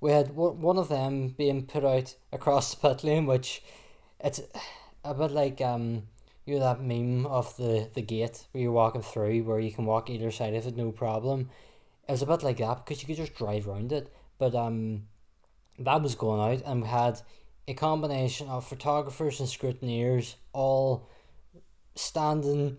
we 0.00 0.12
had 0.12 0.34
one 0.34 0.76
of 0.76 0.88
them 0.88 1.28
being 1.28 1.64
put 1.64 1.84
out 1.84 2.14
across 2.32 2.74
the 2.74 2.88
pit 2.88 3.04
lane 3.04 3.26
which 3.26 3.62
it's 4.20 4.40
a 5.04 5.14
bit 5.14 5.30
like 5.30 5.60
um 5.60 6.02
you 6.44 6.54
know 6.54 6.60
that 6.60 6.82
meme 6.82 7.26
of 7.26 7.56
the 7.56 7.88
the 7.94 8.02
gate 8.02 8.46
where 8.52 8.62
you're 8.62 8.72
walking 8.72 9.02
through 9.02 9.42
where 9.42 9.60
you 9.60 9.70
can 9.70 9.84
walk 9.84 10.10
either 10.10 10.30
side 10.30 10.54
of 10.54 10.66
it 10.66 10.76
no 10.76 10.90
problem 10.90 11.48
it 12.08 12.12
was 12.12 12.22
a 12.22 12.26
bit 12.26 12.42
like 12.42 12.56
that 12.56 12.84
because 12.84 13.02
you 13.02 13.06
could 13.06 13.16
just 13.16 13.34
drive 13.34 13.68
around 13.68 13.92
it 13.92 14.12
but 14.38 14.54
um 14.54 15.02
that 15.78 16.02
was 16.02 16.14
going 16.14 16.40
out 16.40 16.62
and 16.66 16.82
we 16.82 16.88
had 16.88 17.20
a 17.68 17.74
combination 17.74 18.48
of 18.48 18.66
photographers 18.66 19.40
and 19.40 19.48
scrutineers 19.48 20.36
all 20.52 21.08
standing 21.94 22.78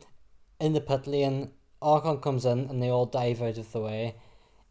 in 0.60 0.74
the 0.74 0.82
pit 0.82 1.06
lane. 1.06 1.52
Ocon 1.82 2.22
comes 2.22 2.46
in 2.46 2.70
and 2.70 2.82
they 2.82 2.90
all 2.90 3.06
dive 3.06 3.42
out 3.42 3.58
of 3.58 3.72
the 3.72 3.80
way. 3.80 4.16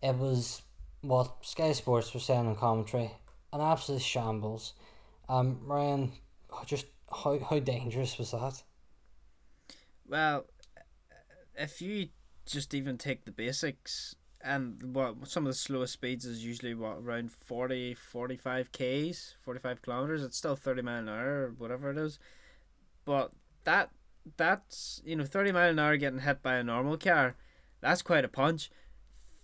It 0.02 0.16
was 0.16 0.62
what 1.00 1.36
Sky 1.42 1.72
Sports 1.72 2.12
were 2.12 2.20
saying 2.20 2.46
on 2.46 2.56
commentary 2.56 3.12
an 3.52 3.60
absolute 3.60 4.02
shambles. 4.02 4.74
Um 5.28 5.60
Ryan 5.64 6.12
just 6.66 6.86
how, 7.10 7.38
how 7.38 7.58
dangerous 7.60 8.18
was 8.18 8.32
that? 8.32 8.62
Well, 10.06 10.46
if 11.54 11.80
you 11.80 12.08
just 12.44 12.74
even 12.74 12.98
take 12.98 13.24
the 13.24 13.30
basics 13.30 14.16
and 14.42 14.94
what 14.94 15.26
some 15.26 15.46
of 15.46 15.52
the 15.52 15.58
slowest 15.58 15.92
speeds 15.92 16.24
is 16.24 16.44
usually 16.44 16.74
what 16.74 16.98
around 16.98 17.32
40 17.32 17.94
45 17.94 18.72
k's 18.72 19.36
45 19.44 19.82
kilometers. 19.82 20.22
It's 20.22 20.36
still 20.36 20.56
30 20.56 20.82
mile 20.82 21.00
an 21.00 21.08
hour 21.08 21.46
or 21.46 21.54
whatever 21.58 21.90
it 21.90 21.98
is. 21.98 22.18
But 23.04 23.32
that 23.64 23.90
that's 24.36 25.00
you 25.04 25.16
know 25.16 25.24
30 25.24 25.52
mile 25.52 25.70
an 25.70 25.78
hour 25.78 25.96
getting 25.96 26.20
hit 26.20 26.42
by 26.42 26.56
a 26.56 26.62
normal 26.62 26.98
car 26.98 27.34
that's 27.80 28.02
quite 28.02 28.24
a 28.24 28.28
punch. 28.28 28.70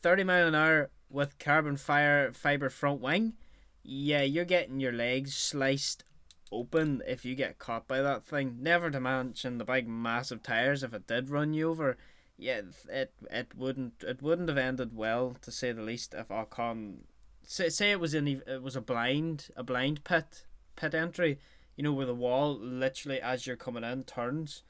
30 0.03 0.25
mile 0.25 0.49
an 0.49 0.55
hour 0.55 0.91
with 1.09 1.39
carbon 1.39 1.77
fire 1.77 2.33
fiber 2.33 2.69
front 2.69 3.01
wing 3.01 3.35
yeah 3.83 4.23
you're 4.23 4.45
getting 4.45 4.81
your 4.81 4.93
legs 4.93 5.35
sliced 5.35 6.05
open 6.53 7.03
if 7.07 7.25
you 7.25 7.35
get 7.35 7.59
caught 7.59 7.89
by 7.89 8.01
that 8.01 8.25
thing. 8.25 8.59
Never 8.61 8.91
to 8.91 9.01
mention 9.01 9.59
the 9.59 9.65
big 9.65 9.89
massive 9.89 10.43
tires 10.43 10.83
if 10.83 10.95
it 10.95 11.07
did 11.07 11.31
run 11.31 11.53
you 11.53 11.71
over 11.71 11.97
yeah, 12.37 12.63
it 12.89 13.13
it 13.31 13.49
wouldn't 13.57 14.03
it 14.03 14.23
wouldn't 14.23 14.49
have 14.49 14.59
ended 14.59 14.97
well 14.97 15.37
to 15.43 15.51
say 15.51 15.73
the 15.73 15.83
least 15.83 16.15
if 16.15 16.29
Ocon 16.29 16.99
say 17.47 17.69
say 17.69 17.93
it 17.93 18.01
was 18.01 18.15
in 18.15 18.27
it 18.27 18.63
was 18.63 18.77
a 18.77 18.81
blind 18.81 19.49
a 19.57 19.63
blind 19.63 20.05
pit 20.05 20.45
pit 20.77 20.95
entry, 20.95 21.39
you 21.77 21.85
know 21.85 21.93
where 21.93 22.07
the 22.07 22.15
wall 22.15 22.59
literally 22.59 23.21
as 23.21 23.47
you're 23.47 23.57
coming 23.57 23.85
in 23.85 24.05
turns, 24.05 24.63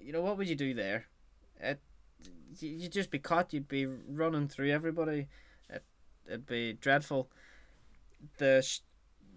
you 0.00 0.12
know 0.12 0.22
what 0.22 0.36
would 0.36 0.48
you 0.48 0.56
do 0.56 0.74
there? 0.74 1.06
It 1.60 1.80
you'd 2.58 2.92
just 2.92 3.10
be 3.10 3.18
caught. 3.18 3.52
You'd 3.52 3.68
be 3.68 3.86
running 3.86 4.48
through 4.48 4.70
everybody. 4.70 5.28
It 5.70 5.84
it'd 6.26 6.46
be 6.46 6.72
dreadful. 6.72 7.30
The 8.38 8.66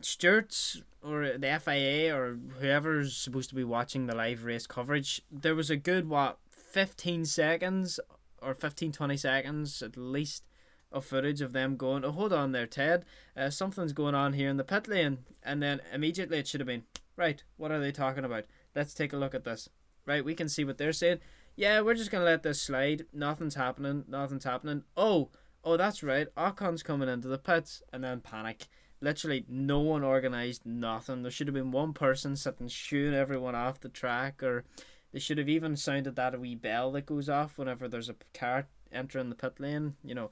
stewards 0.02 0.82
or 1.04 1.38
the 1.38 1.60
FIA 1.64 2.16
or 2.16 2.38
whoever's 2.60 3.16
supposed 3.16 3.50
to 3.50 3.56
be 3.56 3.64
watching 3.64 4.08
the 4.08 4.16
live 4.16 4.44
race 4.44 4.68
coverage, 4.68 5.22
there 5.32 5.56
was 5.56 5.70
a 5.70 5.78
good 5.78 6.10
what 6.10 6.38
15 6.78 7.26
seconds 7.26 8.00
or 8.40 8.54
15 8.54 8.92
20 8.92 9.18
seconds 9.18 9.82
at 9.82 9.98
least 9.98 10.44
of 10.92 11.04
footage 11.04 11.42
of 11.42 11.52
them 11.52 11.76
going 11.76 12.06
oh 12.06 12.12
hold 12.12 12.32
on 12.32 12.52
there 12.52 12.68
ted. 12.68 13.04
Uh, 13.36 13.50
something's 13.50 13.94
going 13.94 14.14
on 14.14 14.34
here 14.34 14.48
in 14.48 14.58
the 14.58 14.64
pit 14.64 14.88
lane. 14.88 15.18
And 15.42 15.64
then 15.64 15.82
immediately 15.92 16.38
it 16.38 16.48
should 16.48 16.60
have 16.60 16.68
been 16.68 16.84
right 17.16 17.44
what 17.56 17.72
are 17.72 17.80
they 17.80 17.92
talking 17.92 18.24
about? 18.24 18.46
Let's 18.76 18.94
take 18.94 19.12
a 19.12 19.18
look 19.18 19.34
at 19.34 19.44
this. 19.44 19.68
Right 20.06 20.24
we 20.24 20.36
can 20.36 20.48
see 20.48 20.64
what 20.64 20.78
they're 20.78 20.94
saying. 20.94 21.18
Yeah 21.56 21.82
we're 21.82 21.96
just 21.96 22.12
gonna 22.12 22.26
let 22.26 22.44
this 22.44 22.62
slide. 22.62 23.08
Nothing's 23.12 23.56
happening. 23.56 24.06
Nothing's 24.08 24.44
happening. 24.44 24.84
Oh 24.96 25.32
oh 25.64 25.78
that's 25.78 26.04
right. 26.04 26.28
Ocon's 26.38 26.84
coming 26.84 27.10
into 27.10 27.28
the 27.28 27.40
pits. 27.40 27.82
And 27.92 28.04
then 28.04 28.22
panic. 28.22 28.68
Literally 29.02 29.46
no 29.50 29.80
one 29.80 30.04
organized 30.04 30.64
nothing. 30.64 31.24
There 31.24 31.32
should 31.32 31.48
have 31.48 31.56
been 31.56 31.72
one 31.72 31.94
person 31.94 32.36
sitting 32.36 32.68
shooing 32.68 33.16
everyone 33.16 33.56
off 33.56 33.80
the 33.80 33.90
track 33.90 34.44
or 34.44 34.64
they 35.12 35.20
should 35.20 35.38
have 35.38 35.50
even 35.50 35.76
sounded 35.76 36.16
that 36.16 36.36
a 36.36 36.40
wee 36.40 36.56
bell 36.56 36.92
that 36.92 37.06
goes 37.06 37.30
off 37.30 37.58
whenever 37.58 37.88
there's 37.88 38.10
a 38.10 38.16
car 38.34 38.68
entering 38.92 39.30
the 39.30 39.36
pit 39.36 39.60
lane. 39.60 39.96
You 40.04 40.16
know, 40.16 40.32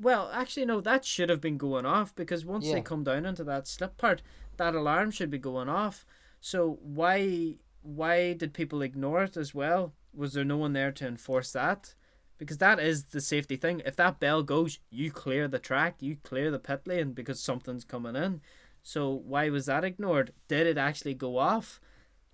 well, 0.00 0.30
actually, 0.32 0.66
no, 0.66 0.80
that 0.80 1.04
should 1.04 1.28
have 1.28 1.40
been 1.40 1.58
going 1.58 1.86
off 1.86 2.14
because 2.14 2.44
once 2.44 2.66
Yeah. 2.66 2.74
they 2.74 2.82
come 2.82 3.04
down 3.04 3.24
into 3.26 3.44
that 3.44 3.68
slip 3.68 3.96
part, 3.96 4.22
that 4.56 4.74
alarm 4.74 5.10
should 5.10 5.30
be 5.30 5.38
going 5.38 5.68
off. 5.68 6.04
So 6.40 6.78
why 6.82 7.56
why 7.82 8.34
did 8.34 8.52
people 8.52 8.82
ignore 8.82 9.22
it 9.24 9.36
as 9.38 9.54
well? 9.54 9.94
Was 10.12 10.34
there 10.34 10.44
no 10.44 10.58
one 10.58 10.74
there 10.74 10.92
to 10.92 11.06
enforce 11.06 11.52
that? 11.52 11.94
Because 12.36 12.58
that 12.58 12.78
is 12.78 13.04
the 13.04 13.20
safety 13.22 13.56
thing. 13.56 13.80
If 13.86 13.96
that 13.96 14.20
bell 14.20 14.42
goes, 14.42 14.78
you 14.90 15.10
clear 15.10 15.48
the 15.48 15.58
track, 15.58 15.96
you 16.00 16.16
clear 16.22 16.50
the 16.50 16.58
pit 16.58 16.82
lane 16.86 17.12
because 17.12 17.40
something's 17.40 17.84
coming 17.84 18.16
in. 18.16 18.40
So 18.82 19.10
why 19.10 19.48
was 19.50 19.66
that 19.66 19.84
ignored? 19.84 20.32
Did 20.48 20.66
it 20.66 20.78
actually 20.78 21.14
go 21.14 21.38
off? 21.38 21.80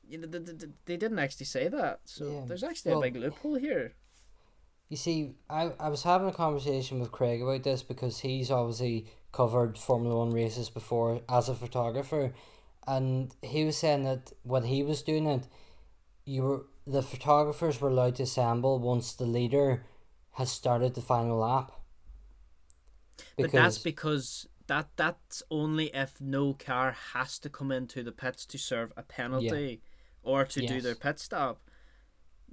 You 0.09 0.19
know, 0.19 0.29
th- 0.29 0.45
th- 0.47 0.59
th- 0.59 0.73
they 0.85 0.97
didn't 0.97 1.19
actually 1.19 1.47
say 1.47 1.69
that. 1.69 2.01
So 2.05 2.25
Yeah. 2.31 2.45
there's 2.47 2.62
actually 2.64 2.92
Well- 2.92 3.01
a 3.01 3.11
big 3.11 3.16
loophole 3.16 3.57
here. 3.57 3.95
You 4.88 4.97
see, 4.97 5.35
I, 5.51 5.73
I 5.81 5.88
was 5.88 6.05
having 6.05 6.29
a 6.29 6.33
conversation 6.33 7.01
with 7.01 7.11
Craig 7.11 7.42
about 7.42 7.64
this 7.64 7.83
because 7.83 8.21
he's 8.21 8.53
obviously 8.53 9.07
covered 9.33 9.77
Formula 9.77 10.16
One 10.19 10.31
races 10.31 10.71
before 10.71 11.23
as 11.29 11.49
a 11.49 11.57
photographer, 11.57 12.33
and 12.87 13.35
he 13.42 13.64
was 13.64 13.77
saying 13.77 14.05
that 14.05 14.33
when 14.45 14.62
he 14.64 14.85
was 14.85 15.03
doing 15.03 15.27
it, 15.27 15.49
you 16.25 16.42
were 16.45 16.66
the 16.87 17.03
photographers 17.03 17.81
were 17.81 17.88
allowed 17.88 18.14
to 18.16 18.23
assemble 18.23 18.79
once 18.79 19.12
the 19.12 19.27
leader 19.27 19.85
has 20.35 20.53
started 20.53 20.95
the 20.95 21.01
final 21.03 21.38
lap. 21.38 21.73
but 23.37 23.51
that's 23.51 23.79
because 23.79 24.47
that 24.69 24.88
that's 24.97 25.42
only 25.51 25.87
if 25.95 26.21
no 26.21 26.53
car 26.55 26.92
has 27.12 27.38
to 27.40 27.49
come 27.49 27.73
into 27.73 28.03
the 28.05 28.12
pits 28.12 28.47
to 28.47 28.59
serve 28.59 28.92
a 28.97 29.03
penalty 29.03 29.81
or 30.27 30.45
to 30.45 30.67
do 30.67 30.81
their 30.81 30.95
pit 30.95 31.19
stop. 31.19 31.71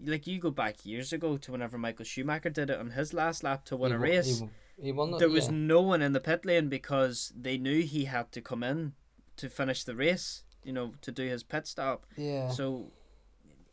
Like 0.03 0.27
you 0.27 0.39
go 0.39 0.51
back 0.51 0.85
years 0.85 1.11
ago 1.13 1.37
to 1.37 1.51
whenever 1.51 1.77
Michael 1.77 2.05
Schumacher 2.05 2.49
did 2.49 2.69
it 2.69 2.79
on 2.79 2.91
his 2.91 3.13
last 3.13 3.43
lap 3.43 3.65
to 3.65 3.77
win 3.77 3.91
he 3.91 3.95
a 3.95 3.99
won- 3.99 4.09
race. 4.09 4.39
He, 4.77 4.85
he 4.85 4.91
won 4.91 5.13
it, 5.13 5.19
there 5.19 5.29
was 5.29 5.47
yeah. 5.47 5.55
no 5.55 5.81
one 5.81 6.01
in 6.01 6.13
the 6.13 6.19
pit 6.19 6.45
lane 6.45 6.69
because 6.69 7.31
they 7.35 7.57
knew 7.57 7.81
he 7.81 8.05
had 8.05 8.31
to 8.31 8.41
come 8.41 8.63
in 8.63 8.93
to 9.37 9.49
finish 9.49 9.83
the 9.83 9.95
race, 9.95 10.43
you 10.63 10.73
know, 10.73 10.93
to 11.01 11.11
do 11.11 11.23
his 11.23 11.43
pit 11.43 11.67
stop. 11.67 12.05
yeah. 12.15 12.49
So 12.49 12.91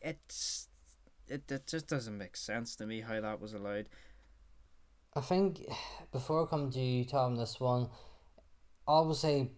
it's 0.01 0.67
it, 1.27 1.49
it 1.51 1.67
just 1.67 1.87
doesn't 1.87 2.17
make 2.17 2.35
sense 2.35 2.75
to 2.77 2.85
me 2.85 3.01
how 3.01 3.21
that 3.21 3.39
was 3.39 3.53
allowed. 3.53 3.87
I 5.15 5.21
think 5.21 5.65
before 6.11 6.43
I 6.43 6.49
come 6.49 6.71
to 6.71 6.79
you, 6.79 7.05
Tom, 7.05 7.35
this 7.35 7.59
one, 7.59 7.89
obviously, 8.87 9.51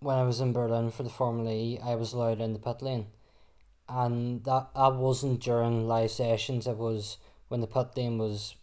when 0.00 0.16
I 0.16 0.22
was 0.22 0.40
in 0.40 0.52
Berlin 0.52 0.90
for 0.90 1.02
the 1.02 1.10
Formula 1.10 1.50
E, 1.50 1.78
I 1.82 1.94
was 1.94 2.12
allowed 2.12 2.40
in 2.40 2.52
the 2.52 2.58
pit 2.58 2.82
lane, 2.82 3.06
and 3.88 4.44
that 4.44 4.68
that 4.74 4.94
wasn't 4.94 5.40
during 5.40 5.86
live 5.86 6.10
sessions. 6.10 6.66
It 6.66 6.76
was 6.76 7.18
when 7.48 7.60
the 7.60 7.66
pit 7.66 7.88
lane 7.96 8.18
was 8.18 8.54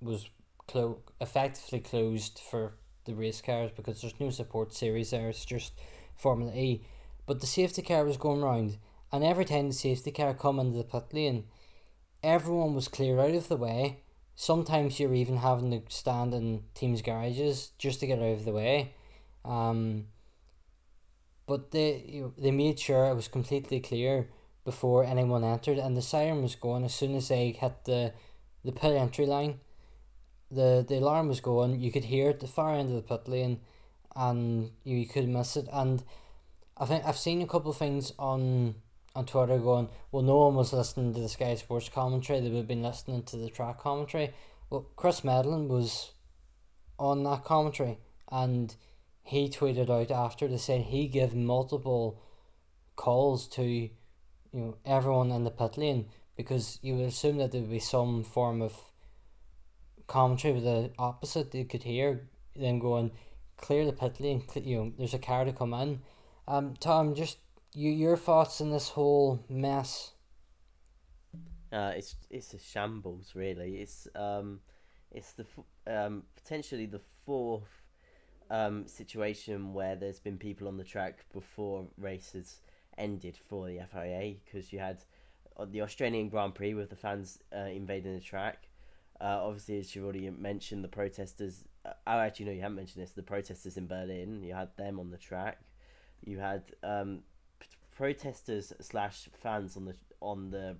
was 0.00 0.28
clo- 0.66 1.00
effectively 1.20 1.80
closed 1.80 2.40
for 2.50 2.74
the 3.04 3.14
race 3.14 3.40
cars 3.40 3.70
because 3.74 4.00
there's 4.00 4.20
no 4.20 4.30
support 4.30 4.72
series 4.72 5.10
there. 5.10 5.28
It's 5.28 5.44
just 5.44 5.72
Formula 6.16 6.52
E, 6.54 6.84
but 7.26 7.40
the 7.40 7.46
safety 7.46 7.82
car 7.82 8.04
was 8.04 8.16
going 8.16 8.42
round, 8.42 8.78
and 9.12 9.24
every 9.24 9.44
time 9.44 9.68
the 9.68 9.74
safety 9.74 10.10
car 10.10 10.34
come 10.34 10.58
into 10.58 10.78
the 10.78 10.84
pit 10.84 11.06
lane, 11.12 11.44
everyone 12.22 12.74
was 12.74 12.88
clear 12.88 13.20
out 13.20 13.34
of 13.34 13.48
the 13.48 13.56
way 13.56 14.00
sometimes 14.40 15.00
you're 15.00 15.14
even 15.14 15.38
having 15.38 15.72
to 15.72 15.82
stand 15.92 16.32
in 16.32 16.62
teams' 16.72 17.02
garages 17.02 17.72
just 17.76 17.98
to 17.98 18.06
get 18.06 18.20
out 18.20 18.38
of 18.38 18.44
the 18.44 18.52
way. 18.52 18.94
Um, 19.44 20.06
but 21.44 21.72
they 21.72 22.04
you 22.06 22.22
know, 22.22 22.32
they 22.38 22.52
made 22.52 22.78
sure 22.78 23.06
it 23.06 23.16
was 23.16 23.26
completely 23.26 23.80
clear 23.80 24.28
before 24.68 25.02
anyone 25.02 25.44
entered, 25.44 25.78
and 25.78 25.96
the 25.96 26.02
siren 26.02 26.42
was 26.42 26.54
going 26.54 26.84
as 26.84 26.94
soon 26.94 27.14
as 27.16 27.28
they 27.28 27.52
hit 27.52 27.84
the 27.86 28.12
the 28.62 28.72
pit 28.72 28.94
entry 28.94 29.24
line. 29.24 29.60
The 30.50 30.84
the 30.86 30.98
alarm 30.98 31.28
was 31.28 31.40
going. 31.40 31.80
You 31.80 31.90
could 31.90 32.04
hear 32.04 32.28
it 32.28 32.40
the 32.40 32.46
far 32.46 32.74
end 32.74 32.90
of 32.90 32.96
the 32.96 33.08
pit 33.10 33.26
lane, 33.26 33.60
and 34.14 34.72
you, 34.84 34.98
you 34.98 35.06
could 35.06 35.26
miss 35.26 35.56
it. 35.56 35.68
And 35.72 36.04
I 36.76 36.84
think 36.84 37.02
I've 37.06 37.16
seen 37.16 37.40
a 37.40 37.46
couple 37.46 37.70
of 37.70 37.78
things 37.78 38.12
on 38.18 38.74
on 39.14 39.24
Twitter 39.24 39.58
going, 39.58 39.88
well, 40.12 40.22
no 40.22 40.36
one 40.36 40.54
was 40.54 40.74
listening 40.74 41.14
to 41.14 41.20
the 41.20 41.30
Sky 41.30 41.54
Sports 41.54 41.88
commentary. 41.88 42.40
They 42.40 42.50
would 42.50 42.58
have 42.58 42.68
been 42.68 42.82
listening 42.82 43.22
to 43.24 43.38
the 43.38 43.48
track 43.48 43.78
commentary. 43.78 44.34
Well, 44.68 44.86
Chris 44.96 45.22
Medland 45.22 45.68
was 45.68 46.12
on 46.98 47.24
that 47.24 47.42
commentary, 47.44 47.98
and 48.30 48.76
he 49.22 49.48
tweeted 49.48 49.88
out 49.88 50.10
after 50.10 50.46
to 50.46 50.58
say 50.58 50.82
he 50.82 51.08
gave 51.08 51.34
multiple 51.34 52.20
calls 52.96 53.48
to, 53.48 53.88
you 54.52 54.60
know, 54.60 54.76
everyone 54.84 55.30
in 55.30 55.44
the 55.44 55.50
pit 55.50 55.76
lane 55.76 56.06
because 56.36 56.78
you 56.82 56.94
would 56.94 57.06
assume 57.06 57.38
that 57.38 57.52
there 57.52 57.60
would 57.60 57.70
be 57.70 57.78
some 57.78 58.22
form 58.24 58.62
of 58.62 58.74
commentary 60.06 60.54
with 60.54 60.64
the 60.64 60.90
opposite. 60.98 61.54
You 61.54 61.64
could 61.64 61.82
hear 61.82 62.28
them 62.56 62.78
going, 62.78 63.10
clear 63.56 63.84
the 63.84 63.92
pit 63.92 64.20
lane. 64.20 64.42
You 64.54 64.76
know, 64.76 64.92
there's 64.96 65.14
a 65.14 65.18
car 65.18 65.44
to 65.44 65.52
come 65.52 65.74
in. 65.74 66.00
Um, 66.46 66.74
Tom, 66.80 67.14
just 67.14 67.38
you 67.74 67.90
your 67.90 68.16
thoughts 68.16 68.60
on 68.60 68.70
this 68.70 68.88
whole 68.90 69.44
mess? 69.48 70.12
Uh, 71.70 71.92
it's 71.94 72.16
it's 72.30 72.54
a 72.54 72.58
shambles, 72.58 73.32
really. 73.34 73.76
It's 73.76 74.08
um, 74.14 74.60
it's 75.10 75.32
the 75.32 75.46
um 75.86 76.22
potentially 76.34 76.86
the 76.86 77.00
fourth 77.24 77.82
um 78.50 78.86
situation 78.86 79.74
where 79.74 79.96
there's 79.96 80.20
been 80.20 80.38
people 80.38 80.68
on 80.68 80.78
the 80.78 80.84
track 80.84 81.24
before 81.32 81.86
races 81.98 82.60
ended 82.98 83.38
for 83.48 83.66
the 83.66 83.80
FIA 83.92 84.34
because 84.44 84.72
you 84.72 84.78
had 84.78 84.98
uh, 85.56 85.64
the 85.64 85.82
Australian 85.82 86.28
Grand 86.28 86.54
Prix 86.54 86.74
with 86.74 86.90
the 86.90 86.96
fans 86.96 87.38
uh, 87.54 87.60
invading 87.60 88.14
the 88.14 88.20
track. 88.20 88.68
Uh, 89.20 89.40
obviously, 89.42 89.78
as 89.78 89.94
you've 89.94 90.04
already 90.04 90.30
mentioned, 90.30 90.84
the 90.84 90.88
protesters. 90.88 91.64
Uh, 91.84 91.92
oh, 92.06 92.18
actually, 92.18 92.46
no, 92.46 92.52
you 92.52 92.60
haven't 92.60 92.76
mentioned 92.76 93.02
this. 93.02 93.12
The 93.12 93.22
protesters 93.22 93.76
in 93.76 93.86
Berlin. 93.86 94.42
You 94.42 94.54
had 94.54 94.76
them 94.76 95.00
on 95.00 95.10
the 95.10 95.16
track. 95.16 95.58
You 96.24 96.38
had 96.38 96.64
um, 96.82 97.20
protesters 97.96 98.72
slash 98.80 99.28
fans 99.40 99.76
on 99.76 99.84
the 99.86 99.94
on 100.20 100.50
the 100.50 100.76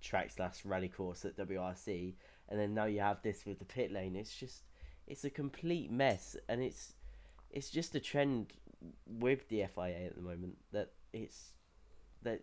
track 0.00 0.30
slash 0.30 0.64
rally 0.64 0.88
course 0.88 1.24
at 1.24 1.36
WRC, 1.36 2.14
and 2.48 2.58
then 2.58 2.74
now 2.74 2.86
you 2.86 3.00
have 3.00 3.22
this 3.22 3.44
with 3.46 3.58
the 3.58 3.64
pit 3.64 3.92
lane. 3.92 4.16
It's 4.16 4.34
just 4.34 4.64
it's 5.06 5.24
a 5.24 5.30
complete 5.30 5.92
mess, 5.92 6.36
and 6.48 6.62
it's 6.62 6.94
it's 7.50 7.70
just 7.70 7.94
a 7.94 8.00
trend 8.00 8.52
with 9.06 9.48
the 9.48 9.64
FIA 9.74 10.06
at 10.06 10.16
the 10.16 10.22
moment 10.22 10.56
that 10.72 10.90
it's 11.12 11.52
that 12.22 12.42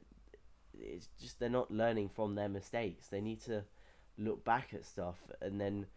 it's 0.79 1.07
just 1.19 1.39
they're 1.39 1.49
not 1.49 1.71
learning 1.71 2.09
from 2.09 2.35
their 2.35 2.49
mistakes. 2.49 3.07
They 3.07 3.21
need 3.21 3.41
to 3.41 3.63
look 4.17 4.43
back 4.43 4.73
at 4.73 4.85
stuff 4.85 5.17
and 5.41 5.59
then 5.59 5.87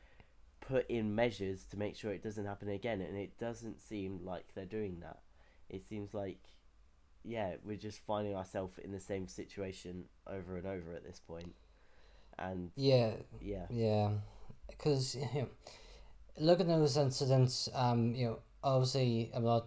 put 0.60 0.88
in 0.88 1.14
measures 1.14 1.64
to 1.70 1.78
make 1.78 1.96
sure 1.96 2.12
it 2.12 2.22
doesn't 2.22 2.46
happen 2.46 2.68
again. 2.68 3.00
And 3.00 3.16
it 3.16 3.38
doesn't 3.38 3.80
seem 3.80 4.20
like 4.24 4.54
they're 4.54 4.64
doing 4.64 5.00
that. 5.00 5.20
It 5.68 5.84
seems 5.84 6.14
like 6.14 6.38
yeah, 7.24 7.54
we're 7.64 7.76
just 7.76 8.00
finding 8.06 8.34
ourselves 8.34 8.78
in 8.78 8.92
the 8.92 9.00
same 9.00 9.28
situation 9.28 10.04
over 10.26 10.56
and 10.56 10.66
over 10.66 10.94
at 10.94 11.04
this 11.04 11.20
point. 11.20 11.54
And 12.38 12.70
yeah, 12.76 13.12
yeah, 13.40 13.66
yeah, 13.68 14.10
because 14.68 15.14
you 15.14 15.20
know, 15.34 15.48
looking 16.38 16.70
at 16.70 16.78
those 16.78 16.96
incidents, 16.96 17.68
um, 17.74 18.14
you 18.14 18.26
know, 18.26 18.38
obviously 18.64 19.30
I'm 19.34 19.44
not 19.44 19.66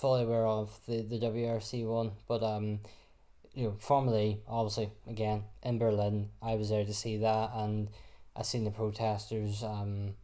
fully 0.00 0.24
aware 0.24 0.46
of 0.46 0.78
the 0.86 1.02
the 1.02 1.18
WRC 1.18 1.86
one, 1.86 2.12
but 2.28 2.42
um, 2.42 2.80
you 3.54 3.64
know, 3.64 3.76
formally, 3.78 4.40
obviously, 4.48 4.90
again 5.08 5.44
in 5.62 5.78
Berlin, 5.78 6.30
I 6.42 6.56
was 6.56 6.70
there 6.70 6.84
to 6.84 6.94
see 6.94 7.18
that, 7.18 7.50
and 7.54 7.88
I 8.36 8.42
seen 8.42 8.64
the 8.64 8.70
protesters 8.70 9.62
um 9.62 10.14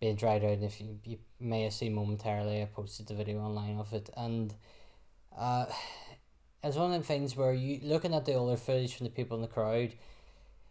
being 0.00 0.16
dried 0.16 0.44
out. 0.44 0.52
And 0.52 0.64
If 0.64 0.80
you, 0.80 0.98
you 1.04 1.18
may 1.40 1.62
have 1.62 1.72
seen 1.72 1.94
momentarily, 1.94 2.62
I 2.62 2.66
posted 2.66 3.06
the 3.06 3.14
video 3.14 3.38
online 3.40 3.78
of 3.78 3.92
it, 3.92 4.10
and 4.16 4.52
uh, 5.36 5.66
it's 6.62 6.76
one 6.76 6.92
of 6.92 7.00
the 7.00 7.06
things 7.06 7.36
where 7.36 7.52
you 7.52 7.80
looking 7.82 8.14
at 8.14 8.24
the 8.24 8.34
older 8.34 8.56
footage 8.56 8.94
from 8.96 9.04
the 9.04 9.10
people 9.10 9.36
in 9.36 9.42
the 9.42 9.48
crowd, 9.48 9.94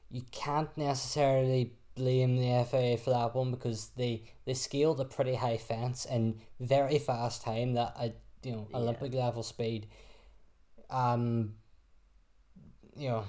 you 0.09 0.23
can't 0.31 0.75
necessarily 0.77 1.73
blame 1.95 2.37
the 2.37 2.65
FIA 2.69 2.97
for 2.97 3.11
that 3.11 3.35
one 3.35 3.51
because 3.51 3.91
they 3.95 4.23
they 4.45 4.53
scaled 4.53 4.99
a 4.99 5.05
pretty 5.05 5.35
high 5.35 5.57
fence 5.57 6.05
in 6.05 6.41
very 6.59 6.97
fast 6.97 7.43
time 7.43 7.73
that 7.73 7.93
a 7.99 8.11
you 8.43 8.51
know 8.53 8.67
Yeah. 8.69 8.77
Olympic 8.77 9.13
level 9.13 9.43
speed. 9.43 9.87
Um. 10.89 11.55
You 12.95 13.09
know, 13.09 13.23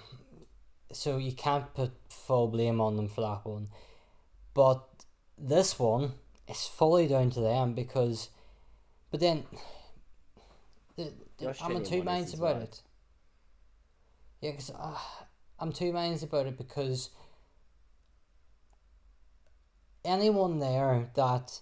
so 0.93 1.17
you 1.17 1.33
can't 1.33 1.73
put 1.73 1.93
full 2.11 2.49
blame 2.49 2.81
on 2.81 2.97
them 2.97 3.09
for 3.09 3.23
that 3.23 3.47
one, 3.47 3.69
but 4.53 4.85
this 5.39 5.79
one 5.79 6.13
is 6.49 6.67
fully 6.67 7.09
down 7.09 7.31
to 7.31 7.41
them 7.41 7.73
because, 7.75 8.29
but 9.11 9.21
then. 9.21 9.45
The, 10.97 11.13
The 11.39 11.57
I'm 11.63 11.77
in 11.77 11.85
two 11.85 12.03
minds 12.03 12.35
about 12.35 12.63
it. 12.63 12.83
Yeah, 14.41 14.51
because 14.51 14.71
uh, 14.71 14.99
I'm 15.59 15.73
two 15.73 15.93
minds 15.93 16.23
about 16.23 16.47
it 16.47 16.59
because 16.59 17.11
anyone 20.05 20.59
there 20.59 21.11
that 21.15 21.61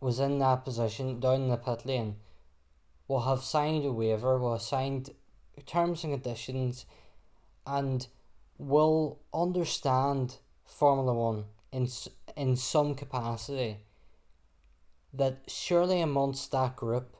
was 0.00 0.18
in 0.18 0.38
that 0.40 0.64
position 0.64 1.20
down 1.20 1.42
in 1.42 1.48
the 1.48 1.56
pit 1.56 1.86
lane 1.86 2.16
will 3.10 3.22
have 3.22 3.42
signed 3.42 3.84
a 3.84 3.90
waiver, 3.90 4.38
will 4.38 4.52
have 4.52 4.62
signed 4.62 5.10
terms 5.66 6.04
and 6.04 6.12
conditions, 6.14 6.86
and 7.66 8.06
will 8.56 9.18
understand 9.34 10.36
Formula 10.64 11.12
One 11.12 11.46
in 11.72 11.88
in 12.36 12.54
some 12.54 12.94
capacity. 12.94 13.78
That 15.12 15.38
surely 15.48 16.00
amongst 16.00 16.52
that 16.52 16.76
group, 16.76 17.16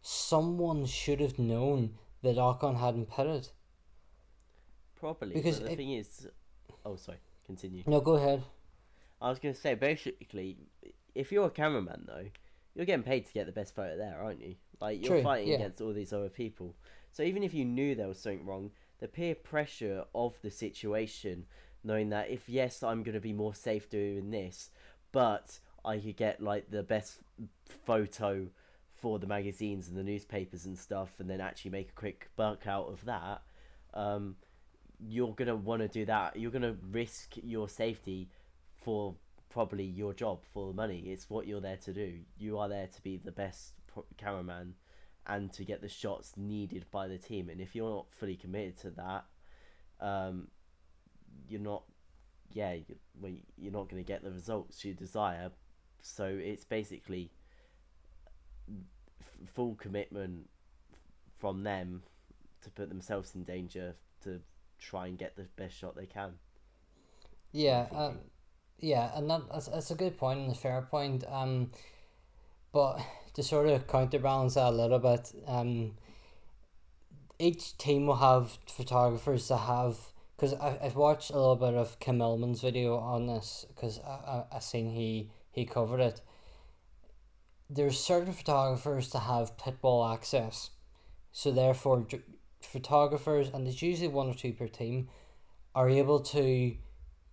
someone 0.00 0.86
should 0.86 1.18
have 1.18 1.40
known 1.40 1.94
that 2.22 2.36
Ocon 2.36 2.78
hadn't 2.78 3.10
pitted. 3.10 3.48
probably. 4.94 5.34
Because 5.34 5.58
the 5.58 5.72
it- 5.72 5.76
thing 5.76 5.90
is, 5.90 6.28
oh 6.86 6.94
sorry, 6.94 7.18
continue. 7.44 7.82
No, 7.84 8.00
go 8.00 8.14
ahead. 8.14 8.44
I 9.20 9.28
was 9.28 9.40
gonna 9.40 9.54
say 9.54 9.74
basically, 9.74 10.56
if 11.16 11.32
you're 11.32 11.46
a 11.48 11.50
cameraman 11.50 12.04
though, 12.06 12.28
you're 12.74 12.86
getting 12.86 13.02
paid 13.02 13.26
to 13.26 13.32
get 13.32 13.46
the 13.46 13.52
best 13.52 13.74
photo 13.74 13.96
there, 13.96 14.20
aren't 14.22 14.42
you? 14.42 14.56
Like 14.80 15.02
you're 15.02 15.14
True, 15.14 15.22
fighting 15.22 15.48
yeah. 15.48 15.56
against 15.56 15.80
all 15.80 15.92
these 15.92 16.12
other 16.12 16.28
people. 16.28 16.74
So 17.12 17.22
even 17.22 17.42
if 17.42 17.52
you 17.52 17.64
knew 17.64 17.94
there 17.94 18.08
was 18.08 18.20
something 18.20 18.46
wrong, 18.46 18.70
the 19.00 19.08
peer 19.08 19.34
pressure 19.34 20.04
of 20.14 20.34
the 20.42 20.50
situation, 20.50 21.46
knowing 21.84 22.08
that 22.10 22.30
if 22.30 22.48
yes, 22.48 22.82
I'm 22.82 23.02
gonna 23.02 23.20
be 23.20 23.32
more 23.32 23.54
safe 23.54 23.90
doing 23.90 24.30
this, 24.30 24.70
but 25.12 25.58
I 25.84 25.98
could 25.98 26.16
get 26.16 26.42
like 26.42 26.70
the 26.70 26.82
best 26.82 27.20
photo 27.84 28.48
for 28.94 29.18
the 29.18 29.26
magazines 29.26 29.88
and 29.88 29.96
the 29.96 30.04
newspapers 30.04 30.64
and 30.64 30.78
stuff, 30.78 31.14
and 31.18 31.28
then 31.28 31.40
actually 31.40 31.72
make 31.72 31.90
a 31.90 31.94
quick 31.94 32.30
buck 32.36 32.66
out 32.66 32.88
of 32.88 33.04
that. 33.04 33.42
Um, 33.92 34.36
you're 34.98 35.34
gonna 35.34 35.56
want 35.56 35.82
to 35.82 35.88
do 35.88 36.06
that. 36.06 36.36
You're 36.36 36.50
gonna 36.50 36.76
risk 36.90 37.34
your 37.42 37.68
safety 37.68 38.30
for 38.76 39.14
probably 39.52 39.84
your 39.84 40.14
job 40.14 40.40
for 40.52 40.68
the 40.68 40.74
money. 40.74 41.04
It's 41.06 41.28
what 41.28 41.46
you're 41.46 41.60
there 41.60 41.76
to 41.84 41.92
do. 41.92 42.20
You 42.38 42.58
are 42.58 42.68
there 42.68 42.86
to 42.86 43.02
be 43.02 43.18
the 43.18 43.32
best 43.32 43.74
cameraman 44.16 44.74
and 45.26 45.52
to 45.52 45.64
get 45.64 45.82
the 45.82 45.88
shots 45.88 46.32
needed 46.36 46.86
by 46.90 47.06
the 47.06 47.18
team. 47.18 47.48
And 47.50 47.60
if 47.60 47.76
you're 47.76 47.90
not 47.90 48.06
fully 48.10 48.34
committed 48.34 48.78
to 48.78 48.90
that, 48.90 49.24
um, 50.00 50.48
you're 51.48 51.60
not. 51.60 51.84
Yeah, 52.54 52.76
well, 53.18 53.32
you're 53.56 53.72
not 53.72 53.88
going 53.88 54.02
to 54.02 54.06
get 54.06 54.22
the 54.22 54.30
results 54.30 54.84
you 54.84 54.92
desire. 54.92 55.50
So 56.02 56.24
it's 56.26 56.64
basically 56.64 57.30
f- 58.68 59.48
full 59.54 59.74
commitment 59.76 60.50
from 61.38 61.62
them 61.62 62.02
to 62.62 62.70
put 62.70 62.90
themselves 62.90 63.34
in 63.34 63.44
danger 63.44 63.94
to 64.24 64.40
try 64.78 65.06
and 65.06 65.16
get 65.16 65.36
the 65.36 65.46
best 65.56 65.74
shot 65.74 65.96
they 65.96 66.04
can. 66.04 66.32
Yeah, 67.52 67.86
um, 67.94 68.18
yeah, 68.78 69.10
and 69.16 69.30
that, 69.30 69.42
that's, 69.50 69.68
that's 69.68 69.90
a 69.90 69.94
good 69.94 70.18
point 70.18 70.40
and 70.40 70.52
a 70.52 70.54
fair 70.54 70.82
point. 70.82 71.24
Um, 71.28 71.70
but 72.72 73.00
to 73.34 73.42
sort 73.42 73.68
of 73.68 73.86
counterbalance 73.86 74.54
that 74.54 74.68
a 74.68 74.70
little 74.70 74.98
bit, 74.98 75.32
um, 75.46 75.92
each 77.38 77.76
team 77.78 78.06
will 78.06 78.16
have 78.16 78.58
photographers 78.66 79.48
to 79.48 79.56
have 79.56 79.96
because 80.36 80.54
I've 80.54 80.96
watched 80.96 81.30
a 81.30 81.34
little 81.34 81.56
bit 81.56 81.74
of 81.74 82.00
Kym 82.00 82.18
Illman's 82.18 82.62
video 82.62 82.96
on 82.96 83.28
this 83.28 83.64
because 83.68 84.00
I, 84.00 84.10
I 84.10 84.56
I 84.56 84.58
seen 84.58 84.90
he 84.90 85.30
he 85.52 85.64
covered 85.64 86.00
it. 86.00 86.20
There's 87.70 87.98
certain 87.98 88.32
photographers 88.32 89.08
to 89.10 89.20
have 89.20 89.56
pit 89.56 89.76
wall 89.82 90.04
access, 90.12 90.70
so 91.30 91.52
therefore 91.52 92.06
photographers 92.60 93.50
and 93.52 93.66
there's 93.66 93.82
usually 93.82 94.08
one 94.08 94.28
or 94.28 94.34
two 94.34 94.52
per 94.52 94.68
team, 94.68 95.08
are 95.74 95.88
able 95.88 96.20
to 96.20 96.74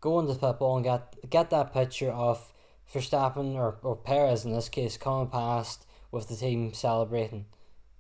go 0.02 0.20
into 0.20 0.36
pit 0.36 0.60
wall 0.60 0.78
and 0.78 0.86
get 0.86 1.30
get 1.30 1.50
that 1.50 1.74
picture 1.74 2.12
of 2.12 2.52
Verstappen 2.94 3.56
or, 3.56 3.78
or 3.84 3.96
Perez 3.96 4.46
in 4.46 4.52
this 4.52 4.70
case 4.70 4.98
coming 4.98 5.28
past 5.28 5.86
with 6.12 6.28
the 6.28 6.36
team 6.36 6.74
celebrating. 6.74 7.46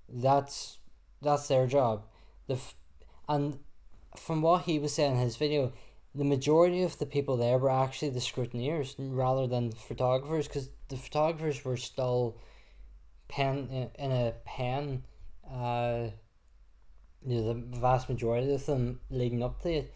That's 0.07 0.77
that's 1.21 1.47
their 1.47 1.67
job. 1.67 2.05
The 2.47 2.55
f- 2.55 2.75
and 3.27 3.59
from 4.15 4.41
what 4.41 4.63
he 4.63 4.79
was 4.79 4.93
saying 4.93 5.13
in 5.13 5.19
his 5.19 5.37
video, 5.37 5.71
the 6.15 6.23
majority 6.23 6.81
of 6.81 6.97
the 6.97 7.05
people 7.05 7.37
there 7.37 7.57
were 7.57 7.69
actually 7.69 8.09
the 8.09 8.19
scrutineers 8.19 8.95
rather 8.97 9.45
than 9.45 9.71
photographers 9.71 10.47
because 10.47 10.69
the 10.87 10.97
photographers 10.97 11.63
were 11.63 11.77
still 11.77 12.37
pen 13.27 13.89
in 13.97 14.11
a 14.11 14.33
pen. 14.45 15.03
Uh, 15.49 16.07
you 17.25 17.41
know, 17.41 17.53
the 17.53 17.79
vast 17.79 18.09
majority 18.09 18.51
of 18.53 18.65
them 18.65 18.99
leading 19.09 19.43
up 19.43 19.61
to 19.61 19.69
it, 19.69 19.93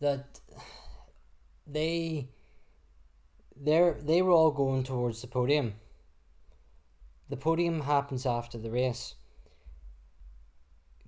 that 0.00 0.40
they 1.66 2.28
they 3.56 3.94
they 4.00 4.22
were 4.22 4.32
all 4.32 4.50
going 4.50 4.82
towards 4.82 5.20
the 5.20 5.26
podium. 5.26 5.74
The 7.28 7.36
podium 7.36 7.82
happens 7.82 8.26
after 8.26 8.58
the 8.58 8.70
race. 8.70 9.14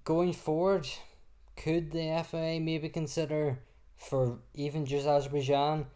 Going 0.04 0.32
forward, 0.32 0.88
could 1.56 1.90
the 1.90 2.24
FIA 2.24 2.60
maybe 2.60 2.88
consider 2.88 3.58
for 3.96 4.38
even 4.54 4.86
just 4.86 5.06
Azerbaijan 5.06 5.86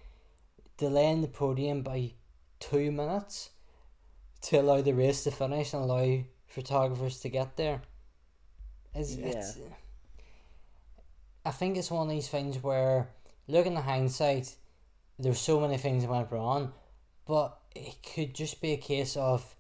delaying 0.77 1.21
the 1.21 1.29
podium 1.29 1.83
by 1.83 2.13
two 2.61 2.91
minutes 2.91 3.51
to 4.43 4.61
allow 4.61 4.81
the 4.81 4.93
race 4.93 5.25
to 5.25 5.31
finish 5.31 5.73
and 5.75 5.83
allow 5.83 6.23
photographers 6.47 7.21
to 7.21 7.29
get 7.29 7.57
there? 7.57 7.83
Is 8.95 9.17
Yeah. 9.17 9.27
it's 9.27 9.59
I 11.45 11.51
think 11.51 11.77
it's 11.77 11.91
one 11.91 12.07
of 12.07 12.11
these 12.11 12.29
things 12.29 12.63
where 12.63 13.09
looking 13.49 13.77
at 13.77 13.85
the 13.85 13.91
hindsight, 13.91 14.55
there's 15.19 15.41
so 15.41 15.61
many 15.61 15.77
things 15.77 16.05
that 16.05 16.11
went 16.11 16.31
wrong, 16.31 16.73
but 17.27 17.59
it 17.75 17.97
could 18.15 18.35
just 18.35 18.61
be 18.61 18.73
a 18.73 18.77
case 18.77 19.17
of 19.17 19.55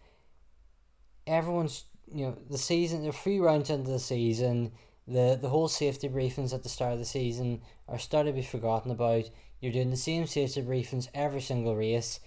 everyone's 1.27 1.85
you 2.13 2.25
know 2.25 2.37
the 2.49 2.57
season 2.57 3.03
they're 3.03 3.13
three 3.13 3.39
rounds 3.39 3.69
into 3.69 3.91
the 3.91 3.99
season 3.99 4.73
the 5.07 5.39
the 5.41 5.49
whole 5.49 5.69
safety 5.69 6.09
briefings 6.09 6.55
at 6.55 6.63
the 6.63 6.69
start 6.69 6.93
of 6.93 6.99
the 6.99 7.05
season 7.05 7.61
are 7.89 7.99
starting 7.99 8.33
to 8.33 8.41
be 8.41 8.47
forgotten 8.47 8.91
about. 8.91 9.25
You're 9.61 9.73
doing 9.73 9.91
the 9.91 9.97
same 9.97 10.27
safety 10.27 10.63
briefings 10.63 11.09
every 11.15 11.41
single 11.41 11.75
race 11.75 12.21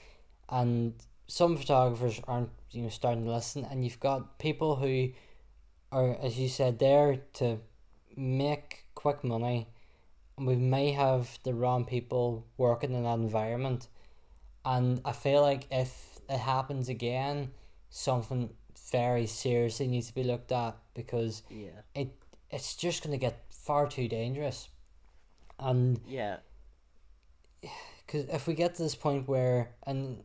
and 0.50 0.94
some 1.28 1.56
photographers 1.56 2.20
aren't 2.28 2.50
you 2.72 2.84
know 2.84 2.90
starting 2.90 3.24
to 3.24 3.32
listen 3.32 3.66
and 3.70 3.84
you've 3.84 4.00
got 4.00 4.38
people 4.38 4.76
who 4.76 5.10
are 5.92 6.18
as 6.22 6.38
you 6.38 6.50
said 6.50 6.80
there 6.80 7.22
to 7.34 7.60
make 8.18 8.86
quick 8.96 9.24
money 9.24 9.68
we 10.46 10.56
may 10.56 10.92
have 10.92 11.38
the 11.44 11.54
wrong 11.54 11.86
people 11.86 12.46
working 12.58 12.94
in 12.94 13.04
that 13.04 13.20
environment 13.20 13.88
and 14.66 15.02
I 15.06 15.12
feel 15.12 15.42
like 15.42 15.68
if 15.72 16.20
it 16.30 16.40
happens 16.40 16.90
again 16.90 17.52
something 17.90 18.50
very 18.92 19.26
seriously 19.28 19.88
needs 19.88 20.08
to 20.08 20.16
be 20.16 20.24
looked 20.24 20.52
at 20.52 20.76
because 20.94 21.44
Yeah. 21.50 21.82
it 21.96 22.10
it's 22.50 22.76
just 22.76 23.02
going 23.04 23.12
to 23.12 23.18
get 23.18 23.46
far 23.50 23.88
too 23.88 24.08
dangerous. 24.10 24.68
And 25.58 26.02
Yeah. 26.06 26.38
because 27.62 28.26
if 28.26 28.48
we 28.48 28.54
get 28.54 28.76
to 28.76 28.84
this 28.84 28.96
point 28.96 29.28
where 29.28 29.72
and 29.84 30.24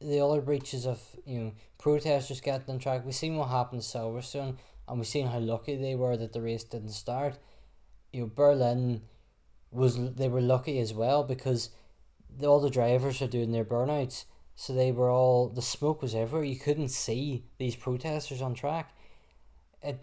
the 0.00 0.20
other 0.20 0.40
breaches 0.40 0.86
of 0.86 1.00
you 1.26 1.40
know 1.40 1.52
protesters 1.78 2.40
getting 2.40 2.70
on 2.74 2.78
track, 2.78 3.04
we've 3.04 3.14
seen 3.14 3.36
what 3.36 3.48
happened 3.48 3.82
to 3.82 3.88
Silverstone, 3.88 4.56
and 4.86 4.98
we've 4.98 5.06
seen 5.06 5.26
how 5.26 5.38
lucky 5.40 5.74
they 5.76 5.94
were 5.96 6.16
that 6.16 6.32
the 6.32 6.40
race 6.40 6.64
didn't 6.64 6.90
start. 6.92 7.38
You 8.12 8.20
know 8.22 8.30
Berlin 8.34 9.02
was 9.70 10.14
they 10.14 10.28
were 10.28 10.40
lucky 10.40 10.78
as 10.78 10.94
well 10.94 11.22
because 11.24 11.70
the, 12.38 12.46
all 12.46 12.60
the 12.60 12.70
drivers 12.70 13.20
are 13.20 13.26
doing 13.26 13.52
their 13.52 13.64
burnouts, 13.64 14.24
so 14.56 14.72
they 14.72 14.92
were 14.92 15.10
all 15.10 15.48
the 15.48 15.62
smoke 15.62 16.02
was 16.02 16.14
everywhere. 16.14 16.44
You 16.44 16.58
couldn't 16.58 16.88
see 16.88 17.44
these 17.58 17.76
protesters 17.76 18.42
on 18.42 18.54
track. 18.54 18.92
It, 19.82 20.00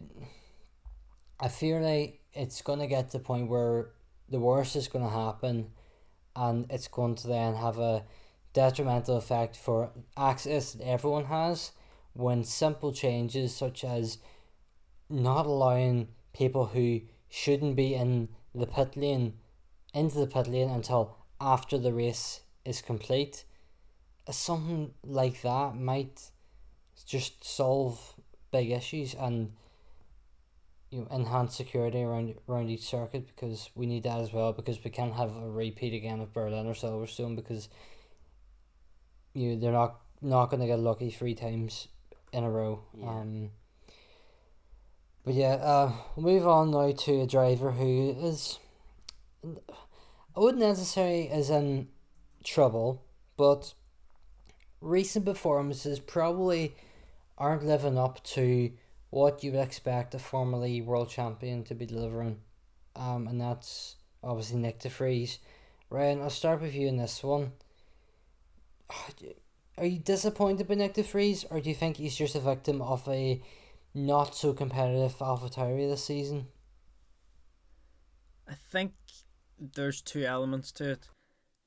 I 1.40 1.50
fear 1.50 1.82
like 1.82 2.22
it's 2.34 2.62
gonna 2.62 2.88
get 2.88 3.12
to 3.12 3.18
the 3.18 3.24
point 3.24 3.50
where 3.50 3.92
the 4.30 4.40
worst 4.40 4.76
is 4.76 4.88
gonna 4.88 5.10
happen 5.10 5.72
and 6.36 6.66
it's 6.70 6.88
going 6.88 7.16
to 7.16 7.28
then 7.28 7.56
have 7.56 7.80
a 7.80 8.04
detrimental 8.54 9.18
effect 9.18 9.56
for 9.56 9.92
access 10.18 10.74
that 10.74 10.88
everyone 10.88 11.26
has 11.26 11.72
when 12.14 12.44
simple 12.44 12.94
changes 12.94 13.54
such 13.54 13.84
as 13.84 14.18
not 15.10 15.46
allowing 15.46 16.08
people 16.34 16.68
who 16.68 17.02
shouldn't 17.30 17.76
be 17.76 17.94
in 17.94 18.30
the 18.54 18.66
pit 18.66 18.96
lane 18.96 19.34
into 19.96 20.20
the 20.20 20.28
pit 20.28 20.48
lane 20.48 20.70
until 20.70 21.18
after 21.42 21.80
the 21.80 21.94
race 21.94 22.42
is 22.64 22.82
complete 22.82 23.46
something 24.32 24.94
like 25.04 25.42
that 25.42 25.76
might 25.76 26.32
just 27.06 27.44
solve 27.44 28.16
big 28.52 28.72
issues 28.72 29.14
and 29.14 29.52
you 30.90 31.02
know, 31.02 31.08
enhance 31.12 31.56
security 31.56 32.02
around 32.02 32.36
around 32.48 32.70
each 32.70 32.84
circuit 32.84 33.28
because 33.28 33.70
we 33.76 33.86
need 33.86 34.04
that 34.04 34.20
as 34.20 34.32
well 34.32 34.54
because 34.54 34.84
we 34.84 34.90
can't 34.90 35.14
have 35.14 35.36
a 35.36 35.50
repeat 35.50 35.94
again 35.94 36.20
of 36.20 36.34
Berlin 36.34 36.66
or 36.66 36.74
Silverstone 36.74 37.36
because 37.36 37.70
you 39.34 39.50
know, 39.50 39.60
they're 39.60 39.72
not 39.72 40.00
not 40.22 40.50
gonna 40.50 40.68
get 40.68 40.80
lucky 40.80 41.12
three 41.12 41.36
times 41.36 41.88
in 42.32 42.44
a 42.44 42.50
row. 42.50 42.82
Yeah. 42.98 43.10
Um 43.10 43.52
but 45.24 45.34
yeah, 45.34 45.56
uh 45.56 45.92
we'll 46.16 46.34
move 46.34 46.48
on 46.48 46.72
now 46.72 46.92
to 46.92 47.22
a 47.22 47.28
driver 47.28 47.72
who 47.72 48.16
is 48.22 48.60
I 50.36 50.40
wouldn't 50.40 50.64
necessarily 50.64 51.30
in 51.30 51.88
trouble, 52.44 53.04
but 53.38 53.74
recent 54.82 55.26
performances 55.26 56.00
probably 56.00 56.76
aren't 57.38 57.66
living 57.66 57.98
up 57.98 58.24
to 58.24 58.72
what 59.10 59.44
you 59.44 59.52
would 59.52 59.62
expect 59.62 60.14
a 60.14 60.20
formerly 60.20 60.82
world 60.82 61.10
champion 61.10 61.64
to 61.64 61.74
be 61.74 61.86
delivering. 61.86 62.40
Um, 62.96 63.28
and 63.28 63.40
that's 63.40 63.96
obviously 64.24 64.58
Nick 64.58 64.80
de 64.80 64.90
Vries. 64.90 65.40
Ryan, 65.90 66.22
I'll 66.22 66.30
start 66.30 66.62
with 66.62 66.76
you 66.76 66.88
in 66.88 66.98
this 66.98 67.24
one. 67.24 67.54
Are 69.78 69.86
you 69.86 70.00
disappointed 70.00 70.68
by 70.68 70.76
Nick 70.76 70.94
de 70.94 71.04
Vries, 71.04 71.46
or 71.50 71.60
do 71.60 71.70
you 71.70 71.76
think 71.76 71.98
he's 71.98 72.16
just 72.16 72.36
a 72.36 72.40
victim 72.40 72.82
of 72.82 73.08
a 73.08 73.42
not 73.94 74.36
so 74.36 74.54
competitive 74.54 75.18
AlphaTauri 75.18 75.90
this 75.90 76.04
season? 76.04 76.48
I 78.48 78.54
think 78.72 78.94
there's 79.60 80.02
two 80.02 80.24
elements 80.24 80.72
to 80.74 80.92
it. 80.92 81.10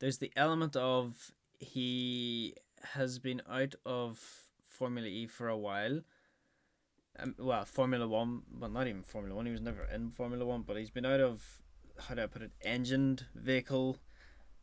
There's 0.01 0.19
the 0.19 0.33
element 0.37 0.77
of 0.77 1.33
he 1.59 2.55
has 2.95 3.19
been 3.19 3.43
out 3.51 3.75
of 3.85 4.21
Formula 4.67 5.09
E 5.09 5.27
for 5.27 5.49
a 5.49 5.57
while. 5.57 6.01
Um, 7.19 7.35
well, 7.39 7.65
Formula 7.65 8.07
One, 8.07 8.43
well, 8.59 8.71
not 8.71 8.87
even 8.87 9.03
Formula 9.03 9.35
One. 9.35 9.47
He 9.47 9.53
was 9.53 9.61
never 9.61 9.85
in 9.93 10.11
Formula 10.11 10.45
One, 10.45 10.63
but 10.63 10.77
he's 10.77 10.91
been 10.91 11.07
out 11.07 11.21
of 11.21 11.61
how 11.99 12.15
do 12.15 12.23
I 12.23 12.27
put 12.27 12.43
it, 12.43 12.53
engined 12.65 13.27
vehicle 13.35 13.99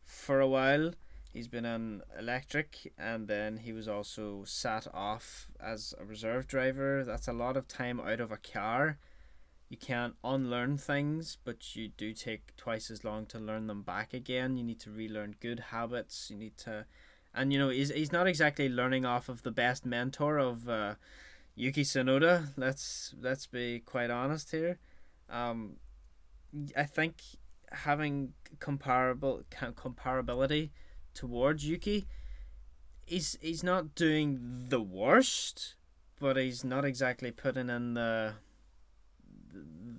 for 0.04 0.40
a 0.40 0.48
while. 0.48 0.94
He's 1.34 1.50
been 1.50 1.66
on 1.66 2.02
electric, 2.18 2.94
and 2.98 3.28
then 3.28 3.58
he 3.58 3.74
was 3.74 3.90
also 3.90 4.46
sat 4.46 4.88
off 4.94 5.48
as 5.60 5.94
a 6.00 6.06
reserve 6.06 6.48
driver. 6.48 7.04
That's 7.04 7.28
a 7.28 7.34
lot 7.34 7.58
of 7.58 7.68
time 7.68 8.00
out 8.00 8.22
of 8.22 8.32
a 8.32 8.38
car. 8.38 9.00
You 9.76 9.88
can't 9.88 10.16
unlearn 10.24 10.78
things, 10.78 11.38
but 11.44 11.76
you 11.76 11.90
do 11.90 12.14
take 12.14 12.56
twice 12.56 12.90
as 12.90 13.04
long 13.04 13.26
to 13.26 13.38
learn 13.38 13.68
them 13.68 13.82
back 13.82 14.14
again. 14.14 14.56
You 14.56 14.64
need 14.64 14.80
to 14.80 14.90
relearn 14.90 15.36
good 15.42 15.60
habits. 15.60 16.30
You 16.30 16.38
need 16.38 16.56
to, 16.60 16.86
and 17.34 17.52
you 17.52 17.60
know 17.60 17.68
he's 17.68 17.90
he's 17.90 18.14
not 18.14 18.26
exactly 18.26 18.70
learning 18.70 19.04
off 19.04 19.28
of 19.28 19.44
the 19.44 19.52
best 19.52 19.86
mentor 19.86 20.38
of 20.38 20.70
uh, 20.70 20.96
Yuki 21.56 21.84
Tsunoda. 21.84 22.54
Let's 22.56 23.16
let's 23.20 23.48
be 23.48 23.82
quite 23.82 24.10
honest 24.10 24.52
here. 24.52 24.80
Um, 25.30 25.74
I 26.78 26.84
think 26.84 27.22
having 27.74 28.32
comparable 28.60 29.44
comparability 29.52 30.70
towards 31.14 31.68
Yuki, 31.68 32.08
he's 33.06 33.38
he's 33.42 33.62
not 33.62 33.94
doing 33.94 34.68
the 34.70 34.82
worst, 34.82 35.76
but 36.18 36.38
he's 36.38 36.64
not 36.64 36.86
exactly 36.86 37.32
putting 37.32 37.70
in 37.70 37.96
the 37.96 38.36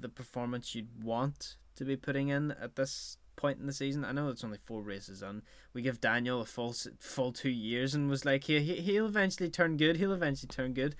the 0.00 0.09
performance 0.09 0.74
you'd 0.74 1.02
want 1.02 1.57
to 1.76 1.84
be 1.84 1.96
putting 1.96 2.28
in 2.28 2.52
at 2.52 2.76
this 2.76 3.18
point 3.36 3.59
in 3.59 3.66
the 3.66 3.72
season. 3.72 4.04
I 4.04 4.12
know 4.12 4.28
it's 4.28 4.44
only 4.44 4.59
four 4.64 4.82
races 4.82 5.22
and 5.22 5.42
we 5.72 5.82
give 5.82 6.00
Daniel 6.00 6.40
a 6.40 6.46
full 6.46 6.74
full 6.98 7.32
two 7.32 7.50
years 7.50 7.94
and 7.94 8.09
was 8.09 8.24
like 8.24 8.44
he, 8.44 8.61
he 8.61 8.76
he'll 8.76 9.07
eventually 9.07 9.50
turn 9.50 9.76
good. 9.76 9.96
He'll 9.96 10.12
eventually 10.12 10.48
turn 10.48 10.72
good. 10.72 10.96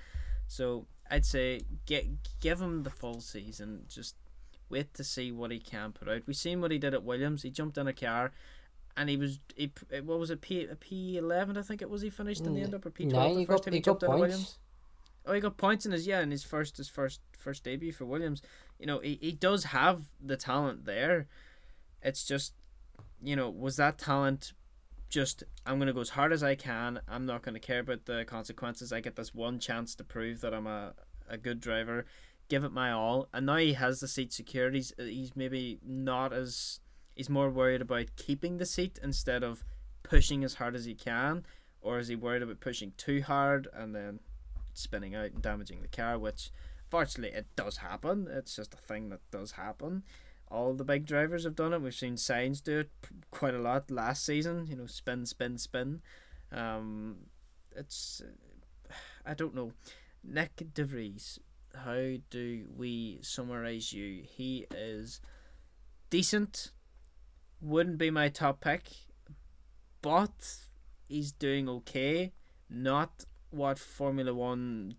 So 0.47 0.87
I'd 1.11 1.25
say 1.25 1.63
get 1.87 2.07
give 2.41 2.61
him 2.61 2.83
the 2.83 2.91
full 2.91 3.21
season. 3.21 3.85
Just 3.89 4.17
wait 4.69 4.93
to 4.95 5.05
see 5.05 5.33
what 5.33 5.51
he 5.51 5.59
can 5.59 5.93
put 5.93 6.09
out. 6.09 6.23
We've 6.27 6.37
seen 6.37 6.61
what 6.61 6.71
he 6.71 6.79
did 6.79 6.95
at 6.95 7.05
Williams. 7.05 7.43
He 7.43 7.51
jumped 7.51 7.79
in 7.79 7.87
a 7.87 7.93
car. 7.93 8.33
And 8.99 9.11
he 9.11 9.19
was 9.19 9.41
he 9.55 9.71
what 10.05 10.19
was 10.19 10.31
it 10.31 10.41
P 10.41 10.67
P 10.81 11.19
eleven 11.19 11.59
I 11.59 11.63
think 11.63 11.83
it 11.83 11.91
was 11.91 12.01
he 12.01 12.09
finished 12.09 12.47
in 12.47 12.55
the 12.55 12.61
mm, 12.61 12.65
end 12.65 12.75
up 12.75 12.87
or 12.87 12.91
P 12.91 13.07
twelve 13.07 13.37
he 13.37 13.45
the 13.45 13.47
first 13.47 13.59
got, 13.59 13.65
time 13.65 13.73
he 13.75 13.79
he 13.79 13.83
jumped 13.83 14.05
out 14.05 14.11
of 14.15 14.21
Williams. 14.21 14.57
Oh, 15.27 15.33
he 15.33 15.41
got 15.41 15.57
points 15.57 15.85
in 15.85 15.93
his 15.93 16.07
yeah 16.07 16.21
in 16.21 16.31
his 16.31 16.45
first 16.45 16.77
his 16.77 16.89
first 16.89 17.21
first 17.37 17.65
debut 17.65 17.93
for 17.93 18.05
Williams. 18.05 18.43
You 18.79 18.87
know, 18.87 19.01
he, 19.01 19.19
he 19.21 19.33
does 19.33 19.65
have 19.65 20.03
the 20.21 20.37
talent 20.37 20.85
there. 20.85 21.27
It's 22.03 22.25
just, 22.25 22.55
you 23.23 23.35
know, 23.35 23.51
was 23.51 23.77
that 23.77 23.99
talent 23.99 24.53
just 25.09 25.45
I'm 25.65 25.79
gonna 25.79 25.93
go 25.93 26.01
as 26.01 26.11
hard 26.11 26.33
as 26.33 26.43
I 26.43 26.55
can. 26.55 27.01
I'm 27.09 27.27
not 27.27 27.43
gonna 27.43 27.59
care 27.61 27.81
about 27.81 28.05
the 28.05 28.25
consequences. 28.25 28.93
I 28.93 29.01
get 29.01 29.17
this 29.17 29.35
one 29.35 29.59
chance 29.59 29.95
to 29.97 30.05
prove 30.05 30.41
that 30.43 30.55
I'm 30.55 30.67
a, 30.67 30.95
a 31.29 31.37
good 31.37 31.61
driver. 31.61 32.07
give 32.49 32.65
it 32.65 32.73
my 32.73 32.93
all. 32.93 33.29
And 33.33 33.47
now 33.47 33.57
he 33.57 33.73
has 33.75 34.01
the 34.01 34.09
seat 34.09 34.33
secured. 34.33 34.75
He's 34.75 34.93
he's 34.99 35.35
maybe 35.35 35.79
not 35.85 36.33
as 36.33 36.81
he's 37.15 37.31
more 37.31 37.51
worried 37.51 37.81
about 37.83 38.17
keeping 38.17 38.59
the 38.59 38.67
seat 38.67 38.99
instead 39.03 39.43
of 39.43 39.65
pushing 40.03 40.45
as 40.45 40.55
hard 40.55 40.77
as 40.77 40.85
he 40.85 40.95
can, 40.95 41.45
or 41.81 41.99
is 41.99 42.09
he 42.09 42.17
worried 42.17 42.43
about 42.43 42.61
pushing 42.61 42.93
too 42.97 43.23
hard 43.23 43.69
and 43.73 43.95
then 43.95 44.21
spinning 44.77 45.15
out 45.15 45.33
and 45.33 45.43
damaging 45.43 45.83
the 45.83 45.89
car? 45.89 46.19
Which, 46.19 46.51
fortunately, 46.89 47.37
it 47.37 47.47
does 47.57 47.79
happen. 47.79 48.29
It's 48.31 48.57
just 48.57 48.75
a 48.75 48.79
thing 48.79 49.09
that 49.11 49.21
does 49.31 49.53
happen. 49.53 50.03
All 50.49 50.75
the 50.75 50.85
big 50.85 51.07
drivers 51.07 51.45
have 51.45 51.57
done 51.57 51.73
it. 51.73 51.83
We've 51.83 51.95
seen 51.95 52.15
Sainz 52.15 52.63
do 52.63 52.81
it 52.81 52.91
quite 53.31 53.55
a 53.55 53.59
lot 53.59 53.91
last 53.91 54.25
season. 54.25 54.67
You 54.69 54.77
know, 54.77 54.87
spin, 54.87 55.27
spin, 55.27 55.59
spin. 55.59 56.03
Um, 56.53 57.17
it's 57.75 58.23
I 59.25 59.35
don't 59.35 59.55
know. 59.55 59.73
Nick 60.23 60.63
de 60.75 60.85
Vries, 60.85 61.39
how 61.75 62.15
do 62.31 62.65
we 62.77 63.19
summarize 63.23 63.93
you? 63.93 64.23
He 64.25 64.67
is 64.75 65.21
decent. 66.11 66.73
Wouldn't 67.61 67.99
be 67.99 68.11
my 68.11 68.29
top 68.29 68.61
pick, 68.61 68.91
but 70.03 70.57
he's 71.09 71.33
doing 71.33 71.69
okay. 71.69 72.33
Not 72.69 73.25
what 73.51 73.79
Formula 73.79 74.35
One 74.35 74.97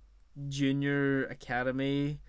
Junior 0.49 1.25
Academy 1.25 2.19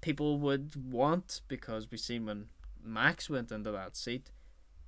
people 0.00 0.38
would 0.38 0.92
want 0.92 1.42
because 1.48 1.90
we 1.90 1.98
seen 1.98 2.26
when 2.26 2.46
Max 2.82 3.28
went 3.28 3.52
into 3.52 3.70
that 3.70 3.96
seat, 3.96 4.30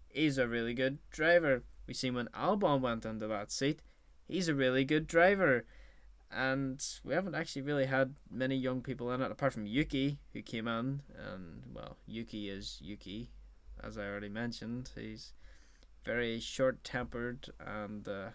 he's 0.08 0.38
a 0.38 0.48
really 0.48 0.74
good 0.74 0.98
driver. 1.10 1.64
We 1.86 1.94
seen 1.94 2.14
when 2.14 2.28
Albon 2.28 2.80
went 2.80 3.04
into 3.04 3.26
that 3.26 3.50
seat, 3.50 3.82
he's 4.28 4.48
a 4.48 4.54
really 4.54 4.84
good 4.84 5.06
driver. 5.06 5.64
And 6.30 6.82
we 7.04 7.12
haven't 7.12 7.34
actually 7.34 7.62
really 7.62 7.86
had 7.86 8.14
many 8.30 8.56
young 8.56 8.80
people 8.80 9.12
in 9.12 9.20
it 9.20 9.30
apart 9.30 9.52
from 9.52 9.66
Yuki 9.66 10.18
who 10.32 10.40
came 10.40 10.66
in 10.66 11.02
and 11.14 11.62
well 11.74 11.98
Yuki 12.06 12.48
is 12.48 12.78
Yuki 12.80 13.28
as 13.84 13.98
I 13.98 14.06
already 14.06 14.30
mentioned 14.30 14.88
he's 14.94 15.34
very 16.06 16.40
short 16.40 16.82
tempered 16.84 17.50
and 17.60 18.08
uh, 18.08 18.30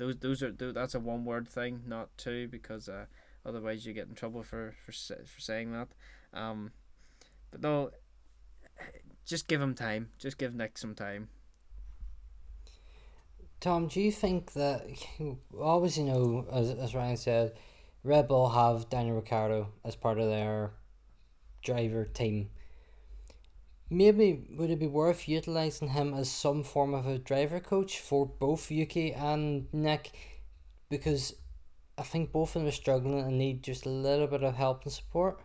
those 0.00 0.16
those 0.16 0.42
are 0.42 0.50
that's 0.50 0.94
a 0.94 0.98
one 0.98 1.26
word 1.26 1.46
thing 1.46 1.82
not 1.86 2.08
two 2.16 2.48
because 2.48 2.88
uh, 2.88 3.04
otherwise 3.44 3.84
you 3.84 3.92
get 3.92 4.08
in 4.08 4.14
trouble 4.14 4.42
for 4.42 4.74
for 4.84 4.92
for 4.92 5.40
saying 5.40 5.72
that. 5.72 5.88
Um 6.32 6.72
but 7.50 7.60
no 7.60 7.90
just 9.26 9.46
give 9.46 9.60
him 9.60 9.74
time. 9.74 10.08
Just 10.18 10.38
give 10.38 10.54
Nick 10.54 10.78
some 10.78 10.94
time. 10.94 11.28
Tom, 13.60 13.88
do 13.88 14.00
you 14.00 14.10
think 14.10 14.54
that 14.54 14.86
always 15.60 15.98
you 15.98 16.04
know 16.04 16.46
as 16.50 16.70
as 16.70 16.94
Ryan 16.94 17.18
said, 17.18 17.52
Red 18.02 18.26
Bull 18.26 18.48
have 18.48 18.88
Daniel 18.88 19.16
Ricciardo 19.16 19.68
as 19.84 19.96
part 19.96 20.18
of 20.18 20.28
their 20.28 20.70
driver 21.62 22.06
team. 22.06 22.48
Maybe 23.90 24.46
would 24.50 24.70
it 24.70 24.78
be 24.78 24.86
worth 24.86 25.28
utilizing 25.28 25.88
him 25.88 26.14
as 26.14 26.30
some 26.30 26.62
form 26.62 26.94
of 26.94 27.06
a 27.06 27.18
driver 27.18 27.58
coach 27.58 27.98
for 27.98 28.24
both 28.24 28.70
Yuki 28.70 29.12
and 29.12 29.66
Nick, 29.72 30.12
because 30.88 31.34
I 31.98 32.02
think 32.02 32.30
both 32.30 32.54
of 32.54 32.62
them 32.62 32.68
are 32.68 32.72
struggling 32.72 33.18
and 33.18 33.36
need 33.36 33.64
just 33.64 33.86
a 33.86 33.90
little 33.90 34.28
bit 34.28 34.44
of 34.44 34.54
help 34.54 34.84
and 34.84 34.92
support. 34.92 35.42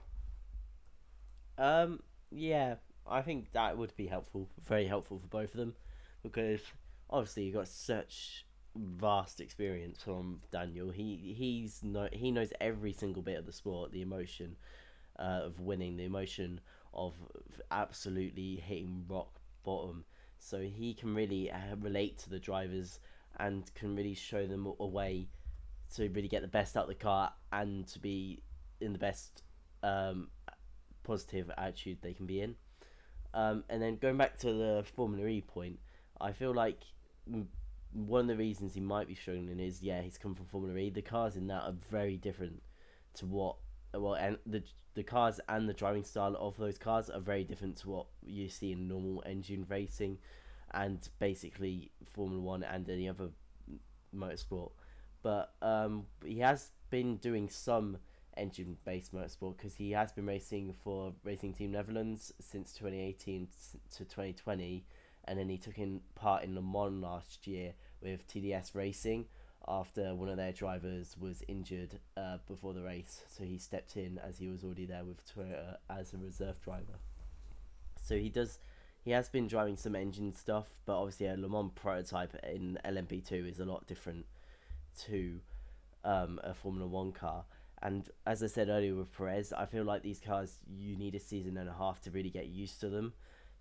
Um. 1.58 2.02
Yeah, 2.32 2.76
I 3.08 3.22
think 3.22 3.52
that 3.54 3.78
would 3.78 3.96
be 3.96 4.08
helpful, 4.08 4.50
very 4.68 4.88
helpful 4.88 5.20
for 5.20 5.28
both 5.28 5.52
of 5.54 5.58
them, 5.58 5.76
because 6.22 6.60
obviously 7.10 7.44
you've 7.44 7.56
got 7.56 7.68
such 7.68 8.46
vast 8.76 9.40
experience 9.40 10.04
from 10.04 10.42
Daniel. 10.52 10.90
He 10.90 11.34
he's 11.38 11.82
no 11.82 12.10
he 12.12 12.32
knows 12.32 12.52
every 12.60 12.92
single 12.92 13.22
bit 13.22 13.40
of 13.40 13.46
the 13.46 13.54
sport, 13.54 13.92
the 13.92 14.02
emotion 14.02 14.58
uh, 15.18 15.42
of 15.46 15.62
winning, 15.62 15.96
the 15.96 16.04
emotion 16.04 16.60
of 16.96 17.14
absolutely 17.72 18.56
hitting 18.66 19.06
rock 19.08 19.40
bottom. 19.64 20.06
So 20.40 20.62
he 20.62 20.94
can 20.94 21.16
really 21.16 21.52
uh, 21.52 21.76
relate 21.80 22.18
to 22.20 22.30
the 22.30 22.40
drivers 22.40 23.00
and 23.40 23.74
can 23.74 23.96
really 23.96 24.14
show 24.14 24.46
them 24.46 24.72
a 24.80 24.86
way 24.86 25.28
to 25.96 26.10
really 26.10 26.28
get 26.28 26.42
the 26.42 26.48
best 26.48 26.78
out 26.78 26.84
of 26.84 26.90
the 26.90 26.96
car 26.96 27.34
and 27.52 27.88
to 27.88 28.00
be 28.00 28.44
in 28.82 28.94
the 28.94 29.00
best 29.00 29.44
um, 29.84 30.30
positive 31.04 31.52
attitude 31.58 32.00
they 32.02 32.14
can 32.14 32.26
be 32.26 32.42
in. 32.42 32.56
Um, 33.34 33.64
and 33.70 33.82
then 33.82 33.98
going 33.98 34.18
back 34.18 34.38
to 34.40 34.54
the 34.54 34.86
Formula 34.96 35.28
E 35.28 35.42
point, 35.42 35.80
I 36.20 36.32
feel 36.32 36.54
like 36.54 36.84
one 37.92 38.22
of 38.22 38.28
the 38.28 38.38
reasons 38.38 38.74
he 38.74 38.82
might 38.82 39.08
be 39.08 39.16
struggling 39.16 39.60
is 39.60 39.82
yeah 39.82 40.02
he's 40.02 40.18
come 40.18 40.36
from 40.36 40.46
Formula 40.46 40.78
E. 40.78 40.90
The 40.90 41.02
cars 41.02 41.36
in 41.36 41.48
that 41.48 41.64
are 41.64 41.76
very 41.92 42.18
different 42.18 42.62
to 43.16 43.26
what 43.26 43.56
well 43.94 44.14
and 44.14 44.38
the 44.46 44.64
the 44.96 45.04
cars 45.04 45.40
and 45.48 45.70
the 45.70 45.74
driving 45.74 46.04
style 46.04 46.36
of 46.40 46.58
those 46.58 46.78
cars 46.78 47.10
are 47.10 47.20
very 47.20 47.44
different 47.44 47.78
to 47.78 47.90
what 47.90 48.08
you 48.26 48.50
see 48.50 48.72
in 48.72 48.88
normal 48.88 49.22
engine 49.26 49.66
racing, 49.70 50.18
and 50.72 51.08
basically 51.20 51.92
Formula 52.14 52.42
One 52.42 52.64
and 52.64 52.90
any 52.90 53.08
other 53.08 53.30
motorsport. 54.16 54.72
But 55.22 55.54
um, 55.62 56.06
he 56.24 56.40
has 56.40 56.72
been 56.90 57.18
doing 57.18 57.50
some 57.50 57.98
engine 58.38 58.78
based 58.86 59.14
motorsport 59.14 59.58
because 59.58 59.76
he 59.76 59.92
has 59.92 60.12
been 60.12 60.26
racing 60.26 60.74
for 60.84 61.14
Racing 61.24 61.54
Team 61.54 61.72
Netherlands 61.72 62.34
since 62.40 62.74
2018 62.74 63.48
to 63.96 64.06
2020 64.06 64.86
and 65.26 65.40
then 65.40 65.50
he 65.50 65.58
took 65.58 65.78
in 65.78 66.02
part 66.16 66.44
in 66.44 66.54
Le 66.54 66.62
Mans 66.62 67.02
last 67.02 67.48
year 67.48 67.74
with 68.02 68.28
TDS 68.28 68.76
Racing 68.76 69.26
after 69.68 70.14
one 70.14 70.30
of 70.30 70.38
their 70.38 70.52
drivers 70.52 71.16
was 71.20 71.44
injured 71.48 72.00
uh, 72.18 72.38
before 72.48 72.74
the 72.74 72.84
race, 72.84 73.24
so 73.28 73.44
he 73.44 73.58
stepped 73.58 73.98
in 73.98 74.20
as 74.20 74.38
he 74.38 74.48
was 74.48 74.64
already 74.64 74.86
there 74.86 75.04
with 75.04 75.18
Toyota 75.26 75.78
as 75.90 76.14
a 76.14 76.18
reserve 76.18 76.62
driver. 76.62 77.00
So 78.02 78.18
he 78.18 78.30
does, 78.30 78.60
he 79.04 79.12
has 79.12 79.30
been 79.30 79.48
driving 79.48 79.78
some 79.78 79.96
engine 79.96 80.34
stuff, 80.34 80.68
but 80.86 81.00
obviously 81.00 81.28
a 81.28 81.36
Le 81.36 81.50
Mans 81.50 81.72
prototype 81.74 82.36
in 82.44 82.78
LMP2 82.86 83.50
is 83.50 83.60
a 83.60 83.66
lot 83.66 83.88
different 83.88 84.26
to 85.06 85.40
um, 86.04 86.40
a 86.44 86.54
Formula 86.54 86.88
One 86.88 87.12
car. 87.12 87.46
And 87.82 88.10
as 88.26 88.42
I 88.42 88.48
said 88.48 88.70
earlier 88.70 88.96
with 88.96 89.12
Perez, 89.16 89.52
I 89.52 89.66
feel 89.66 89.84
like 89.84 90.02
these 90.02 90.20
cars 90.20 90.58
you 90.68 90.96
need 90.96 91.16
a 91.16 91.20
season 91.20 91.58
and 91.58 91.70
a 91.70 91.74
half 91.74 92.02
to 92.02 92.12
really 92.12 92.30
get 92.30 92.48
used 92.48 92.80
to 92.82 92.90
them. 92.90 93.14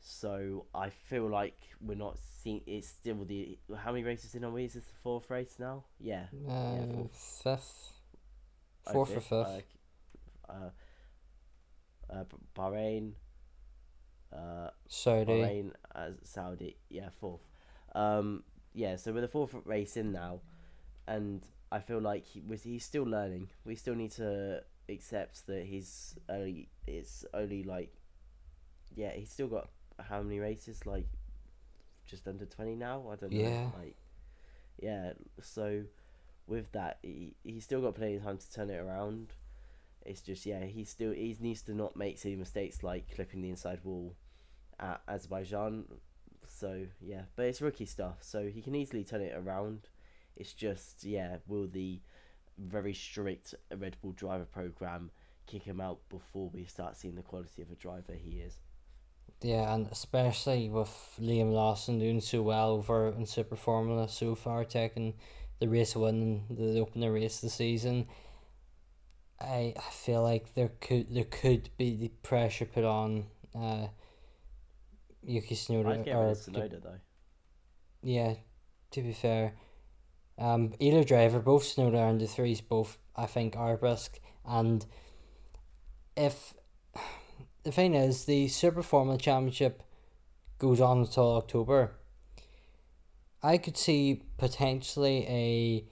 So 0.06 0.66
I 0.74 0.90
feel 0.90 1.30
like 1.30 1.56
we're 1.80 1.96
not 1.96 2.18
seeing. 2.42 2.60
It's 2.66 2.86
still 2.86 3.24
the 3.24 3.58
how 3.74 3.90
many 3.90 4.04
races 4.04 4.34
in 4.34 4.44
are 4.44 4.50
we? 4.50 4.66
Is 4.66 4.74
this 4.74 4.84
the 4.84 4.96
fourth 5.02 5.30
race 5.30 5.54
now? 5.58 5.84
Yeah. 5.98 6.24
Uh, 6.46 6.74
yeah 6.74 6.92
fourth. 6.92 7.40
Fifth. 7.42 7.92
Fourth 8.92 9.10
okay. 9.10 9.16
or 9.16 9.44
fifth. 9.44 9.64
Uh, 10.46 10.52
uh, 10.52 10.70
uh, 12.12 12.24
Bahrain. 12.54 13.12
Uh, 14.30 14.68
Saudi. 14.86 15.32
Bahrain, 15.32 15.70
uh, 15.94 16.10
Saudi. 16.22 16.76
Yeah, 16.90 17.08
fourth. 17.18 17.40
Um, 17.94 18.44
yeah, 18.74 18.96
so 18.96 19.10
we're 19.10 19.22
the 19.22 19.28
fourth 19.28 19.54
race 19.64 19.96
in 19.96 20.12
now, 20.12 20.40
and 21.08 21.42
I 21.72 21.78
feel 21.78 22.00
like 22.00 22.26
he 22.26 22.42
was 22.46 22.62
he's 22.62 22.84
still 22.84 23.04
learning. 23.04 23.48
We 23.64 23.74
still 23.74 23.94
need 23.94 24.10
to 24.12 24.64
accept 24.90 25.46
that 25.46 25.64
he's 25.64 26.18
only 26.28 26.68
it's 26.86 27.24
only 27.32 27.62
like 27.62 27.90
yeah 28.94 29.12
he's 29.12 29.30
still 29.30 29.46
got 29.46 29.70
how 29.98 30.22
many 30.22 30.40
races? 30.40 30.86
Like 30.86 31.06
just 32.06 32.26
under 32.28 32.46
twenty 32.46 32.74
now. 32.74 33.04
I 33.10 33.16
don't 33.16 33.32
know. 33.32 33.40
Yeah. 33.40 33.70
Like 33.78 33.96
yeah. 34.80 35.12
So 35.40 35.84
with 36.46 36.72
that, 36.72 36.98
he 37.02 37.34
he's 37.42 37.64
still 37.64 37.80
got 37.80 37.94
plenty 37.94 38.16
of 38.16 38.24
time 38.24 38.38
to 38.38 38.52
turn 38.52 38.70
it 38.70 38.80
around. 38.80 39.34
It's 40.04 40.20
just 40.20 40.44
yeah, 40.46 40.64
he 40.64 40.84
still 40.84 41.12
he 41.12 41.36
needs 41.40 41.62
to 41.62 41.74
not 41.74 41.96
make 41.96 42.18
silly 42.18 42.36
mistakes 42.36 42.82
like 42.82 43.14
clipping 43.14 43.42
the 43.42 43.50
inside 43.50 43.80
wall 43.84 44.14
at 44.78 45.00
Azerbaijan. 45.08 45.84
So 46.46 46.86
yeah, 47.00 47.22
but 47.36 47.46
it's 47.46 47.62
rookie 47.62 47.86
stuff, 47.86 48.18
so 48.20 48.48
he 48.48 48.60
can 48.60 48.74
easily 48.74 49.04
turn 49.04 49.22
it 49.22 49.34
around. 49.34 49.88
It's 50.36 50.52
just 50.52 51.04
yeah, 51.04 51.38
will 51.46 51.66
the 51.66 52.00
very 52.58 52.94
strict 52.94 53.54
Red 53.76 53.96
Bull 54.02 54.12
driver 54.12 54.44
program 54.44 55.10
kick 55.46 55.62
him 55.62 55.80
out 55.80 56.00
before 56.08 56.50
we 56.52 56.64
start 56.64 56.96
seeing 56.96 57.14
the 57.14 57.22
quality 57.22 57.62
of 57.62 57.70
a 57.70 57.74
driver 57.74 58.14
he 58.14 58.40
is? 58.40 58.58
Yeah, 59.44 59.74
and 59.74 59.88
especially 59.92 60.70
with 60.70 60.88
Liam 61.20 61.52
Lawson 61.52 61.98
doing 61.98 62.22
so 62.22 62.40
well 62.40 62.70
over 62.70 63.10
in 63.10 63.26
Super 63.26 63.56
Formula 63.56 64.08
so 64.08 64.34
far, 64.34 64.64
taking 64.64 65.12
the 65.60 65.68
race 65.68 65.94
win 65.94 66.44
the 66.48 66.80
opening 66.80 67.12
race 67.12 67.36
of 67.36 67.42
the 67.42 67.50
season. 67.50 68.06
I, 69.38 69.74
I 69.76 69.90
feel 69.90 70.22
like 70.22 70.54
there 70.54 70.70
could 70.80 71.14
there 71.14 71.24
could 71.24 71.68
be 71.76 71.94
the 71.94 72.08
pressure 72.22 72.64
put 72.64 72.84
on 72.84 73.26
uh, 73.54 73.88
Yuki 75.22 75.54
Tsunoda. 75.54 75.92
I'd 75.92 76.04
get 76.06 76.16
or, 76.16 76.32
Tsunoda 76.32 76.82
though. 76.82 77.00
Yeah, 78.00 78.36
to 78.92 79.02
be 79.02 79.12
fair, 79.12 79.56
um, 80.38 80.72
either 80.78 81.04
driver, 81.04 81.38
both 81.38 81.64
Tsunoda 81.64 82.08
and 82.08 82.18
de 82.18 82.26
Vries, 82.28 82.62
both 82.62 82.96
I 83.14 83.26
think 83.26 83.56
are 83.56 83.76
risk, 83.76 84.20
and 84.46 84.86
if 86.16 86.54
the 87.64 87.72
thing 87.72 87.94
is, 87.94 88.24
the 88.24 88.48
Super 88.48 88.82
Formula 88.82 89.18
Championship 89.18 89.82
goes 90.58 90.80
on 90.80 90.98
until 90.98 91.36
October. 91.36 91.92
I 93.42 93.58
could 93.58 93.76
see 93.76 94.22
potentially 94.38 95.26
a. 95.28 95.84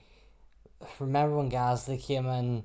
Remember 0.99 1.37
when 1.37 1.51
Gasly 1.51 2.01
came 2.01 2.25
in 2.25 2.63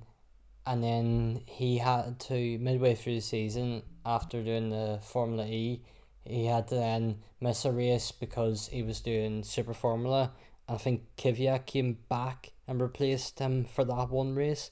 and 0.66 0.82
then 0.82 1.42
he 1.46 1.78
had 1.78 2.18
to 2.20 2.58
midway 2.58 2.94
through 2.94 3.14
the 3.14 3.20
season 3.20 3.82
after 4.04 4.42
doing 4.42 4.70
the 4.70 4.98
Formula 5.02 5.46
E, 5.46 5.82
he 6.24 6.46
had 6.46 6.68
to 6.68 6.74
then 6.74 7.18
miss 7.40 7.64
a 7.64 7.72
race 7.72 8.12
because 8.12 8.68
he 8.68 8.82
was 8.82 9.00
doing 9.00 9.42
Super 9.42 9.72
Formula. 9.72 10.32
I 10.68 10.76
think 10.76 11.04
Kvyat 11.16 11.64
came 11.64 11.98
back 12.10 12.52
and 12.66 12.82
replaced 12.82 13.38
him 13.38 13.64
for 13.64 13.84
that 13.84 14.10
one 14.10 14.34
race. 14.34 14.70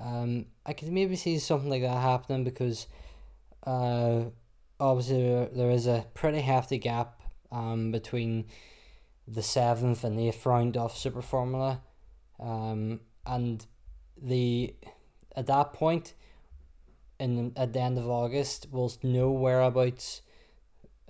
Um, 0.00 0.46
I 0.64 0.72
could 0.72 0.90
maybe 0.90 1.16
see 1.16 1.38
something 1.38 1.68
like 1.68 1.82
that 1.82 2.00
happening 2.00 2.44
because, 2.44 2.86
uh, 3.64 4.24
obviously 4.78 5.48
there, 5.54 5.70
is 5.70 5.86
a 5.86 6.06
pretty 6.14 6.40
hefty 6.40 6.78
gap 6.78 7.20
um 7.52 7.92
between 7.92 8.46
the 9.26 9.42
seventh 9.42 10.04
and 10.04 10.18
eighth 10.20 10.44
round 10.44 10.76
of 10.76 10.96
Super 10.96 11.22
Formula, 11.22 11.80
um, 12.40 13.00
and 13.26 13.66
the 14.20 14.74
at 15.36 15.46
that 15.46 15.72
point, 15.72 16.14
in 17.18 17.52
at 17.56 17.72
the 17.72 17.80
end 17.80 17.98
of 17.98 18.08
August, 18.08 18.68
we'll 18.70 18.92
know 19.02 19.30
whereabouts 19.30 20.22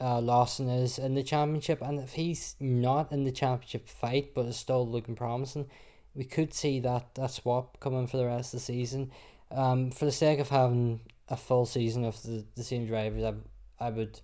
uh, 0.00 0.20
Lawson 0.20 0.68
is 0.68 0.98
in 0.98 1.14
the 1.14 1.22
championship, 1.22 1.80
and 1.82 1.98
if 2.00 2.12
he's 2.12 2.56
not 2.60 3.12
in 3.12 3.24
the 3.24 3.32
championship 3.32 3.86
fight 3.86 4.34
but 4.34 4.46
is 4.46 4.56
still 4.56 4.86
looking 4.86 5.14
promising, 5.14 5.66
we 6.14 6.24
could 6.24 6.52
see 6.54 6.80
that 6.80 7.14
that 7.14 7.30
swap 7.30 7.80
coming 7.80 8.06
for 8.06 8.16
the 8.16 8.26
rest 8.26 8.54
of 8.54 8.60
the 8.60 8.64
season. 8.64 9.10
Um, 9.50 9.90
for 9.90 10.04
the 10.04 10.12
sake 10.12 10.40
of 10.40 10.48
having 10.48 11.00
a 11.28 11.36
full 11.36 11.66
season 11.66 12.04
of 12.04 12.22
the, 12.22 12.44
the 12.56 12.64
same 12.64 12.86
drivers, 12.86 13.24
I, 13.24 13.86
I 13.86 13.90
would. 13.90 14.20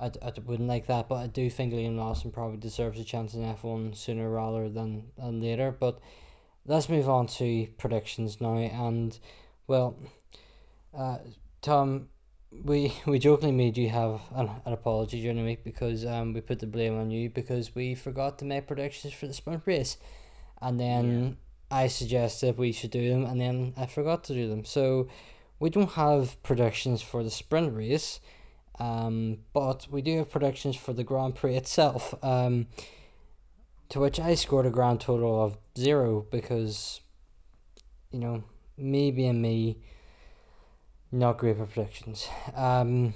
I, 0.00 0.10
I 0.22 0.32
wouldn't 0.44 0.68
like 0.70 0.86
that, 0.86 1.08
but 1.08 1.16
I 1.16 1.26
do 1.26 1.50
think 1.50 1.72
Liam 1.72 1.96
Lawson 1.96 2.32
probably 2.32 2.56
deserves 2.56 2.98
a 2.98 3.04
chance 3.04 3.34
in 3.34 3.44
F 3.44 3.62
one 3.62 3.92
sooner 3.92 4.28
rather 4.28 4.68
than, 4.70 5.04
than 5.18 5.40
later. 5.40 5.70
But 5.70 6.00
let's 6.64 6.88
move 6.88 7.08
on 7.08 7.26
to 7.26 7.68
predictions 7.76 8.40
now. 8.40 8.56
And 8.56 9.16
well, 9.66 9.96
uh, 10.96 11.18
Tom, 11.60 12.08
we 12.50 12.94
we 13.06 13.18
jokingly 13.18 13.54
made 13.54 13.76
you 13.76 13.90
have 13.90 14.20
an, 14.34 14.50
an 14.64 14.72
apology 14.72 15.20
during 15.20 15.36
the 15.36 15.44
week 15.44 15.64
because 15.64 16.04
um 16.04 16.32
we 16.32 16.40
put 16.40 16.58
the 16.58 16.66
blame 16.66 16.98
on 16.98 17.10
you 17.10 17.30
because 17.30 17.74
we 17.74 17.94
forgot 17.94 18.38
to 18.38 18.44
make 18.44 18.66
predictions 18.66 19.12
for 19.12 19.26
the 19.26 19.34
sprint 19.34 19.62
race, 19.66 19.96
and 20.60 20.78
then 20.78 21.36
I 21.70 21.88
suggested 21.88 22.58
we 22.58 22.72
should 22.72 22.90
do 22.90 23.08
them, 23.08 23.24
and 23.24 23.40
then 23.40 23.74
I 23.76 23.86
forgot 23.86 24.24
to 24.24 24.34
do 24.34 24.48
them. 24.48 24.64
So 24.64 25.08
we 25.62 25.70
don't 25.70 25.92
have 25.92 26.42
predictions 26.42 27.02
for 27.02 27.22
the 27.22 27.30
sprint 27.30 27.72
race. 27.72 28.18
Um, 28.80 29.38
but 29.52 29.86
we 29.88 30.02
do 30.02 30.18
have 30.18 30.28
predictions 30.28 30.74
for 30.74 30.92
the 30.92 31.04
Grand 31.04 31.36
Prix 31.36 31.54
itself. 31.54 32.14
Um, 32.20 32.66
to 33.88 34.00
which 34.00 34.18
I 34.18 34.34
scored 34.34 34.66
a 34.66 34.70
grand 34.70 35.00
total 35.00 35.40
of 35.40 35.56
zero 35.78 36.26
because, 36.32 37.00
you 38.10 38.18
know, 38.18 38.42
me 38.76 39.12
being 39.12 39.40
me, 39.40 39.78
not 41.12 41.38
great 41.38 41.58
for 41.58 41.66
predictions. 41.66 42.26
Um, 42.56 43.14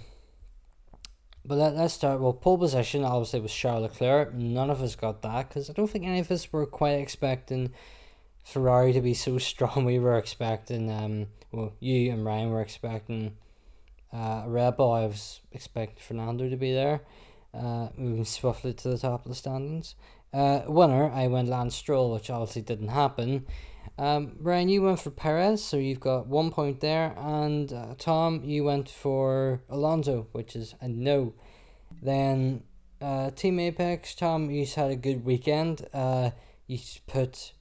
but 1.45 1.59
let, 1.59 1.75
let's 1.75 1.95
start. 1.95 2.21
Well, 2.21 2.33
pole 2.33 2.59
position 2.59 3.03
obviously 3.03 3.41
was 3.41 3.53
Charles 3.53 3.83
Leclerc. 3.83 4.35
None 4.35 4.71
of 4.71 4.83
us 4.83 4.95
got 4.95 5.21
that 5.23 5.49
because 5.49 5.69
I 5.69 5.73
don't 5.73 5.91
think 5.91 6.05
any 6.05 6.21
of 6.21 6.31
us 6.31 6.53
were 6.53 6.67
quite 6.67 7.01
expecting 7.01 7.73
Ferrari 8.47 8.93
to 8.93 9.01
be 9.01 9.15
so 9.15 9.39
strong. 9.53 9.85
We 9.85 9.99
were 9.99 10.17
expecting, 10.17 10.91
um, 10.91 11.27
well, 11.53 11.73
you 11.81 12.13
and 12.13 12.25
Ryan 12.25 12.51
were 12.51 12.63
expecting 12.63 13.37
uh, 14.13 14.45
Red 14.47 14.77
Bull. 14.77 14.93
I 14.93 15.07
was 15.07 15.41
expecting 15.53 15.99
Fernando 15.99 16.49
to 16.49 16.57
be 16.57 16.73
there, 16.73 17.03
uh, 17.53 17.89
moving 17.97 18.25
swiftly 18.25 18.73
to 18.73 18.89
the 18.89 18.99
top 18.99 19.25
of 19.25 19.31
the 19.31 19.35
standings. 19.35 19.97
Uh, 20.33 20.63
winner, 20.67 21.11
I 21.11 21.27
went 21.27 21.49
Lance 21.49 21.75
Stroll, 21.75 22.13
which 22.13 22.31
obviously 22.31 22.63
didn't 22.63 22.89
happen. 22.89 23.47
Um, 23.99 24.37
Ryan, 24.41 24.69
you 24.69 24.83
went 24.83 25.01
for 25.01 25.11
Perez, 25.11 25.65
so 25.65 25.77
you've 25.77 26.01
got 26.01 26.27
one 26.27 26.51
point 26.51 26.81
there, 26.81 27.15
and 27.17 27.73
uh, 27.73 27.95
Tom, 27.99 28.43
you 28.45 28.65
went 28.65 28.89
for 28.89 29.63
Alonso, 29.69 30.29
which 30.33 30.55
is 30.55 30.75
a 30.81 30.89
no. 30.89 31.35
Then 32.03 32.63
uh, 33.01 33.31
Team 33.31 33.59
Apex, 33.59 34.15
Tom, 34.15 34.51
you 34.51 34.67
had 34.67 34.91
a 34.91 34.97
good 34.97 35.25
weekend. 35.25 35.87
Uh, 35.95 36.31
you 36.67 36.79
put 37.07 37.53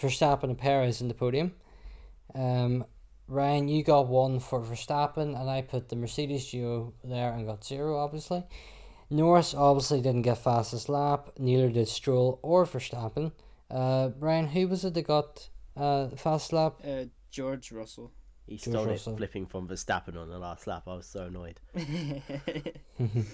Verstappen 0.00 0.44
and 0.44 0.58
Perez 0.58 1.00
in 1.00 1.08
the 1.08 1.14
podium. 1.14 1.54
Um, 2.34 2.84
Ryan, 3.26 3.68
you 3.68 3.82
got 3.82 4.08
one 4.08 4.40
for 4.40 4.60
Verstappen, 4.60 5.38
and 5.38 5.50
I 5.50 5.62
put 5.62 5.88
the 5.88 5.96
Mercedes 5.96 6.50
duo 6.50 6.94
there 7.04 7.32
and 7.32 7.46
got 7.46 7.64
zero, 7.64 7.98
obviously. 7.98 8.42
Norris 9.10 9.54
obviously 9.54 10.00
didn't 10.00 10.22
get 10.22 10.38
fastest 10.38 10.88
lap, 10.88 11.30
neither 11.38 11.70
did 11.70 11.88
Stroll 11.88 12.38
or 12.42 12.64
Verstappen. 12.66 13.32
Uh, 13.70 14.10
Ryan, 14.18 14.48
who 14.48 14.68
was 14.68 14.84
it 14.84 14.94
that 14.94 15.06
got 15.06 15.48
uh, 15.76 16.08
fast 16.10 16.52
lap? 16.52 16.80
Uh, 16.86 17.04
George 17.30 17.72
Russell. 17.72 18.12
He 18.46 18.56
George 18.56 18.74
stole 18.74 18.84
it 18.86 18.90
Russell. 18.92 19.16
flipping 19.16 19.46
from 19.46 19.68
Verstappen 19.68 20.16
on 20.16 20.28
the 20.30 20.38
last 20.38 20.66
lap. 20.66 20.84
I 20.86 20.94
was 20.94 21.06
so 21.06 21.24
annoyed. 21.24 21.60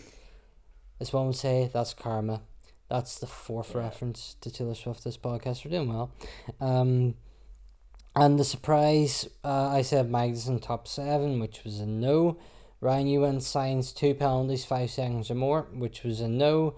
As 1.01 1.13
one 1.13 1.27
would 1.27 1.37
say, 1.37 1.71
that's 1.73 1.95
karma. 1.95 2.43
That's 2.89 3.19
the 3.19 3.27
fourth 3.27 3.73
Yeah. 3.75 3.81
reference 3.83 4.37
to 4.41 4.51
Taylor 4.51 4.75
Swift 4.75 5.05
this 5.05 5.17
podcast. 5.17 5.65
We're 5.65 5.71
doing 5.71 5.89
well. 5.89 6.11
Um, 6.61 7.15
and 8.15 8.39
the 8.39 8.45
surprise, 8.45 9.29
uh, 9.43 9.69
I 9.69 9.83
said 9.83 10.11
Magnussen 10.11 10.61
top 10.63 10.87
seven, 10.87 11.41
which 11.41 11.65
was 11.65 11.81
a 11.81 11.87
no. 11.87 12.37
Ryan, 12.81 13.21
went 13.21 13.39
Sainz 13.41 13.95
two 13.95 14.15
penalties, 14.15 14.65
five 14.65 14.91
seconds 14.91 15.31
or 15.31 15.35
more, 15.35 15.67
which 15.73 16.05
was 16.05 16.21
a 16.21 16.29
no. 16.29 16.75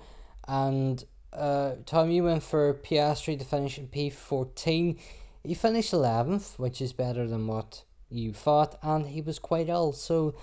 And 0.47 1.05
uh, 1.33 1.73
Tom, 1.85 2.17
went 2.23 2.43
for 2.43 2.73
Piastri 2.75 3.39
to 3.39 3.45
finish 3.45 3.77
in 3.77 3.89
P14. 3.89 4.99
He 5.45 5.55
finished 5.55 5.93
11th, 5.93 6.59
which 6.59 6.81
is 6.81 6.93
better 6.93 7.27
than 7.27 7.47
what 7.47 7.83
you 8.09 8.33
thought, 8.33 8.79
and 8.83 9.09
he 9.09 9.21
was 9.21 9.39
quite 9.39 9.69
ill. 9.69 9.93
So, 9.93 10.35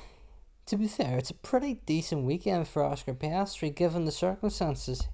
to 0.65 0.77
be 0.77 0.87
fair, 0.87 1.17
it's 1.17 1.31
a 1.31 1.35
pretty 1.35 1.75
decent 1.85 2.25
weekend 2.25 2.67
for 2.67 2.83
Oscar 2.83 3.13
Piastri 3.13 3.73
given 3.73 4.05
the 4.05 4.11
circumstances. 4.11 5.07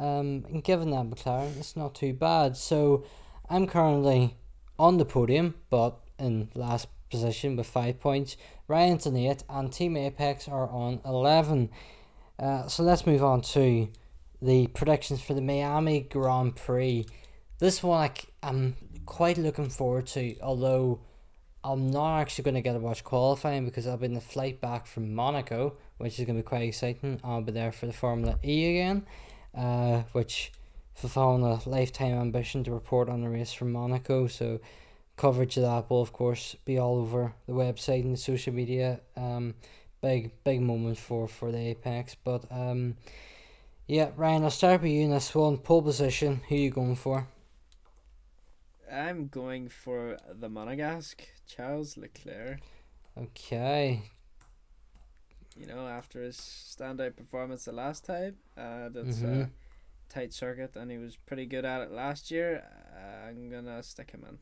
Um, 0.00 0.46
and 0.48 0.64
given 0.64 0.90
that 0.90 1.10
McLaren, 1.10 1.58
it's 1.58 1.76
not 1.76 1.94
too 1.94 2.14
bad. 2.14 2.56
So, 2.56 3.04
I'm 3.50 3.66
currently 3.66 4.36
on 4.78 4.96
the 4.96 5.04
podium, 5.04 5.56
but 5.68 5.98
in 6.18 6.48
last 6.54 6.88
position 7.10 7.56
with 7.56 7.66
five 7.66 8.00
points. 8.00 8.36
Ryan's 8.66 9.06
on 9.06 9.16
eight, 9.16 9.44
and 9.48 9.70
Team 9.70 9.96
Apex 9.96 10.48
are 10.48 10.70
on 10.70 11.00
11. 11.04 11.68
Uh, 12.38 12.66
so, 12.66 12.82
let's 12.82 13.06
move 13.06 13.22
on 13.22 13.42
to 13.42 13.88
the 14.40 14.68
predictions 14.68 15.20
for 15.20 15.34
the 15.34 15.42
Miami 15.42 16.00
Grand 16.00 16.56
Prix. 16.56 17.06
This 17.58 17.82
one 17.82 18.10
I, 18.42 18.48
am 18.48 18.76
quite 19.04 19.36
looking 19.36 19.68
forward 19.68 20.06
to, 20.08 20.40
although 20.40 21.00
I'm 21.62 21.90
not 21.90 22.20
actually 22.20 22.44
going 22.44 22.54
to 22.54 22.62
get 22.62 22.72
to 22.72 22.78
watch 22.78 23.04
qualifying 23.04 23.66
because 23.66 23.86
I'll 23.86 23.98
be 23.98 24.06
in 24.06 24.14
the 24.14 24.20
flight 24.20 24.60
back 24.62 24.86
from 24.86 25.14
Monaco, 25.14 25.76
which 25.98 26.18
is 26.18 26.24
going 26.24 26.36
to 26.36 26.42
be 26.42 26.46
quite 26.46 26.62
exciting. 26.62 27.20
I'll 27.22 27.42
be 27.42 27.52
there 27.52 27.72
for 27.72 27.84
the 27.86 27.92
Formula 27.92 28.38
E 28.42 28.70
again, 28.70 29.06
uh, 29.54 30.02
which 30.12 30.52
fulfilling 30.94 31.42
a 31.42 31.68
lifetime 31.68 32.20
ambition 32.20 32.64
to 32.64 32.72
report 32.72 33.08
on 33.08 33.22
the 33.22 33.28
race 33.28 33.52
from 33.52 33.72
Monaco. 33.72 34.26
So 34.26 34.60
coverage 35.16 35.56
of 35.56 35.64
that 35.64 35.90
will 35.90 36.02
of 36.02 36.12
course 36.12 36.56
be 36.64 36.78
all 36.78 36.98
over 36.98 37.34
the 37.46 37.52
website 37.52 38.02
and 38.02 38.14
the 38.14 38.18
social 38.18 38.52
media. 38.52 39.00
Um, 39.16 39.54
big 40.00 40.32
big 40.44 40.60
moment 40.60 40.98
for 40.98 41.28
for 41.28 41.52
the 41.52 41.58
Apex, 41.58 42.16
but 42.22 42.44
um, 42.50 42.96
yeah, 43.86 44.10
Ryan, 44.16 44.44
I'll 44.44 44.50
start 44.50 44.82
with 44.82 44.92
you 44.92 45.02
in 45.02 45.10
this 45.10 45.34
one. 45.34 45.58
Pole 45.58 45.82
position. 45.82 46.40
Who 46.48 46.54
you 46.54 46.70
going 46.70 46.96
for? 46.96 47.26
I'm 48.92 49.28
going 49.28 49.68
for 49.68 50.16
the 50.32 50.48
Monegasque, 50.48 51.22
Charles 51.46 51.96
Leclerc. 51.96 52.60
Okay, 53.18 54.02
You 55.60 55.66
know, 55.66 55.86
after 55.86 56.22
his 56.22 56.36
standout 56.38 57.16
performance 57.16 57.66
the 57.66 57.72
last 57.72 58.04
time, 58.04 58.36
uh, 58.56 58.88
that's 58.88 59.22
Mhm. 59.22 59.24
a 59.24 59.50
tight 60.08 60.32
circuit, 60.32 60.76
and 60.76 60.90
he 60.90 60.98
was 60.98 61.16
pretty 61.16 61.46
good 61.46 61.64
at 61.66 61.82
it 61.82 61.92
last 61.92 62.30
year. 62.30 62.64
Uh, 62.96 63.28
I'm 63.28 63.50
gonna 63.50 63.82
stick 63.82 64.12
him 64.12 64.24
in. 64.28 64.38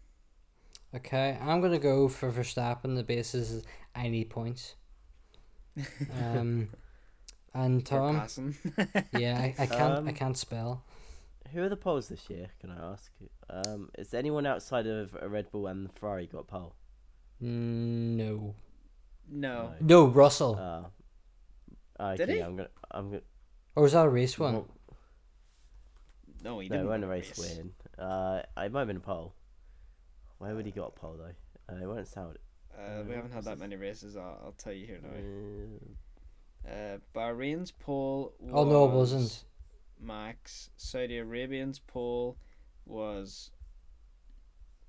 Okay, 0.95 1.39
I'm 1.41 1.61
gonna 1.61 1.79
go 1.79 2.09
for 2.09 2.31
Verstappen. 2.31 2.95
The 2.97 3.03
basis 3.05 3.51
is 3.51 3.65
I 3.95 4.09
need 4.09 4.31
points. 4.31 4.77
Um, 6.11 6.71
and 7.55 7.85
Tom, 7.87 8.23
yeah, 9.13 9.39
I, 9.39 9.55
I 9.59 9.67
can't 9.67 10.01
I 10.07 10.13
Um, 10.13 10.13
can't 10.13 10.37
spell. 10.37 10.85
Who 11.53 11.63
are 11.63 11.69
the 11.69 11.77
poles 11.77 12.09
this 12.09 12.29
year? 12.31 12.51
Can 12.61 12.71
I 12.71 12.93
ask? 12.93 13.11
Um, 13.51 13.91
is 13.99 14.15
anyone 14.15 14.47
outside 14.47 14.87
of 14.87 15.17
a 15.21 15.29
Red 15.29 15.51
Bull 15.51 15.67
and 15.67 15.93
Ferrari 15.93 16.27
got 16.27 16.47
pole? 16.47 16.75
Mm, 17.43 18.17
No, 18.17 18.55
no. 19.29 19.75
no 19.81 20.07
Russell. 20.07 20.57
Uh, 20.59 20.85
okay, 22.01 22.17
Did 22.17 22.29
he? 22.29 22.41
I'm 22.41 22.57
gonna. 22.57 22.69
I'm 22.91 23.09
gonna. 23.11 23.23
or 23.77 23.83
was 23.85 23.93
that 23.93 24.07
a 24.07 24.09
race 24.09 24.39
one? 24.39 24.55
well, 24.55 24.67
No, 26.45 26.59
he 26.61 26.69
no, 26.69 26.75
it 26.75 26.79
didn't. 26.79 26.87
wasn't 26.89 27.05
a 27.05 27.09
win 27.09 27.17
race 27.19 27.39
win. 27.59 27.73
Uh, 27.99 28.43
it 28.57 28.73
might 28.73 28.81
have 28.81 28.89
been 28.89 28.97
a 28.99 29.01
pole. 29.01 29.35
Where 30.39 30.55
would 30.55 30.67
he 30.67 30.73
got 30.73 30.93
a 30.97 30.99
pole 31.01 31.17
though? 31.19 31.75
Uh, 31.75 31.83
it 31.83 31.87
won't 31.87 32.07
sound. 32.07 32.37
Uh, 32.77 33.03
we 33.09 33.15
haven't 33.15 33.33
had 33.33 33.45
that 33.45 33.59
many 33.59 33.75
races. 33.77 34.17
I'll, 34.17 34.41
I'll 34.45 34.55
tell 34.57 34.73
you 34.73 34.87
here 34.87 35.01
now. 35.03 35.11
Uh, 36.71 36.71
Uh, 36.73 36.99
Bahrain's 37.15 37.71
pole. 37.73 38.35
Was 38.41 38.51
Oh 38.55 38.65
no, 38.65 38.85
it 38.85 38.93
wasn't. 38.93 39.45
Max. 40.01 40.71
Saudi 40.77 41.19
Arabian's 41.19 41.79
pole 41.81 42.37
was 42.87 43.51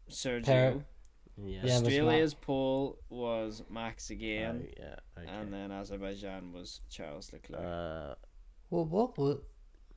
Sergio. 0.10 0.45
Per- 0.45 0.86
Yeah. 1.46 1.60
Yeah, 1.64 1.76
Australia's 1.78 2.34
pole 2.34 3.00
was 3.10 3.64
Max 3.70 4.10
Oh, 4.12 4.14
again, 4.14 4.68
yeah. 4.78 4.96
Okay. 5.18 5.28
and 5.32 5.54
then 5.54 5.72
Azerbaijan 5.72 6.52
was 6.52 6.82
Charles 6.90 7.32
Leclerc. 7.34 7.62
uh, 7.64 8.16
Well, 8.70 8.86
what 8.86 9.18
would 9.18 9.42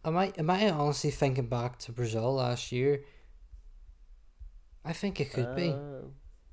am 0.05 0.17
I 0.17 0.33
am 0.39 0.51
I 0.51 0.71
honestly 0.71 1.11
thinking 1.11 1.49
back 1.49 1.79
to 1.81 1.93
Brazil 1.93 2.35
last 2.35 2.73
year? 2.73 3.05
I 4.85 4.93
think 4.93 5.21
it 5.21 5.33
could 5.33 5.55
be 5.57 5.71
uh, 5.71 6.07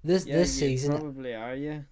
this 0.03 0.25
yeah, 0.25 0.35
this 0.37 0.59
you 0.61 0.67
season. 0.67 0.91
probably 0.97 1.33
are 1.33 1.55
you 1.55 1.85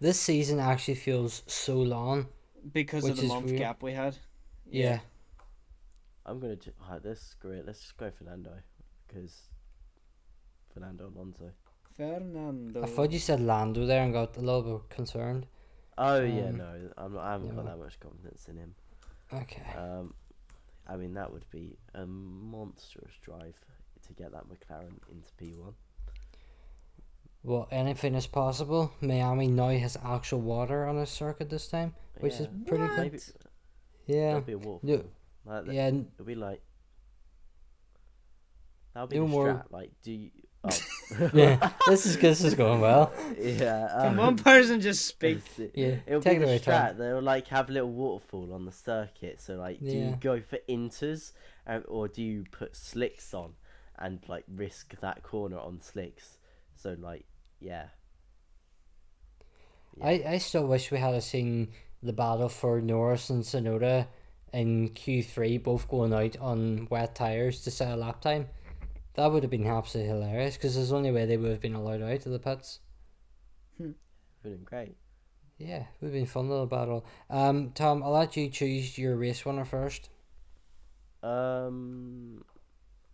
This 0.00 0.18
season 0.20 0.58
actually 0.60 0.96
feels 0.96 1.42
so 1.46 1.76
long. 1.82 2.26
because 2.72 3.04
of 3.04 3.16
the 3.16 3.26
month 3.26 3.46
weird. 3.46 3.58
gap 3.58 3.82
we 3.82 3.92
had. 3.92 4.16
Yeah, 4.70 5.00
I'm 6.24 6.38
gonna. 6.40 6.56
Ju- 6.56 6.72
oh, 6.90 6.98
this 6.98 7.34
great. 7.40 7.66
Let's 7.66 7.80
just 7.80 7.96
go 7.96 8.10
Fernando 8.10 8.52
because 9.06 9.48
Fernando 10.72 11.08
Alonso. 11.08 11.50
Fernando. 11.96 12.82
I 12.82 12.86
thought 12.86 13.12
you 13.12 13.18
said 13.18 13.40
Lando 13.40 13.86
there 13.86 14.02
and 14.02 14.12
got 14.12 14.36
a 14.36 14.40
little 14.40 14.78
bit 14.78 14.88
concerned. 14.90 15.46
Oh 15.98 16.20
yeah, 16.22 16.46
Um, 16.46 16.56
no, 16.56 16.90
I'm 16.96 17.12
not. 17.14 17.22
I 17.24 17.32
haven't 17.32 17.54
got 17.54 17.64
that 17.66 17.78
much 17.78 18.00
confidence 18.00 18.46
in 18.48 18.56
him. 18.56 18.74
Okay. 19.32 19.62
Um, 19.76 20.14
I 20.86 20.96
mean 20.96 21.14
that 21.14 21.32
would 21.32 21.48
be 21.50 21.76
a 21.94 22.06
monstrous 22.06 23.12
drive 23.22 23.54
to 24.06 24.12
get 24.14 24.32
that 24.32 24.44
McLaren 24.48 24.98
into 25.10 25.30
P1. 25.40 25.74
Well, 27.44 27.68
anything 27.70 28.14
is 28.14 28.26
possible. 28.26 28.92
Miami 29.00 29.48
now 29.48 29.68
has 29.70 29.96
actual 30.04 30.40
water 30.40 30.86
on 30.86 30.96
its 30.98 31.10
circuit 31.10 31.50
this 31.50 31.68
time, 31.68 31.94
which 32.20 32.34
is 32.34 32.48
pretty 32.66 32.84
What? 32.84 32.90
good. 32.96 32.98
Maybe 32.98 33.18
Yeah. 34.06 34.16
there'll 34.28 34.40
be 34.42 34.52
a 34.52 34.58
waterfall. 34.58 34.80
No, 34.82 35.04
Like, 35.44 35.66
yeah. 35.72 35.88
It'll 35.88 36.24
be 36.24 36.34
like. 36.36 36.62
That'll 38.94 39.08
be 39.08 39.16
No 39.16 39.22
the 39.24 39.28
more- 39.28 39.46
strat. 39.54 39.70
Like, 39.70 39.90
do 40.02 40.12
you? 40.12 40.30
Oh. 40.64 40.70
yeah. 41.34 41.70
This 41.88 42.06
is 42.06 42.16
this 42.18 42.42
is 42.44 42.54
going 42.54 42.80
well. 42.80 43.12
yeah. 43.38 43.88
Can 44.00 44.06
um, 44.10 44.16
one 44.16 44.36
person 44.36 44.80
just 44.80 45.04
speak? 45.06 45.38
it's- 45.58 45.70
Yeah. 45.74 45.96
It'll 46.06 46.22
Take 46.22 46.38
be 46.38 46.44
it 46.44 46.46
the 46.46 46.52
away, 46.52 46.58
Tom. 46.60 46.74
strat. 46.74 46.98
They'll 46.98 47.20
like 47.22 47.48
have 47.48 47.68
a 47.68 47.72
little 47.72 47.90
waterfall 47.90 48.52
on 48.54 48.64
the 48.64 48.72
circuit. 48.72 49.40
So 49.40 49.54
like, 49.56 49.80
do 49.80 49.86
Yeah. 49.86 50.10
you 50.10 50.16
go 50.20 50.40
for 50.40 50.58
inters, 50.68 51.32
um, 51.66 51.82
or 51.88 52.06
do 52.08 52.22
you 52.22 52.44
put 52.50 52.76
slicks 52.76 53.34
on, 53.34 53.54
and 53.98 54.20
like 54.28 54.44
risk 54.48 54.94
that 55.00 55.22
corner 55.24 55.58
on 55.58 55.80
slicks? 55.80 56.38
So 56.76 56.96
like, 56.98 57.24
yeah. 57.60 57.86
Yeah. 59.96 60.06
I, 60.06 60.10
I 60.26 60.38
still 60.38 60.66
wish 60.66 60.90
we 60.90 60.98
had 60.98 61.20
seen 61.22 61.72
the 62.02 62.12
battle 62.12 62.48
for 62.48 62.80
Norris 62.80 63.30
and 63.30 63.42
Tsunoda 63.44 64.06
in 64.52 64.88
Q3, 64.90 65.62
both 65.62 65.88
going 65.88 66.12
out 66.14 66.36
on 66.38 66.86
wet 66.90 67.14
tires 67.14 67.62
to 67.62 67.70
set 67.70 67.92
a 67.92 67.96
lap 67.96 68.20
time. 68.20 68.46
That 69.14 69.30
would 69.30 69.42
have 69.42 69.50
been 69.50 69.66
absolutely 69.66 70.12
hilarious 70.12 70.56
because 70.56 70.74
there's 70.74 70.92
only 70.92 71.10
way 71.10 71.26
they 71.26 71.36
would 71.36 71.50
have 71.50 71.60
been 71.60 71.74
allowed 71.74 72.02
out 72.02 72.24
of 72.26 72.32
the 72.32 72.38
pits. 72.38 72.80
Feeling 73.78 74.64
great. 74.64 74.96
Yeah, 75.58 75.80
it 75.80 75.86
would 76.00 76.06
have 76.08 76.12
been 76.14 76.24
a 76.24 76.26
fun 76.26 76.48
little 76.48 76.66
battle. 76.66 77.04
Um, 77.30 77.70
Tom, 77.74 78.02
I'll 78.02 78.10
let 78.10 78.36
you 78.36 78.48
choose 78.48 78.98
your 78.98 79.16
race 79.16 79.44
winner 79.44 79.64
first. 79.64 80.08
Um, 81.22 82.42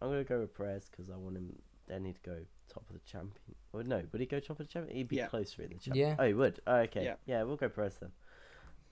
I'm 0.01 0.09
gonna 0.09 0.25
go 0.25 0.41
with 0.41 0.55
Perez 0.57 0.89
because 0.91 1.11
I 1.11 1.17
want 1.17 1.37
him. 1.37 1.57
Then 1.89 2.05
he'd 2.05 2.23
go 2.23 2.37
top 2.73 2.85
of 2.89 2.95
the 2.95 3.01
champion. 3.01 3.55
Or 3.73 3.83
no, 3.83 4.03
would 4.13 4.21
he 4.21 4.27
go 4.27 4.41
top 4.41 4.61
of 4.61 4.67
the 4.67 4.73
champion? 4.73 4.97
He'd 4.97 5.09
be 5.09 5.17
Yeah. 5.17 5.27
closer 5.27 5.63
in 5.63 5.71
the 5.71 5.75
champion. 5.79 6.11
Yeah. 6.11 6.17
Oh, 6.19 6.27
he 6.27 6.35
would. 6.35 6.61
Oh, 6.67 6.77
okay. 6.77 7.05
Yeah. 7.05 7.15
Yeah. 7.27 7.43
we'll 7.43 7.57
go 7.57 7.69
Perez 7.69 7.99
then. 7.99 8.13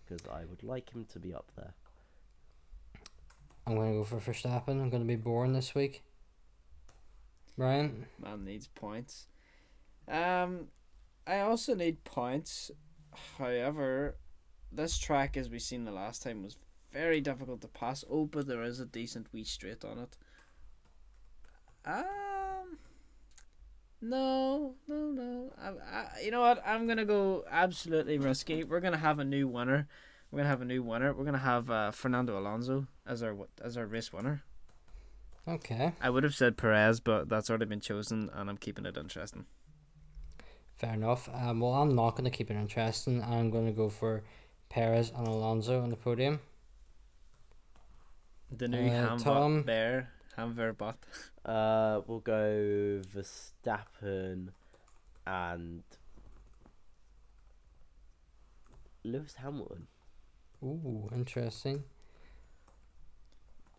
Because 0.04 0.26
I 0.28 0.44
would 0.44 0.62
like 0.62 0.94
him 0.94 1.04
to 1.12 1.18
be 1.18 1.34
up 1.34 1.50
there. 1.56 1.74
I'm 3.66 3.74
going 3.74 3.92
to 3.92 3.98
go 3.98 4.04
for 4.04 4.16
Verstappen. 4.18 4.80
I'm 4.80 4.90
going 4.90 5.02
to 5.02 5.06
be 5.08 5.16
boring 5.16 5.52
this 5.52 5.74
week. 5.74 6.04
Brian? 7.56 8.06
Man 8.22 8.44
needs 8.44 8.68
points. 8.68 9.26
Um, 10.08 10.68
I 11.26 11.40
also 11.40 11.74
need 11.74 12.04
points. 12.04 12.70
However, 13.38 14.16
this 14.70 14.98
track, 14.98 15.36
as 15.36 15.48
we 15.48 15.58
seen 15.58 15.84
the 15.84 15.90
last 15.92 16.22
time, 16.22 16.42
was 16.42 16.56
very 16.92 17.20
difficult 17.20 17.60
to 17.62 17.68
pass. 17.68 18.04
Oh, 18.10 18.26
but 18.26 18.46
there 18.46 18.62
is 18.62 18.80
a 18.80 18.86
decent 18.86 19.28
wee 19.32 19.44
straight 19.44 19.84
on 19.84 19.98
it. 19.98 20.16
Um, 21.84 22.78
no, 24.00 24.74
no, 24.86 25.10
no. 25.10 25.52
I, 25.60 25.68
I, 25.68 26.20
you 26.22 26.30
know 26.30 26.40
what? 26.40 26.62
I'm 26.66 26.86
gonna 26.86 27.04
go 27.04 27.44
absolutely 27.50 28.18
risky. 28.18 28.64
We're 28.64 28.80
gonna 28.80 28.96
have 28.98 29.18
a 29.18 29.24
new 29.24 29.48
winner. 29.48 29.88
We're 30.30 30.38
gonna 30.38 30.50
have 30.50 30.62
a 30.62 30.66
new 30.66 30.82
winner. 30.82 31.14
We're 31.14 31.24
gonna 31.24 31.38
have 31.38 31.70
uh, 31.70 31.90
Fernando 31.92 32.38
Alonso 32.38 32.86
as 33.06 33.22
our 33.22 33.36
as 33.62 33.76
our 33.76 33.86
race 33.86 34.12
winner. 34.12 34.42
Okay, 35.48 35.92
I 36.00 36.10
would 36.10 36.24
have 36.24 36.34
said 36.34 36.56
Perez, 36.56 36.98
but 37.00 37.28
that's 37.28 37.48
already 37.50 37.66
been 37.66 37.80
chosen, 37.80 38.30
and 38.34 38.50
I'm 38.50 38.56
keeping 38.56 38.84
it 38.86 38.96
interesting. 38.96 39.46
fair 40.76 40.92
enough. 40.94 41.28
Um, 41.32 41.60
well, 41.60 41.72
I'm 41.74 41.94
not 41.94 42.10
going 42.16 42.24
to 42.24 42.36
keep 42.36 42.50
it 42.50 42.56
interesting. 42.56 43.22
I'm 43.22 43.50
going 43.50 43.66
to 43.66 43.72
go 43.72 43.88
for 43.88 44.24
Perez 44.68 45.10
and 45.16 45.26
Alonso 45.26 45.80
on 45.82 45.88
the 45.90 45.96
podium. 45.96 46.40
The 48.50 48.68
new 48.68 48.88
Uh, 48.88 49.18
Tom? 49.18 49.62
Bear, 49.62 50.10
Hamverbot. 50.36 50.96
Uh, 51.44 52.00
we'll 52.06 52.20
go 52.20 53.00
Verstappen 53.14 54.48
and 55.26 55.82
Lewis 59.04 59.34
Hamilton. 59.34 59.86
Ooh, 60.62 61.08
interesting. 61.14 61.84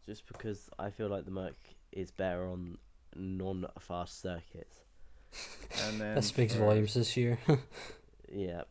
Just 0.07 0.25
because 0.27 0.69
I 0.79 0.89
feel 0.89 1.09
like 1.09 1.25
the 1.25 1.31
Merc 1.31 1.55
is 1.91 2.09
better 2.11 2.47
on 2.47 2.77
non-fast 3.15 4.21
circuits. 4.21 4.79
And 5.85 5.99
then 6.01 6.15
That 6.15 6.23
speaks 6.23 6.53
for 6.53 6.61
volumes 6.61 6.93
this 6.95 7.15
year. 7.17 7.37
Yeah. 8.29 8.63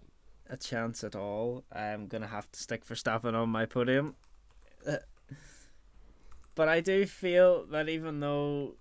A 0.50 0.56
chance 0.58 1.02
at 1.02 1.16
all. 1.16 1.64
I'm 1.72 2.08
gonna 2.08 2.26
have 2.26 2.50
to 2.52 2.60
stick 2.60 2.84
for 2.84 2.94
Verstappen 2.94 3.34
on 3.34 3.48
my 3.48 3.64
podium. 3.66 4.14
But 6.54 6.68
I 6.68 6.80
do 6.80 7.04
feel 7.06 7.66
that 7.66 7.88
even 7.88 8.20
though 8.20 8.76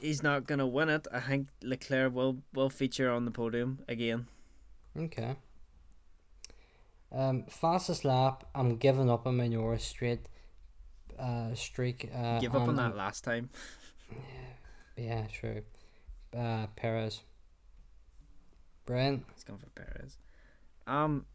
he's 0.00 0.22
not 0.22 0.46
gonna 0.46 0.66
win 0.66 0.88
it, 0.88 1.06
I 1.12 1.20
think 1.20 1.48
Leclerc 1.62 2.14
will 2.14 2.38
will 2.54 2.70
feature 2.70 3.10
on 3.10 3.24
the 3.24 3.30
podium 3.32 3.80
again. 3.88 4.26
okay. 4.96 5.36
Um, 7.10 7.44
fastest 7.48 8.04
lap. 8.04 8.44
I'm 8.54 8.76
giving 8.76 9.08
up 9.10 9.26
on 9.26 9.36
my 9.36 9.48
Norris 9.48 9.84
straight 9.84 10.28
uh, 11.18 11.54
streak. 11.54 12.10
Uh, 12.14 12.38
Give 12.40 12.54
up 12.54 12.62
on 12.62 12.68
and 12.70 12.78
that 12.78 12.82
I'm- 12.82 12.96
last 12.96 13.24
time. 13.24 13.50
Yeah, 14.96 15.26
true. 15.32 15.62
Uh, 16.36 16.66
Perez. 16.76 17.22
Brent. 18.86 19.24
He's 19.34 19.44
going 19.44 19.58
for 19.60 19.68
Perez. 19.70 20.16
Um, 20.86 21.26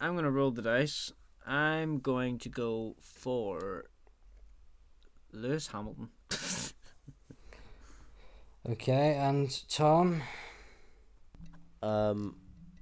I'm 0.00 0.14
gonna 0.14 0.30
roll 0.30 0.50
the 0.50 0.62
dice. 0.62 1.12
I'm 1.46 1.98
going 1.98 2.38
to 2.40 2.48
go 2.50 2.94
for 3.00 3.86
Lewis 5.32 5.68
Hamilton. 5.68 6.10
Okay, 8.68 9.14
and 9.14 9.48
Tom. 9.70 10.20
Um, 11.82 12.36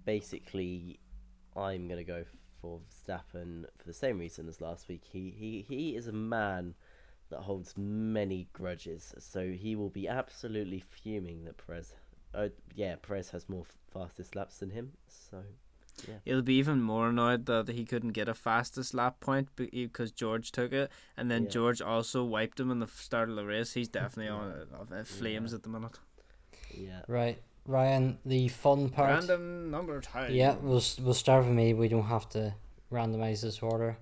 basically, 0.05 0.99
I'm 1.55 1.87
gonna 1.87 2.03
go 2.03 2.25
for 2.67 2.81
Verstappen 2.81 3.65
for 3.79 3.87
the 3.87 3.93
same 3.95 4.19
reason 4.19 4.49
as 4.49 4.61
last 4.61 4.89
week. 4.89 5.03
He 5.13 5.31
he 5.31 5.65
he 5.69 5.97
is 5.97 6.07
a 6.09 6.13
man 6.13 6.75
that 7.31 7.41
holds 7.41 7.75
many 7.77 8.49
grudges, 8.53 9.15
so 9.19 9.51
he 9.51 9.75
will 9.77 9.89
be 9.91 10.09
absolutely 10.09 10.81
fuming 10.81 11.45
that 11.45 11.57
Perez. 11.65 11.95
Uh, 12.35 12.49
yeah, 12.75 12.97
Perez 13.01 13.31
has 13.31 13.49
more 13.49 13.63
f- 13.69 13.77
fastest 13.93 14.37
laps 14.37 14.59
than 14.59 14.71
him. 14.71 14.93
So 15.09 15.43
Yeah. 16.07 16.19
He'll 16.27 16.43
be 16.43 16.55
even 16.59 16.83
more 16.83 17.09
annoyed 17.09 17.47
that 17.47 17.69
he 17.69 17.85
couldn't 17.87 18.13
get 18.13 18.29
a 18.29 18.35
fastest 18.35 18.93
lap 18.95 19.19
point 19.21 19.49
because 19.57 20.13
George 20.13 20.53
took 20.53 20.73
it, 20.73 20.91
and 21.17 21.31
then 21.31 21.45
Yeah. 21.45 21.51
George 21.51 21.81
also 21.81 22.23
wiped 22.25 22.61
him 22.61 22.71
in 22.71 22.81
the 22.81 22.87
start 22.87 23.31
of 23.31 23.37
the 23.37 23.47
race. 23.47 23.73
He's 23.75 23.89
definitely 23.89 24.29
on 24.29 24.49
Yeah. 24.71 24.77
of 24.81 24.93
uh, 24.93 25.05
flames 25.05 25.53
Yeah. 25.53 25.57
at 25.57 25.63
the 25.63 25.69
minute. 25.71 25.99
yeah, 26.75 27.03
Right, 27.09 27.43
Ryan. 27.67 28.19
The 28.25 28.49
fun 28.49 28.89
part. 28.89 29.11
Random 29.11 29.71
number 29.71 30.01
time. 30.01 30.33
Yeah, 30.33 30.57
we'll 30.61 30.83
we'll 31.03 31.15
start 31.15 31.45
with 31.45 31.55
me. 31.55 31.75
We 31.75 31.89
don't 31.89 32.05
have 32.05 32.29
to 32.31 32.55
randomize 32.93 33.43
this 33.43 33.61
order. 33.63 33.99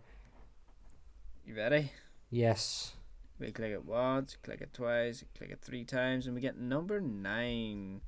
You 1.46 1.56
ready? 1.56 1.90
Yes. 2.30 2.92
We 3.38 3.50
click 3.50 3.72
it 3.72 3.84
once, 3.84 4.36
click 4.42 4.60
it 4.60 4.72
twice, 4.72 5.24
click 5.36 5.50
it 5.50 5.60
three 5.60 5.84
times, 5.84 6.26
and 6.26 6.34
we 6.34 6.40
get 6.40 6.58
number 6.58 7.00
nine. 7.00 8.00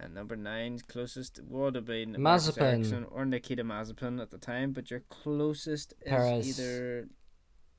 And 0.00 0.14
number 0.14 0.36
nine's 0.36 0.82
closest 0.82 1.40
would 1.48 1.74
have 1.74 1.84
been 1.86 2.14
Mazepin. 2.14 3.06
Or 3.10 3.24
Nikita 3.24 3.64
Mazepin 3.64 4.20
at 4.22 4.30
the 4.30 4.38
time, 4.38 4.72
but 4.72 4.90
your 4.90 5.00
closest 5.08 5.94
is 6.02 6.08
Perez. 6.08 6.60
either 6.60 7.08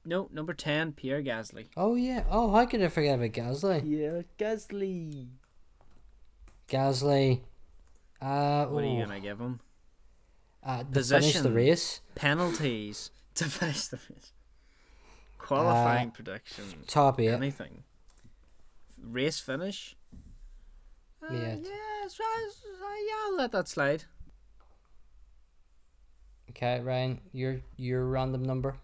no 0.03 0.27
number 0.32 0.53
ten 0.53 0.91
Pierre 0.91 1.23
Gasly. 1.23 1.67
Oh 1.77 1.95
yeah. 1.95 2.23
Oh, 2.30 2.51
how 2.51 2.65
could 2.65 2.82
I 2.82 2.89
forget 2.89 3.15
about 3.15 3.32
Gasly? 3.32 3.82
yeah, 3.86 4.21
Gasly. 4.38 5.27
Gasly. 6.70 7.41
Uh, 8.22 8.65
What 8.67 8.84
are 8.84 8.88
you 8.88 9.01
gonna 9.05 9.20
give 9.20 9.39
him? 9.39 9.59
uh, 10.63 10.84
to 10.84 11.03
finish 11.03 11.34
the 11.39 11.51
race. 11.51 12.01
Penalties 12.15 13.11
to 13.36 13.45
finish 13.45 13.88
the 13.88 13.97
race. 14.09 14.34
Qualifying 15.38 16.09
Uh, 16.09 16.11
prediction. 16.11 16.65
Top 16.86 17.20
eight. 17.20 17.30
Anything. 17.30 17.84
Race 19.01 19.39
finish. 19.39 19.95
Uh, 21.24 21.34
Yeah. 21.34 21.55
yeah, 21.55 22.07
so, 22.07 22.24
so, 22.51 22.67
yeah, 23.07 23.13
I'll 23.26 23.36
let 23.38 23.51
that 23.53 23.67
slide. 23.67 24.03
Okay, 26.49 26.82
Ryan, 26.82 27.22
your 27.32 27.61
your 27.78 28.05
random 28.05 28.43
number. 28.43 28.76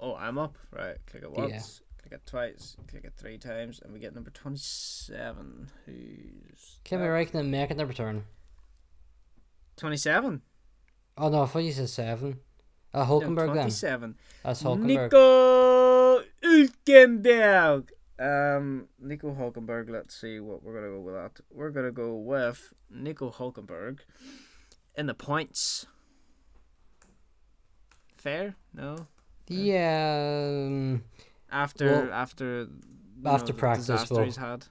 Oh, 0.00 0.16
I'm 0.16 0.36
up. 0.38 0.56
Right, 0.72 0.96
click 1.06 1.22
it 1.22 1.30
once, 1.30 1.80
it 2.14 2.26
twice, 2.26 2.76
click 2.88 3.04
it 3.04 3.12
three 3.16 3.36
times, 3.38 3.80
and 3.82 3.92
we 3.92 3.98
get 3.98 4.14
number 4.14 4.30
27. 4.30 5.68
Who's. 5.86 6.78
Kimi? 6.84 7.02
Räikkönen 7.04 7.50
making 7.50 7.76
the 7.76 7.86
return. 7.86 8.24
27. 9.76 10.40
Oh 11.18 11.28
no, 11.28 11.42
I 11.42 11.46
thought 11.46 11.58
you 11.60 11.72
said 11.72 11.88
seven. 11.88 12.38
Uh, 12.92 13.00
No, 13.00 13.04
Hulkenberg 13.20 13.46
then. 13.54 13.68
27. 13.70 14.16
That's 14.42 14.62
Hulkenberg. 14.62 14.86
Nico 14.86 16.22
Hülkenberg. 16.42 17.88
Um, 18.18 18.88
Nico 19.00 19.34
Hulkenberg. 19.34 19.90
Let's 19.90 20.14
see 20.20 20.38
what 20.40 20.62
we're 20.62 20.74
gonna 20.74 20.92
go 20.92 21.00
with 21.00 21.14
that. 21.14 21.40
We're 21.50 21.70
gonna 21.70 21.90
go 21.92 22.14
with 22.14 22.72
Nico 22.90 23.30
Hulkenberg 23.30 23.98
in 24.96 25.06
the 25.06 25.14
points. 25.14 25.86
Fair? 28.16 28.54
No. 28.72 29.06
Yeah. 29.48 30.64
Um, 30.66 31.04
After 31.54 31.86
Well, 32.06 32.12
after 32.12 32.68
after 33.24 33.52
the 33.52 33.58
practice, 33.58 34.10
we'll- 34.10 34.24
he's 34.24 34.36
had. 34.36 34.66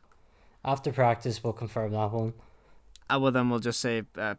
after 0.65 0.91
practice, 0.91 1.41
we'll 1.43 1.53
confirm 1.53 1.91
that 1.93 2.11
one. 2.11 2.33
Ah, 3.09 3.17
well 3.19 3.31
then 3.31 3.49
we'll 3.49 3.59
just 3.59 3.79
say 3.79 4.03
uh, 4.17 4.35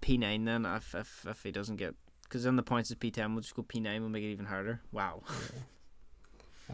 P 0.00 0.16
nine 0.16 0.44
then 0.44 0.64
if 0.64 0.94
if 0.94 1.26
if 1.26 1.42
he 1.42 1.50
doesn't 1.50 1.76
get 1.76 1.94
because 2.22 2.44
then 2.44 2.54
the 2.56 2.62
points 2.62 2.90
is 2.90 2.96
P 2.96 3.10
ten. 3.10 3.34
We'll 3.34 3.42
just 3.42 3.54
go 3.56 3.62
P 3.62 3.80
nine. 3.80 4.00
We'll 4.02 4.10
make 4.10 4.22
it 4.22 4.30
even 4.30 4.46
harder. 4.46 4.80
Wow. 4.92 5.22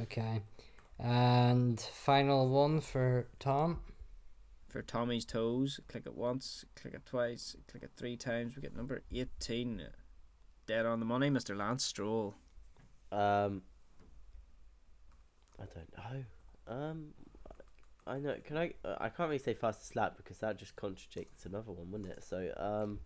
Okay. 0.02 0.42
And 0.98 1.80
final 1.80 2.48
one 2.50 2.80
for 2.82 3.28
Tom. 3.38 3.80
for 4.68 4.82
Tommy's 4.82 5.24
toes. 5.24 5.80
Click 5.88 6.04
it 6.06 6.14
once, 6.14 6.66
click 6.74 6.92
it 6.92 7.06
twice, 7.06 7.56
click 7.66 7.82
it 7.82 7.92
three 7.96 8.16
times. 8.16 8.54
We 8.56 8.60
get 8.62 8.76
number 8.76 9.00
18. 9.10 9.82
Dead 10.66 10.84
on 10.84 11.00
the 11.00 11.06
money, 11.06 11.30
Mr. 11.30 11.56
Lance 11.56 11.82
Stroll. 11.84 12.34
Um, 13.10 13.62
I 15.60 15.64
don't 15.74 15.96
know. 15.96 16.24
Um, 16.74 17.06
I 18.06 18.18
know. 18.18 18.36
Can 18.44 18.56
I? 18.56 18.72
Uh, 18.84 18.96
I 19.00 19.08
can't 19.08 19.28
really 19.28 19.38
say 19.38 19.54
fastest 19.54 19.96
lap 19.96 20.14
because 20.16 20.38
that 20.38 20.58
just 20.58 20.76
contradicts 20.76 21.44
another 21.46 21.72
one, 21.72 21.90
wouldn't 21.90 22.10
it? 22.10 22.22
So 22.22 22.52
um, 22.56 23.00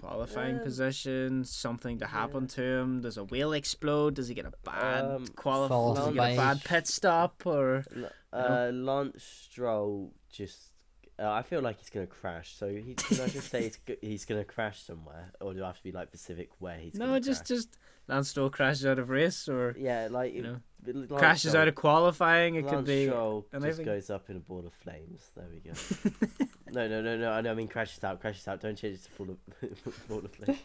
Qualifying 0.00 0.56
Um, 0.56 0.62
position, 0.62 1.44
something 1.44 1.98
to 2.00 2.06
happen 2.06 2.46
to 2.48 2.62
him. 2.62 3.00
Does 3.00 3.16
a 3.16 3.24
wheel 3.24 3.52
explode? 3.52 4.14
Does 4.14 4.28
he 4.28 4.34
get 4.34 4.44
a 4.44 4.52
bad 4.64 5.04
Um, 5.04 5.26
qualify? 5.28 5.68
Fall 5.68 5.94
Does 5.94 6.06
he 6.08 6.14
get 6.14 6.32
a 6.32 6.36
bad 6.36 6.64
pit 6.64 6.86
stop? 6.86 7.42
Or 7.46 7.84
L- 7.96 8.10
uh, 8.32 8.70
Lance 8.72 9.22
Stroll 9.24 10.12
just. 10.30 10.70
Uh, 11.18 11.30
I 11.30 11.42
feel 11.42 11.60
like 11.62 11.78
he's 11.78 11.90
gonna 11.90 12.06
crash. 12.08 12.56
So 12.56 12.68
he, 12.68 12.94
can 12.94 13.20
I 13.20 13.28
just 13.28 13.48
say 13.50 13.62
he's, 13.62 13.76
go- 13.76 13.94
he's 14.00 14.24
gonna 14.24 14.44
crash 14.44 14.82
somewhere, 14.82 15.32
or 15.40 15.54
do 15.54 15.62
I 15.62 15.68
have 15.68 15.76
to 15.76 15.82
be 15.82 15.92
like 15.92 16.08
specific 16.08 16.50
where 16.58 16.76
he's? 16.76 16.94
no, 16.94 17.06
gonna 17.06 17.20
just 17.20 17.40
crash? 17.46 17.48
just 17.58 17.78
Lance 18.08 18.28
Stroll 18.30 18.50
crashes 18.50 18.84
out 18.84 18.98
of 18.98 19.10
race, 19.10 19.48
or 19.48 19.74
yeah, 19.78 20.08
like 20.10 20.34
you 20.34 20.42
know, 20.42 20.56
Lance 20.84 21.12
crashes 21.12 21.50
Stroll- 21.52 21.62
out 21.62 21.68
of 21.68 21.74
qualifying. 21.76 22.56
It 22.56 22.64
Lance 22.64 22.76
could 22.76 22.84
be. 22.86 23.06
Stroll 23.06 23.46
just 23.62 23.84
goes 23.84 24.10
up 24.10 24.28
in 24.28 24.36
a 24.36 24.40
ball 24.40 24.66
of 24.66 24.72
flames. 24.74 25.30
There 25.36 25.46
we 25.52 25.60
go. 25.60 26.46
no, 26.72 26.88
no, 26.88 27.00
no, 27.00 27.16
no. 27.16 27.30
I 27.30 27.40
know. 27.42 27.52
I 27.52 27.54
mean, 27.54 27.68
crashes 27.68 28.02
out, 28.02 28.20
crashes 28.20 28.48
out. 28.48 28.60
Don't 28.60 28.76
change 28.76 28.96
it 28.96 29.04
to 29.04 29.10
full 29.10 29.30
of 29.30 30.08
ball 30.08 30.18
of 30.18 30.32
flames. 30.32 30.58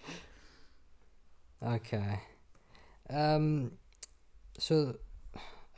Okay. 1.64 2.20
Um. 3.10 3.72
So, 4.58 4.96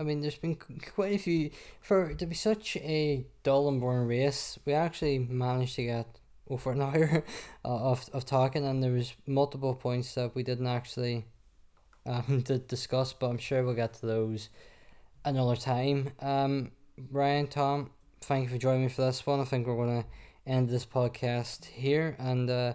I 0.02 0.04
mean, 0.04 0.22
there's 0.22 0.36
been 0.36 0.56
quite 0.96 1.14
a 1.14 1.18
few 1.20 1.52
for 1.80 2.14
to 2.16 2.26
be 2.26 2.34
such 2.34 2.76
a 2.78 3.24
dull 3.44 3.70
and 3.70 3.80
boring 3.80 4.08
race. 4.08 4.58
We 4.66 4.74
actually 4.74 5.20
managed 5.20 5.76
to 5.76 5.84
get 5.84 6.20
over 6.50 6.72
an 6.72 6.82
hour 6.88 7.24
of 7.64 8.10
of 8.12 8.26
talking, 8.26 8.66
and 8.66 8.82
there 8.82 8.92
was 8.92 9.14
multiple 9.28 9.76
points 9.76 10.16
that 10.16 10.34
we 10.34 10.42
didn't 10.42 10.68
actually 10.68 11.26
um 12.08 12.42
to 12.46 12.58
discuss. 12.58 13.14
But 13.14 13.28
I'm 13.28 13.38
sure 13.38 13.64
we'll 13.64 13.76
get 13.76 13.94
to 13.96 14.08
those 14.08 14.50
another 15.24 15.56
time. 15.56 16.12
Um, 16.20 16.72
Ryan, 17.12 17.46
Tom, 17.46 17.92
thank 18.22 18.46
you 18.46 18.50
for 18.50 18.58
joining 18.58 18.84
me 18.84 18.90
for 18.90 19.04
this 19.04 19.26
one. 19.28 19.40
I 19.40 19.46
think 19.46 19.68
we're 19.68 19.86
gonna 19.86 20.06
end 20.48 20.68
this 20.68 20.86
podcast 20.86 21.66
here, 21.66 22.16
and 22.18 22.50
uh, 22.50 22.74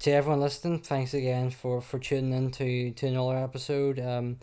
to 0.00 0.10
everyone 0.10 0.40
listening, 0.40 0.80
thanks 0.80 1.14
again 1.14 1.48
for, 1.48 1.80
for 1.80 1.98
tuning 1.98 2.34
in 2.34 2.50
to, 2.50 2.90
to 2.90 3.06
another 3.06 3.38
episode. 3.38 3.98
Um, 3.98 4.36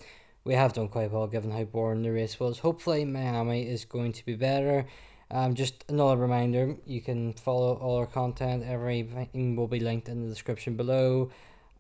we 0.44 0.54
have 0.54 0.74
done 0.74 0.88
quite 0.88 1.12
well 1.12 1.28
given 1.28 1.52
how 1.52 1.64
boring 1.64 2.02
the 2.02 2.12
race 2.12 2.40
was. 2.40 2.60
Hopefully, 2.60 3.06
Miami 3.06 3.68
is 3.68 3.86
going 3.86 4.14
to 4.14 4.26
be 4.26 4.36
better. 4.36 4.86
Um, 5.30 5.56
just 5.56 5.86
another 5.88 6.18
reminder 6.18 6.76
you 6.86 7.00
can 7.00 7.34
follow 7.34 7.76
all 7.76 7.98
our 7.98 8.06
content, 8.06 8.66
everything 8.66 9.56
will 9.56 9.68
be 9.68 9.80
linked 9.80 10.10
in 10.10 10.24
the 10.24 10.30
description 10.30 10.76
below. 10.76 11.32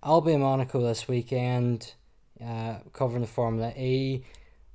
I'll 0.01 0.21
be 0.21 0.33
in 0.33 0.41
Monaco 0.41 0.81
this 0.81 1.07
weekend, 1.07 1.93
uh, 2.43 2.77
covering 2.93 3.21
the 3.21 3.27
Formula 3.27 3.73
E. 3.75 4.23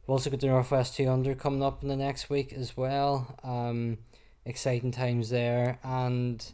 We've 0.02 0.10
also 0.10 0.30
got 0.30 0.40
the 0.40 0.48
Northwest 0.48 0.94
200 0.96 1.38
coming 1.38 1.62
up 1.62 1.82
in 1.82 1.88
the 1.88 1.96
next 1.96 2.28
week 2.28 2.52
as 2.52 2.76
well. 2.76 3.38
Um, 3.42 3.98
exciting 4.44 4.92
times 4.92 5.30
there. 5.30 5.78
And. 5.82 6.44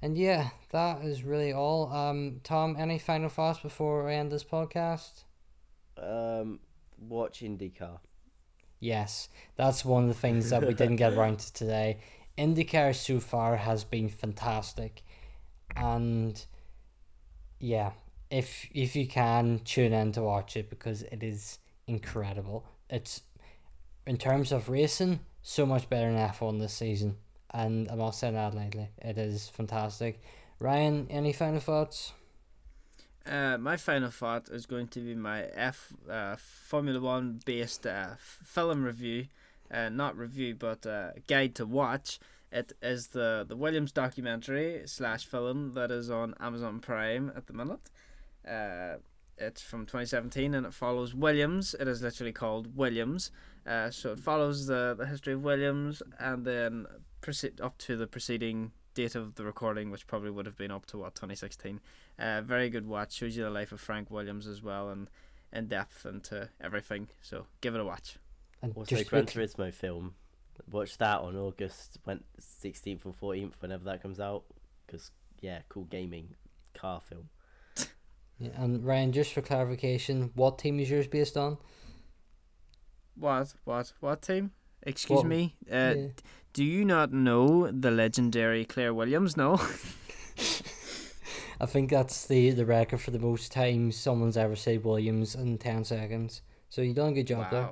And 0.00 0.16
yeah, 0.16 0.50
that 0.70 1.02
is 1.02 1.24
really 1.24 1.52
all. 1.52 1.92
Um, 1.92 2.40
Tom, 2.44 2.76
any 2.78 3.00
final 3.00 3.28
thoughts 3.28 3.58
before 3.58 4.06
we 4.06 4.14
end 4.14 4.30
this 4.30 4.44
podcast? 4.44 5.24
Um, 6.02 6.60
watch 6.98 7.40
IndyCar. 7.40 7.98
Yes, 8.80 9.28
that's 9.56 9.84
one 9.84 10.04
of 10.04 10.08
the 10.08 10.14
things 10.14 10.50
that 10.50 10.66
we 10.66 10.72
didn't 10.72 10.96
get 10.96 11.14
around 11.14 11.40
to 11.40 11.52
today. 11.52 11.98
IndyCar 12.36 12.94
so 12.94 13.18
far 13.18 13.56
has 13.56 13.82
been 13.82 14.08
fantastic, 14.08 15.02
and 15.74 16.44
yeah, 17.58 17.90
if 18.30 18.68
if 18.72 18.94
you 18.94 19.08
can 19.08 19.60
tune 19.64 19.92
in 19.92 20.12
to 20.12 20.22
watch 20.22 20.56
it 20.56 20.70
because 20.70 21.02
it 21.02 21.22
is 21.24 21.58
incredible. 21.88 22.64
It's 22.88 23.22
in 24.06 24.16
terms 24.16 24.52
of 24.52 24.68
racing, 24.68 25.20
so 25.42 25.66
much 25.66 25.90
better 25.90 26.06
than 26.06 26.18
F 26.18 26.40
one 26.40 26.58
this 26.58 26.74
season, 26.74 27.16
and 27.50 27.90
I'm 27.90 27.98
not 27.98 28.14
saying 28.14 28.34
that 28.34 28.54
lightly. 28.54 28.88
It 28.98 29.18
is 29.18 29.48
fantastic. 29.48 30.22
Ryan, 30.60 31.08
any 31.10 31.32
final 31.32 31.60
thoughts? 31.60 32.12
Uh, 33.28 33.58
my 33.58 33.76
final 33.76 34.10
thought 34.10 34.48
is 34.48 34.64
going 34.64 34.88
to 34.88 35.00
be 35.00 35.14
my 35.14 35.44
F 35.54 35.92
uh, 36.10 36.36
Formula 36.36 36.98
One 36.98 37.40
based 37.44 37.86
uh, 37.86 38.14
film 38.18 38.82
review, 38.82 39.26
uh, 39.70 39.90
not 39.90 40.16
review 40.16 40.54
but 40.54 40.86
uh, 40.86 41.10
guide 41.26 41.54
to 41.56 41.66
watch. 41.66 42.18
It 42.50 42.72
is 42.80 43.08
the 43.08 43.44
the 43.46 43.56
Williams 43.56 43.92
documentary 43.92 44.82
slash 44.86 45.26
film 45.26 45.74
that 45.74 45.90
is 45.90 46.10
on 46.10 46.34
Amazon 46.40 46.80
Prime 46.80 47.30
at 47.36 47.46
the 47.46 47.52
minute. 47.52 47.90
Uh, 48.48 48.96
it's 49.36 49.62
from 49.62 49.80
2017 49.84 50.54
and 50.54 50.66
it 50.66 50.72
follows 50.72 51.14
Williams. 51.14 51.74
It 51.78 51.86
is 51.86 52.02
literally 52.02 52.32
called 52.32 52.76
Williams. 52.76 53.30
Uh, 53.66 53.90
so 53.90 54.12
it 54.12 54.20
follows 54.20 54.66
the, 54.66 54.94
the 54.98 55.06
history 55.06 55.34
of 55.34 55.44
Williams 55.44 56.02
and 56.18 56.44
then 56.44 56.86
proceed 57.20 57.60
up 57.60 57.76
to 57.78 57.96
the 57.96 58.06
preceding 58.06 58.72
date 58.94 59.14
of 59.14 59.34
the 59.36 59.44
recording, 59.44 59.90
which 59.90 60.06
probably 60.06 60.30
would 60.30 60.46
have 60.46 60.56
been 60.56 60.70
up 60.70 60.86
to 60.86 60.98
what 60.98 61.14
2016. 61.14 61.80
Uh, 62.18 62.40
very 62.42 62.68
good 62.70 62.86
watch. 62.86 63.12
Shows 63.14 63.36
you 63.36 63.44
the 63.44 63.50
life 63.50 63.72
of 63.72 63.80
Frank 63.80 64.10
Williams 64.10 64.46
as 64.46 64.62
well, 64.62 64.90
and 64.90 65.08
in 65.52 65.68
depth 65.68 66.04
into 66.04 66.48
everything. 66.60 67.08
So 67.22 67.46
give 67.60 67.74
it 67.74 67.80
a 67.80 67.84
watch. 67.84 68.18
And 68.62 68.72
Also, 68.76 68.96
just 68.96 69.08
Gran 69.10 69.26
quick- 69.26 69.34
Turismo 69.50 69.72
film. 69.72 70.14
Watch 70.70 70.98
that 70.98 71.20
on 71.20 71.36
August 71.36 71.98
when 72.04 72.24
sixteenth 72.40 73.06
or 73.06 73.12
fourteenth, 73.12 73.62
whenever 73.62 73.84
that 73.84 74.02
comes 74.02 74.18
out. 74.18 74.44
Because 74.86 75.12
yeah, 75.40 75.60
cool 75.68 75.84
gaming 75.84 76.34
car 76.74 77.00
film. 77.00 77.28
Yeah, 78.40 78.50
and 78.62 78.84
Ryan, 78.84 79.10
just 79.10 79.32
for 79.32 79.42
clarification, 79.42 80.30
what 80.36 80.60
team 80.60 80.78
is 80.78 80.88
yours 80.88 81.08
based 81.08 81.36
on? 81.36 81.58
What? 83.16 83.52
What? 83.64 83.92
What 83.98 84.22
team? 84.22 84.52
Excuse 84.84 85.18
What- 85.18 85.26
me. 85.26 85.56
Uh, 85.70 85.94
Yeah. 85.96 86.06
Do 86.52 86.64
you 86.64 86.84
not 86.84 87.12
know 87.12 87.70
the 87.70 87.90
legendary 87.90 88.64
Claire 88.64 88.94
Williams? 88.94 89.36
No. 89.36 89.56
I 91.60 91.66
think 91.66 91.90
that's 91.90 92.26
the, 92.26 92.50
the 92.52 92.64
record 92.66 93.00
for 93.00 93.10
the 93.10 93.18
most 93.18 93.50
times 93.52 93.96
someone's 93.96 94.36
ever 94.36 94.54
said 94.56 94.84
Williams 94.84 95.34
in 95.34 95.58
10 95.58 95.84
seconds. 95.84 96.42
So 96.68 96.82
you've 96.82 96.96
done 96.96 97.08
a 97.10 97.12
good 97.14 97.26
job 97.26 97.50
there. 97.50 97.68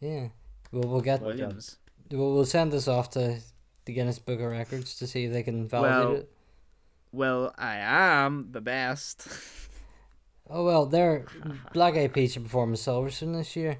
Yeah. 0.00 0.28
We'll, 0.72 0.88
we'll 0.88 1.00
get 1.00 1.22
Williams. 1.22 1.76
we'll, 2.10 2.34
we'll 2.34 2.44
send 2.44 2.72
this 2.72 2.88
off 2.88 3.10
to 3.10 3.38
the 3.86 3.92
Guinness 3.92 4.18
Book 4.18 4.40
of 4.40 4.50
Records 4.50 4.96
to 4.98 5.06
see 5.06 5.24
if 5.24 5.32
they 5.32 5.42
can 5.42 5.66
validate 5.68 5.96
Well- 6.08 6.14
it. 6.16 6.32
Well, 7.12 7.54
I 7.56 7.76
am 7.76 8.48
the 8.52 8.60
best. 8.60 9.26
Oh 10.48 10.64
well, 10.64 10.86
their 10.86 11.26
Black 11.72 11.94
Eyed 11.96 12.12
Peas 12.12 12.36
are 12.36 12.40
performing 12.40 12.76
Silverstone 12.76 13.34
this 13.36 13.56
year. 13.56 13.78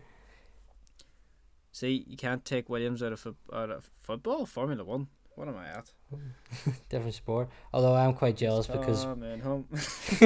See, 1.71 2.05
you 2.09 2.17
can't 2.17 2.45
take 2.45 2.69
Williams 2.69 3.05
out 3.05 3.13
of 3.13 3.21
fo- 3.21 3.37
out 3.53 3.71
of 3.71 3.89
football, 4.01 4.47
Formula 4.47 4.83
One. 4.83 5.07
What 5.37 5.49
am 5.49 5.57
I 5.59 5.69
at? 5.69 5.91
Different 6.89 7.15
sport. 7.15 7.51
Although 7.73 7.95
I'm 7.95 8.15
quite 8.15 8.39
jealous 8.39 8.67
because 8.67 9.05
Tom 9.05 9.41
home. 9.41 9.67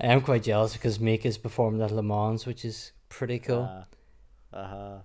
I 0.00 0.06
am 0.06 0.20
quite 0.20 0.42
jealous 0.42 0.72
because 0.72 0.98
Meek 0.98 1.24
is 1.24 1.38
performing 1.38 1.80
at 1.80 1.92
Le 1.92 2.02
Mans, 2.02 2.44
which 2.44 2.64
is 2.64 2.90
pretty 3.08 3.38
cool. 3.38 3.62
Uh, 4.52 4.56
uh 4.56 4.98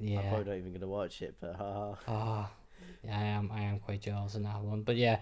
I'm 0.00 0.06
yeah. 0.06 0.28
probably 0.28 0.44
not 0.46 0.58
even 0.58 0.72
gonna 0.72 0.88
watch 0.88 1.22
it, 1.22 1.36
but 1.40 1.54
haha. 1.54 1.94
Ah, 2.08 2.50
I 3.08 3.22
am 3.22 3.52
I 3.52 3.60
am 3.62 3.78
quite 3.78 4.00
jealous 4.00 4.34
in 4.34 4.42
that 4.42 4.60
one. 4.60 4.82
But 4.82 4.96
yeah, 4.96 5.20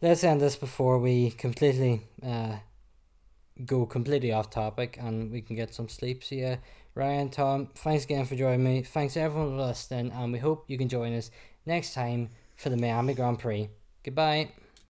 let's 0.00 0.24
end 0.24 0.40
this 0.40 0.56
before 0.56 0.98
we 0.98 1.32
completely 1.32 2.00
uh 2.22 2.56
go 3.66 3.84
completely 3.84 4.32
off 4.32 4.48
topic 4.48 4.96
and 4.98 5.30
we 5.30 5.42
can 5.42 5.54
get 5.54 5.74
some 5.74 5.90
sleep. 5.90 6.24
So 6.24 6.34
yeah, 6.34 6.56
Ryan, 6.94 7.28
Tom, 7.28 7.68
thanks 7.74 8.04
again 8.04 8.24
for 8.24 8.36
joining 8.36 8.64
me. 8.64 8.82
Thanks 8.84 9.18
everyone 9.18 9.50
for 9.50 9.66
listening, 9.66 10.12
and 10.12 10.32
we 10.32 10.38
hope 10.38 10.64
you 10.66 10.78
can 10.78 10.88
join 10.88 11.14
us 11.14 11.30
next 11.66 11.92
time 11.92 12.30
for 12.60 12.68
the 12.68 12.76
Miami 12.76 13.14
Grand 13.14 13.38
Prix. 13.38 13.70
Goodbye. 14.04 14.50